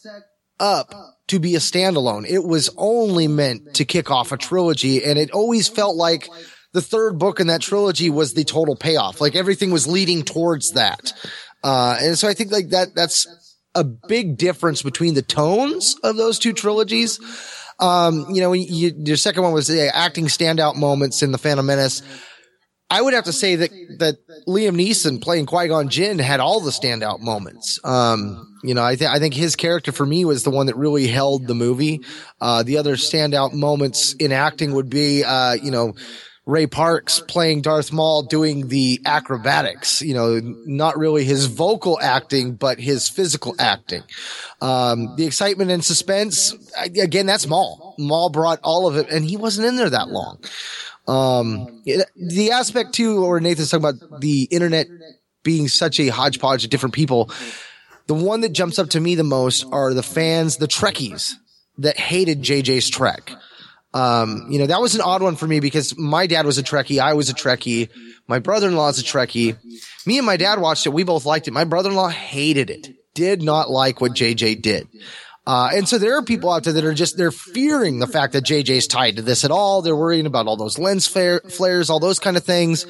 [0.60, 0.92] up
[1.28, 2.28] to be a standalone.
[2.28, 5.02] It was only meant to kick off a trilogy.
[5.02, 6.28] And it always felt like,
[6.78, 9.20] the third book in that trilogy was the total payoff.
[9.20, 11.12] Like everything was leading towards that.
[11.64, 13.26] Uh, and so I think like that, that's
[13.74, 17.18] a big difference between the tones of those two trilogies.
[17.80, 21.66] Um, you know, you, your second one was the acting standout moments in the Phantom
[21.66, 22.02] Menace.
[22.90, 26.60] I would have to say that that Liam Neeson playing Qui Gon Jinn had all
[26.60, 27.78] the standout moments.
[27.84, 30.76] Um, you know, I think I think his character for me was the one that
[30.76, 32.00] really held the movie.
[32.40, 35.92] Uh, the other standout moments in acting would be, uh, you know,
[36.48, 42.54] Ray Parks playing Darth Maul doing the acrobatics, you know, not really his vocal acting,
[42.54, 44.02] but his physical acting.
[44.62, 47.94] Um, the excitement and suspense, again, that's Maul.
[47.98, 50.38] Maul brought all of it and he wasn't in there that long.
[51.06, 51.82] Um,
[52.16, 54.86] the aspect too, or Nathan's talking about the internet
[55.42, 57.30] being such a hodgepodge of different people.
[58.06, 61.34] The one that jumps up to me the most are the fans, the Trekkies
[61.76, 63.32] that hated JJ's Trek.
[63.94, 66.62] Um, you know, that was an odd one for me because my dad was a
[66.62, 67.01] Trekkie.
[67.01, 67.89] I was a Trekkie.
[68.27, 69.56] My brother-in-law is a Trekkie.
[70.06, 70.90] Me and my dad watched it.
[70.90, 71.52] We both liked it.
[71.52, 72.89] My brother-in-law hated it.
[73.15, 74.89] Did not like what JJ did.
[75.47, 78.35] Uh, and so there are people out there that are just, they're fearing the fact
[78.35, 79.81] that JJ's tied to this at all.
[79.81, 82.85] They're worrying about all those lens flare, flares, all those kind of things.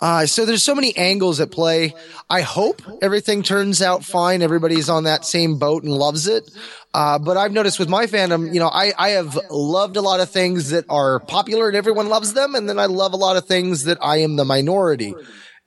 [0.00, 1.94] Uh, so there's so many angles at play.
[2.28, 4.42] I hope everything turns out fine.
[4.42, 6.50] Everybody's on that same boat and loves it.
[6.94, 10.20] Uh, but I've noticed with my fandom, you know, I, I have loved a lot
[10.20, 12.54] of things that are popular and everyone loves them.
[12.54, 15.14] And then I love a lot of things that I am the minority.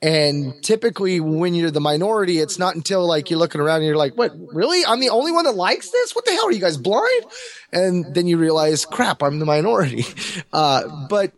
[0.02, 3.98] And typically when you're the minority, it's not until like you're looking around and you're
[3.98, 4.86] like, what, really?
[4.86, 6.14] I'm the only one that likes this?
[6.14, 6.48] What the hell?
[6.48, 7.26] Are you guys blind?
[7.72, 10.06] And then you realize, crap, I'm the minority.
[10.54, 11.34] Uh, but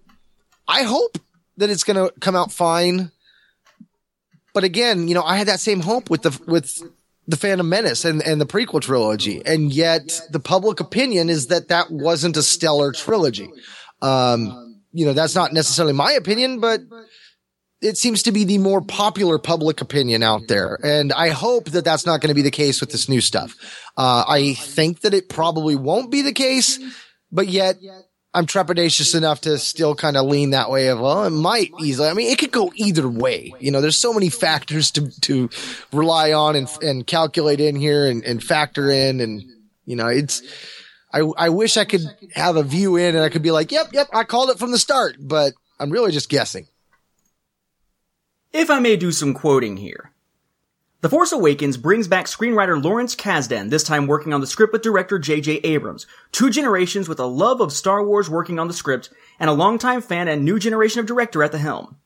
[0.68, 1.18] I hope
[1.58, 3.12] that it's going to come out fine.
[4.54, 6.84] But again, you know, I had that same hope with the, with
[7.28, 9.42] the Phantom Menace and, and the prequel trilogy.
[9.46, 13.50] And yet the public opinion is that that wasn't a stellar trilogy.
[14.02, 16.82] Um, you know, that's not necessarily my opinion, but
[17.82, 20.80] it seems to be the more popular public opinion out there.
[20.84, 23.56] And I hope that that's not going to be the case with this new stuff.
[23.98, 26.80] Uh, I think that it probably won't be the case,
[27.32, 27.78] but yet
[28.38, 32.08] I'm trepidatious enough to still kind of lean that way of, well, it might easily.
[32.08, 33.52] I mean, it could go either way.
[33.60, 35.50] You know, there's so many factors to, to
[35.92, 39.22] rely on and, and calculate in here and, and factor in.
[39.22, 39.42] And,
[39.86, 40.44] you know, it's,
[41.12, 42.02] I, I wish I could
[42.36, 44.70] have a view in and I could be like, yep, yep, I called it from
[44.70, 46.68] the start, but I'm really just guessing.
[48.54, 50.12] If I may do some quoting here.
[51.02, 54.82] The Force Awakens brings back screenwriter Lawrence Kasdan, this time working on the script with
[54.82, 55.58] director J.J.
[55.58, 56.08] Abrams.
[56.32, 60.02] Two generations with a love of Star Wars working on the script, and a longtime
[60.02, 61.98] fan and new generation of director at the helm.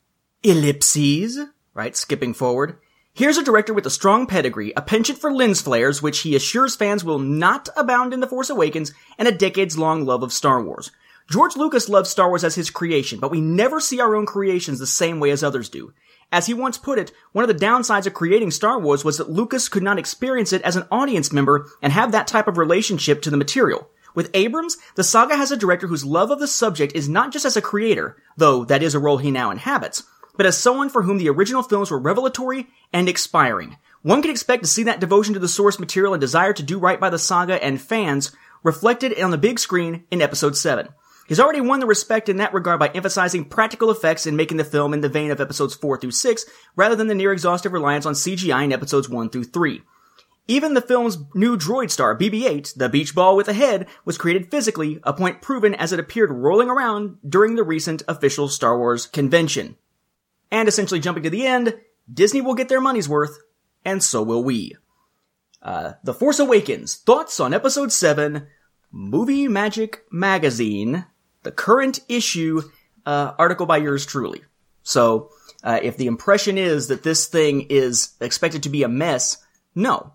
[0.42, 1.38] Ellipses,
[1.72, 2.76] right, skipping forward.
[3.14, 6.76] Here's a director with a strong pedigree, a penchant for lens flares, which he assures
[6.76, 10.62] fans will not abound in The Force Awakens, and a decades long love of Star
[10.62, 10.90] Wars.
[11.30, 14.78] George Lucas loves Star Wars as his creation, but we never see our own creations
[14.78, 15.94] the same way as others do.
[16.32, 19.30] As he once put it, one of the downsides of creating Star Wars was that
[19.30, 23.20] Lucas could not experience it as an audience member and have that type of relationship
[23.22, 23.90] to the material.
[24.14, 27.44] With Abrams, the saga has a director whose love of the subject is not just
[27.44, 30.04] as a creator, though that is a role he now inhabits,
[30.34, 33.76] but as someone for whom the original films were revelatory and expiring.
[34.00, 36.78] One can expect to see that devotion to the source material and desire to do
[36.78, 38.32] right by the saga and fans
[38.62, 40.88] reflected on the big screen in episode 7.
[41.32, 44.66] He's already won the respect in that regard by emphasizing practical effects and making the
[44.66, 46.44] film in the vein of episodes 4 through 6,
[46.76, 49.80] rather than the near exhaustive reliance on CGI in episodes 1 through 3.
[50.46, 54.50] Even the film's new droid star, BB-8, the beach ball with a head, was created
[54.50, 59.06] physically, a point proven as it appeared rolling around during the recent official Star Wars
[59.06, 59.76] convention.
[60.50, 61.80] And essentially jumping to the end,
[62.12, 63.38] Disney will get their money's worth,
[63.86, 64.76] and so will we.
[65.62, 68.48] Uh, the Force Awakens, thoughts on episode 7,
[68.90, 71.06] Movie Magic Magazine,
[71.42, 72.62] the current issue
[73.06, 74.42] uh, article by yours truly.
[74.82, 75.30] So,
[75.64, 79.38] uh, if the impression is that this thing is expected to be a mess,
[79.74, 80.14] no.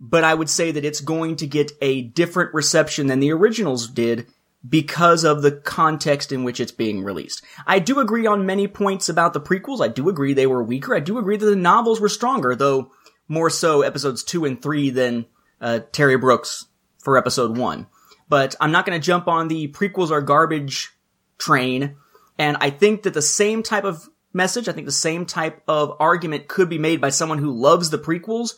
[0.00, 3.88] But I would say that it's going to get a different reception than the originals
[3.88, 4.26] did
[4.68, 7.42] because of the context in which it's being released.
[7.66, 9.80] I do agree on many points about the prequels.
[9.80, 10.94] I do agree they were weaker.
[10.94, 12.90] I do agree that the novels were stronger, though
[13.28, 15.26] more so episodes two and three than
[15.60, 16.66] uh, Terry Brooks
[16.98, 17.86] for episode one.
[18.28, 20.92] But I'm not going to jump on the prequels are garbage
[21.38, 21.96] train.
[22.38, 25.96] And I think that the same type of message, I think the same type of
[26.00, 28.54] argument could be made by someone who loves the prequels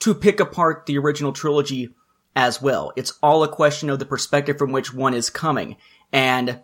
[0.00, 1.94] to pick apart the original trilogy
[2.34, 2.92] as well.
[2.96, 5.76] It's all a question of the perspective from which one is coming.
[6.12, 6.60] And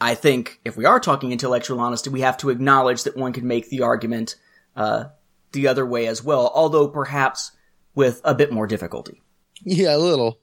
[0.00, 3.46] I think if we are talking intellectual honesty, we have to acknowledge that one can
[3.46, 4.36] make the argument
[4.74, 5.06] uh,
[5.52, 7.52] the other way as well, although perhaps
[7.94, 9.20] with a bit more difficulty.
[9.62, 10.40] Yeah, a little.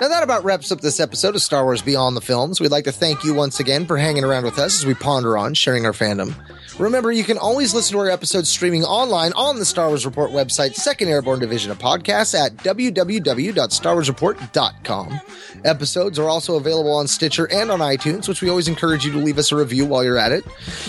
[0.00, 2.60] Now that about wraps up this episode of Star Wars Beyond the Films.
[2.60, 5.36] We'd like to thank you once again for hanging around with us as we ponder
[5.36, 6.34] on sharing our fandom.
[6.80, 10.30] Remember, you can always listen to our episodes streaming online on the Star Wars Report
[10.30, 15.20] website, Second Airborne Division of Podcasts at www.starwarsreport.com.
[15.66, 19.18] Episodes are also available on Stitcher and on iTunes, which we always encourage you to
[19.18, 20.42] leave us a review while you're at it.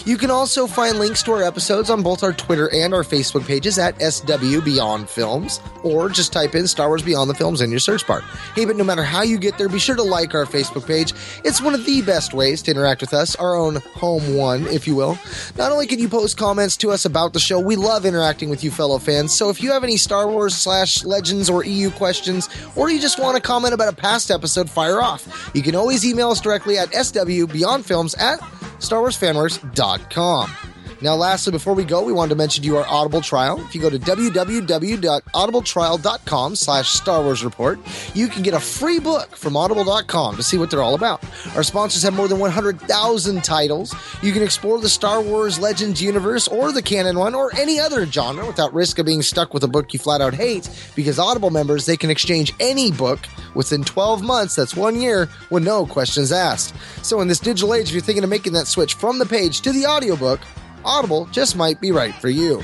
[0.06, 3.46] You can also find links to our episodes on both our Twitter and our Facebook
[3.46, 7.70] pages at SW Beyond Films, or just type in Star Wars Beyond the Films in
[7.70, 8.22] your search bar.
[8.56, 11.12] Hey, but no matter how you get there, be sure to like our Facebook page.
[11.44, 14.88] It's one of the best ways to interact with us, our own home one, if
[14.88, 15.20] you will.
[15.58, 18.64] Not only can you post comments to us about the show, we love interacting with
[18.64, 19.34] you fellow fans.
[19.36, 23.20] So if you have any Star Wars slash Legends or EU questions, or you just
[23.20, 25.52] want to comment about a past episode, fire off.
[25.54, 28.40] You can always email us directly at swbeyondfilms at
[28.80, 30.71] starwarsfanworks.com.
[31.02, 33.60] Now, lastly, before we go, we wanted to mention to you our Audible trial.
[33.62, 37.80] If you go to www.audibletrial.com slash Star Wars Report,
[38.14, 41.24] you can get a free book from audible.com to see what they're all about.
[41.56, 43.96] Our sponsors have more than 100,000 titles.
[44.22, 48.06] You can explore the Star Wars Legends universe or the canon one or any other
[48.06, 51.50] genre without risk of being stuck with a book you flat out hate because Audible
[51.50, 53.20] members, they can exchange any book
[53.56, 56.76] within 12 months, that's one year, with no questions asked.
[57.04, 59.62] So in this digital age, if you're thinking of making that switch from the page
[59.62, 60.40] to the audiobook,
[60.86, 62.62] Audible just might be right for you.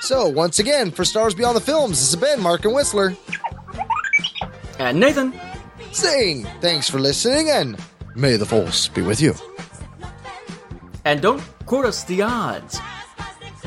[0.00, 3.14] So, once again, for Stars Beyond the Films, this has been Mark and Whistler
[4.78, 5.34] And Nathan,
[5.92, 7.78] saying thanks for listening and
[8.14, 9.34] may the Force be with you.
[11.04, 12.78] and don't quote us the odds.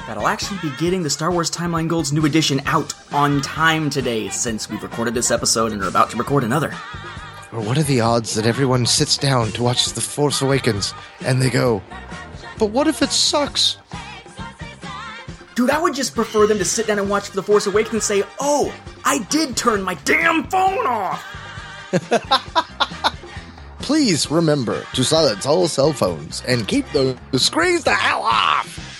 [0.07, 4.29] That'll actually be getting the Star Wars Timeline Gold's new edition out on time today,
[4.29, 6.73] since we've recorded this episode and are about to record another.
[7.51, 11.41] Or what are the odds that everyone sits down to watch The Force Awakens and
[11.41, 11.81] they go,
[12.61, 13.77] but what if it sucks?
[15.55, 18.03] Dude, I would just prefer them to sit down and watch The Force Awakens and
[18.03, 18.71] say, oh,
[19.03, 21.25] I did turn my damn phone off!
[23.79, 28.90] Please remember to silence all cell phones and keep the, the screens the hell off.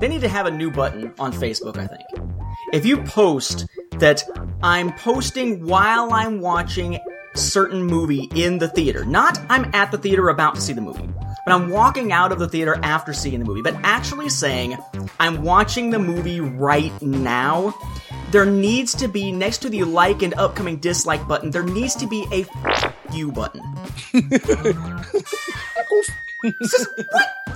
[0.00, 2.02] They need to have a new button on Facebook, I think.
[2.72, 3.66] If you post
[3.98, 4.24] that
[4.62, 6.98] I'm posting while I'm watching
[7.34, 11.08] certain movie in the theater, not I'm at the theater about to see the movie,
[11.44, 14.76] but I'm walking out of the theater after seeing the movie, but actually saying
[15.18, 17.74] I'm watching the movie right now,
[18.30, 22.06] there needs to be next to the like and upcoming dislike button, there needs to
[22.06, 23.62] be a f- you button.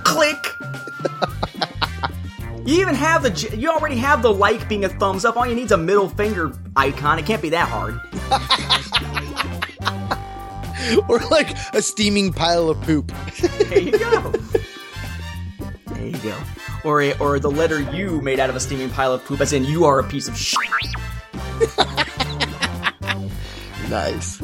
[0.04, 0.46] Click.
[2.64, 5.36] You even have the you already have the like being a thumbs up.
[5.36, 7.18] All you need is a middle finger icon.
[7.18, 8.00] It can't be that hard.
[11.08, 13.12] or like a steaming pile of poop.
[13.68, 14.32] There you go.
[15.88, 16.38] There you go.
[16.84, 19.52] Or a, or the letter U made out of a steaming pile of poop, as
[19.52, 20.58] in you are a piece of shit.
[23.90, 24.42] Nice.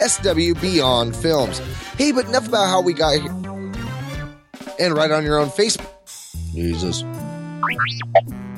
[0.00, 1.58] SW Beyond Films.
[1.96, 3.30] Hey, but enough about how we got here.
[4.80, 5.97] And right on your own Facebook.
[6.58, 7.04] Jesus.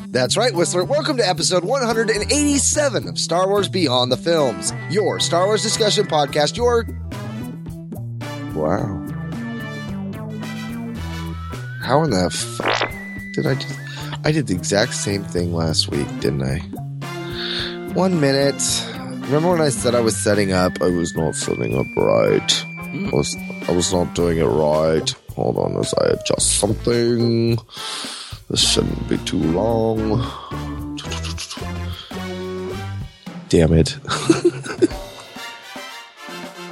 [0.08, 0.84] That's right, Whistler.
[0.84, 6.56] Welcome to episode 187 of Star Wars Beyond the Films, your Star Wars discussion podcast.
[6.56, 6.86] Your.
[8.54, 9.06] Wow.
[11.82, 13.78] How in the f- did I just.
[14.24, 16.58] I did the exact same thing last week, didn't I?
[17.92, 18.62] One minute.
[19.26, 20.72] Remember when I said I was setting up?
[20.80, 22.50] I was not setting up right.
[22.50, 23.08] Hmm.
[23.08, 23.36] I was
[23.68, 25.14] I was not doing it right.
[25.40, 27.56] Hold on as I adjust something.
[28.50, 30.20] This shouldn't be too long.
[33.48, 33.96] Damn it.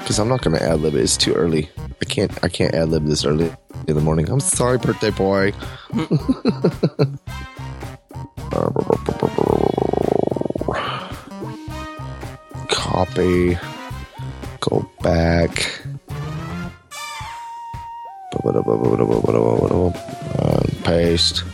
[0.04, 1.70] Cause I'm not gonna ad lib it, it's too early.
[2.02, 3.50] I can't I can't ad lib this early
[3.86, 4.28] in the morning.
[4.28, 5.54] I'm sorry, birthday boy.
[12.68, 13.56] Copy.
[14.60, 15.77] Go back.
[20.84, 21.44] Paste.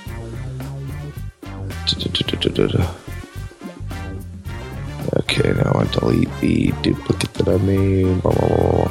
[5.17, 8.23] Okay, now I delete the duplicate that I made.
[8.23, 8.89] Blah, blah,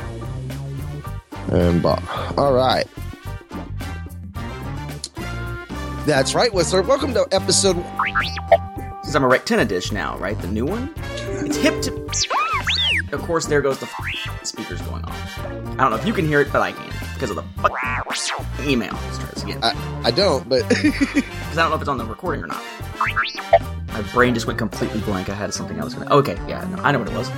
[1.48, 1.58] blah.
[1.58, 2.02] And blah.
[2.38, 2.86] All right.
[6.06, 6.82] That's right, Whistler.
[6.82, 7.78] Welcome to episode.
[9.04, 10.38] Since I'm a rectenna dish now, right?
[10.42, 10.94] The new one?
[11.46, 12.43] It's hip to.
[13.14, 13.88] Of course, there goes the
[14.42, 15.40] speakers going off.
[15.40, 17.44] I don't know if you can hear it, but I can because of the
[18.68, 18.94] email.
[18.94, 19.60] Let's try this again.
[19.62, 20.68] I, I don't, but
[21.54, 22.62] Because I don't know if it's on the recording or not.
[23.90, 25.30] My brain just went completely blank.
[25.30, 25.94] I had something else.
[25.94, 26.12] Going.
[26.12, 27.30] Okay, yeah, no, I know what it was.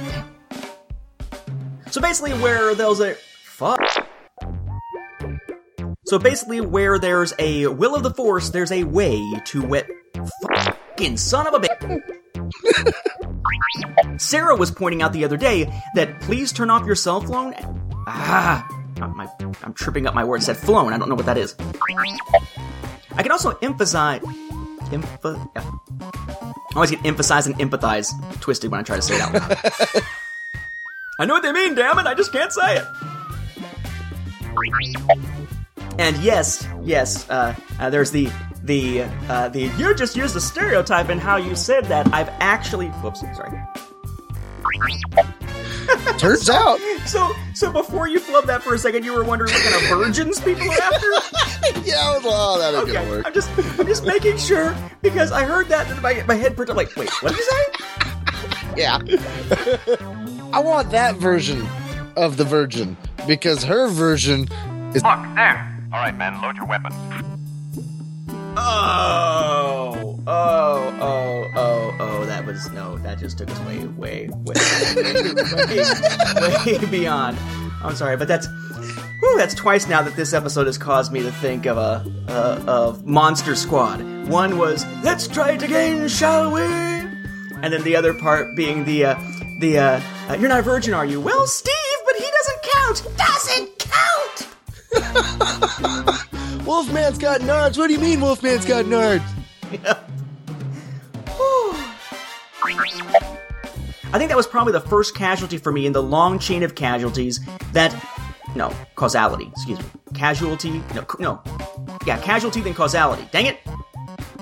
[1.92, 3.82] So basically, where there's a fuck.
[6.06, 9.90] So basically, where there's a will of the force, there's a way to wet.
[10.96, 12.02] Son of a bitch.
[14.22, 15.66] Sarah was pointing out the other day
[15.96, 17.54] that please turn off your cell phone.
[18.08, 18.66] Ah,
[19.14, 19.28] my,
[19.64, 20.46] I'm tripping up my words.
[20.46, 20.94] Said flown.
[20.94, 21.56] I don't know what that is.
[23.16, 24.22] I can also emphasize.
[24.22, 25.72] Emph- yeah.
[26.02, 28.10] I always get emphasize and empathize
[28.40, 29.58] twisted when I try to say it out loud.
[31.20, 32.86] I know what they mean, damn it, I just can't say it.
[35.98, 38.30] And yes, yes, uh, uh, there's the
[38.66, 42.12] the uh, the you just used a stereotype in how you said that.
[42.14, 43.62] I've actually, whoops, sorry.
[46.18, 46.80] turns out.
[47.06, 49.90] So so before you flubbed that for a second, you were wondering what kind of
[49.90, 51.08] virgins people are after.
[51.84, 53.26] Yeah, I was, like, oh, that ain't Okay, gonna work.
[53.28, 56.70] I'm just I'm just making sure because I heard that and my my head perked
[56.70, 56.78] up.
[56.78, 57.86] Like, wait, what did you say?
[58.76, 58.98] Yeah.
[60.52, 61.66] I want that version
[62.18, 64.50] of the virgin because her version
[64.94, 65.02] is.
[65.02, 65.88] Look, there.
[65.94, 66.94] All right, men, load your weapons.
[68.58, 74.56] Oh, oh, oh, oh, oh, that was, no, that just took us way, way, way,
[75.66, 77.38] way, way beyond.
[77.84, 78.48] I'm sorry, but that's,
[79.20, 82.64] whew, that's twice now that this episode has caused me to think of a, uh,
[82.66, 84.02] of Monster Squad.
[84.30, 86.62] One was, let's try it again, shall we?
[86.62, 89.16] And then the other part being the, uh,
[89.60, 91.20] the, uh, uh you're not a virgin, are you?
[91.20, 91.74] Well, Steve,
[92.06, 93.04] but he doesn't count.
[93.18, 94.48] Doesn't count!
[96.66, 97.78] Wolfman's got nards.
[97.78, 99.24] What do you mean, Wolfman's got nards?
[104.14, 106.76] I think that was probably the first casualty for me in the long chain of
[106.76, 107.40] casualties
[107.74, 107.94] that.
[108.56, 109.86] No, causality, excuse me.
[110.14, 111.42] Casualty, no, no.
[112.08, 113.28] Yeah, casualty then causality.
[113.32, 113.60] Dang it!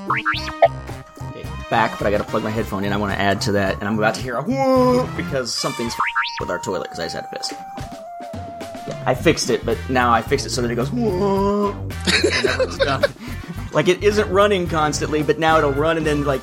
[0.08, 2.94] Okay, back, but I gotta plug my headphone in.
[2.94, 5.96] I wanna add to that, and I'm about to hear a whoop because something's
[6.40, 8.03] with our toilet because I just had to piss.
[9.06, 11.76] I fixed it, but now I fixed it so that it goes whoop.
[11.76, 11.92] And
[12.48, 13.04] that was done.
[13.72, 16.42] Like it isn't running constantly, but now it'll run and then like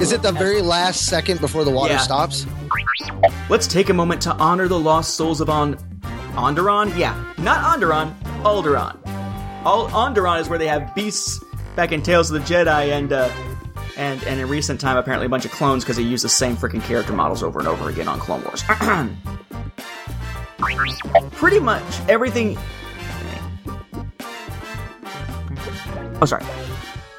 [0.00, 1.98] Is it the very last second before the water Yeah.
[1.98, 2.46] stops?
[3.48, 5.76] Let's take a moment to honor the lost souls of On
[6.34, 6.96] Onderon.
[6.96, 8.96] Yeah, not Onderon, Alderaan.
[9.66, 11.42] Al- Onderon is where they have beasts
[11.76, 13.28] back in Tales of the Jedi, and uh,
[13.96, 16.56] and and in recent time, apparently a bunch of clones because they use the same
[16.56, 18.62] freaking character models over and over again on Clone Wars.
[21.32, 22.58] Pretty much everything.
[26.22, 26.44] Oh, sorry.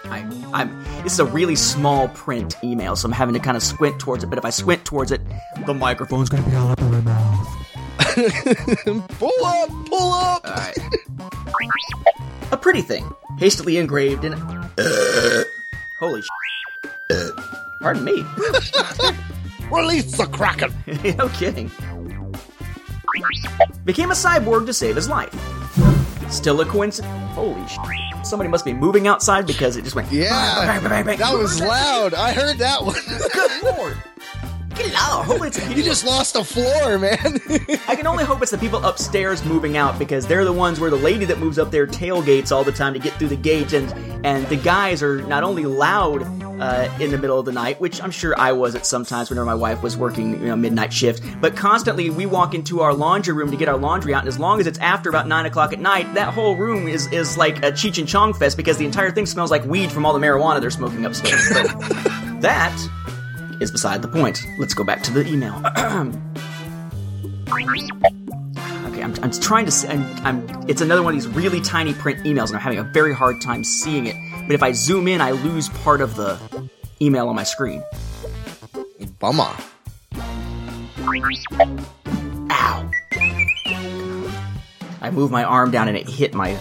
[0.05, 0.19] I,
[0.53, 0.83] I'm.
[1.03, 4.23] This is a really small print email, so I'm having to kind of squint towards
[4.23, 4.27] it.
[4.27, 5.21] But if I squint towards it,
[5.65, 7.47] the microphone's gonna be all up in my mouth.
[9.19, 10.45] Pull up, pull up.
[12.51, 14.33] A pretty thing, hastily engraved in.
[15.99, 16.27] holy sh!
[17.79, 18.23] Pardon me.
[19.71, 20.73] Release the Kraken.
[21.17, 21.71] no kidding.
[23.85, 25.33] Became a cyborg to save his life.
[26.31, 27.13] Still a coincidence.
[27.33, 27.77] Holy sh!
[28.23, 30.11] Somebody must be moving outside because it just went.
[30.11, 30.29] Yeah,
[30.65, 31.17] bang, bang, bang.
[31.19, 32.13] that was loud.
[32.13, 32.95] I heard that one.
[33.33, 33.97] Good lord!
[34.81, 35.25] Get out!
[35.25, 37.39] Hopefully it's you just lost a floor, man.
[37.87, 40.89] I can only hope it's the people upstairs moving out because they're the ones where
[40.89, 43.73] the lady that moves up there tailgates all the time to get through the gate,
[43.73, 43.91] and
[44.25, 46.23] and the guys are not only loud
[46.59, 49.29] uh, in the middle of the night, which I'm sure I was at some times
[49.29, 52.93] whenever my wife was working, you know, midnight shift, but constantly we walk into our
[52.93, 55.45] laundry room to get our laundry out, and as long as it's after about nine
[55.45, 58.77] o'clock at night, that whole room is is like a Cheech and Chong fest because
[58.77, 61.49] the entire thing smells like weed from all the marijuana they're smoking upstairs.
[61.53, 61.67] But
[62.41, 62.75] that
[63.61, 64.45] is beside the point.
[64.57, 65.61] Let's go back to the email.
[68.91, 69.71] Okay, I'm, I'm trying to.
[69.71, 70.69] See, I'm, I'm.
[70.69, 73.41] It's another one of these really tiny print emails, and I'm having a very hard
[73.41, 74.15] time seeing it.
[74.47, 76.37] But if I zoom in, I lose part of the
[77.01, 77.83] email on my screen.
[79.19, 79.55] Bummer.
[82.51, 82.91] Ow!
[85.01, 86.57] I moved my arm down and it hit my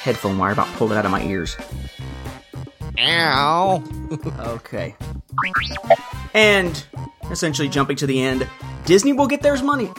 [0.00, 1.56] headphone wire, about pulled it out of my ears.
[2.98, 3.82] Ow.
[4.38, 4.96] Okay.
[6.34, 6.84] And
[7.30, 8.46] essentially jumping to the end,
[8.84, 9.90] Disney will get theirs money.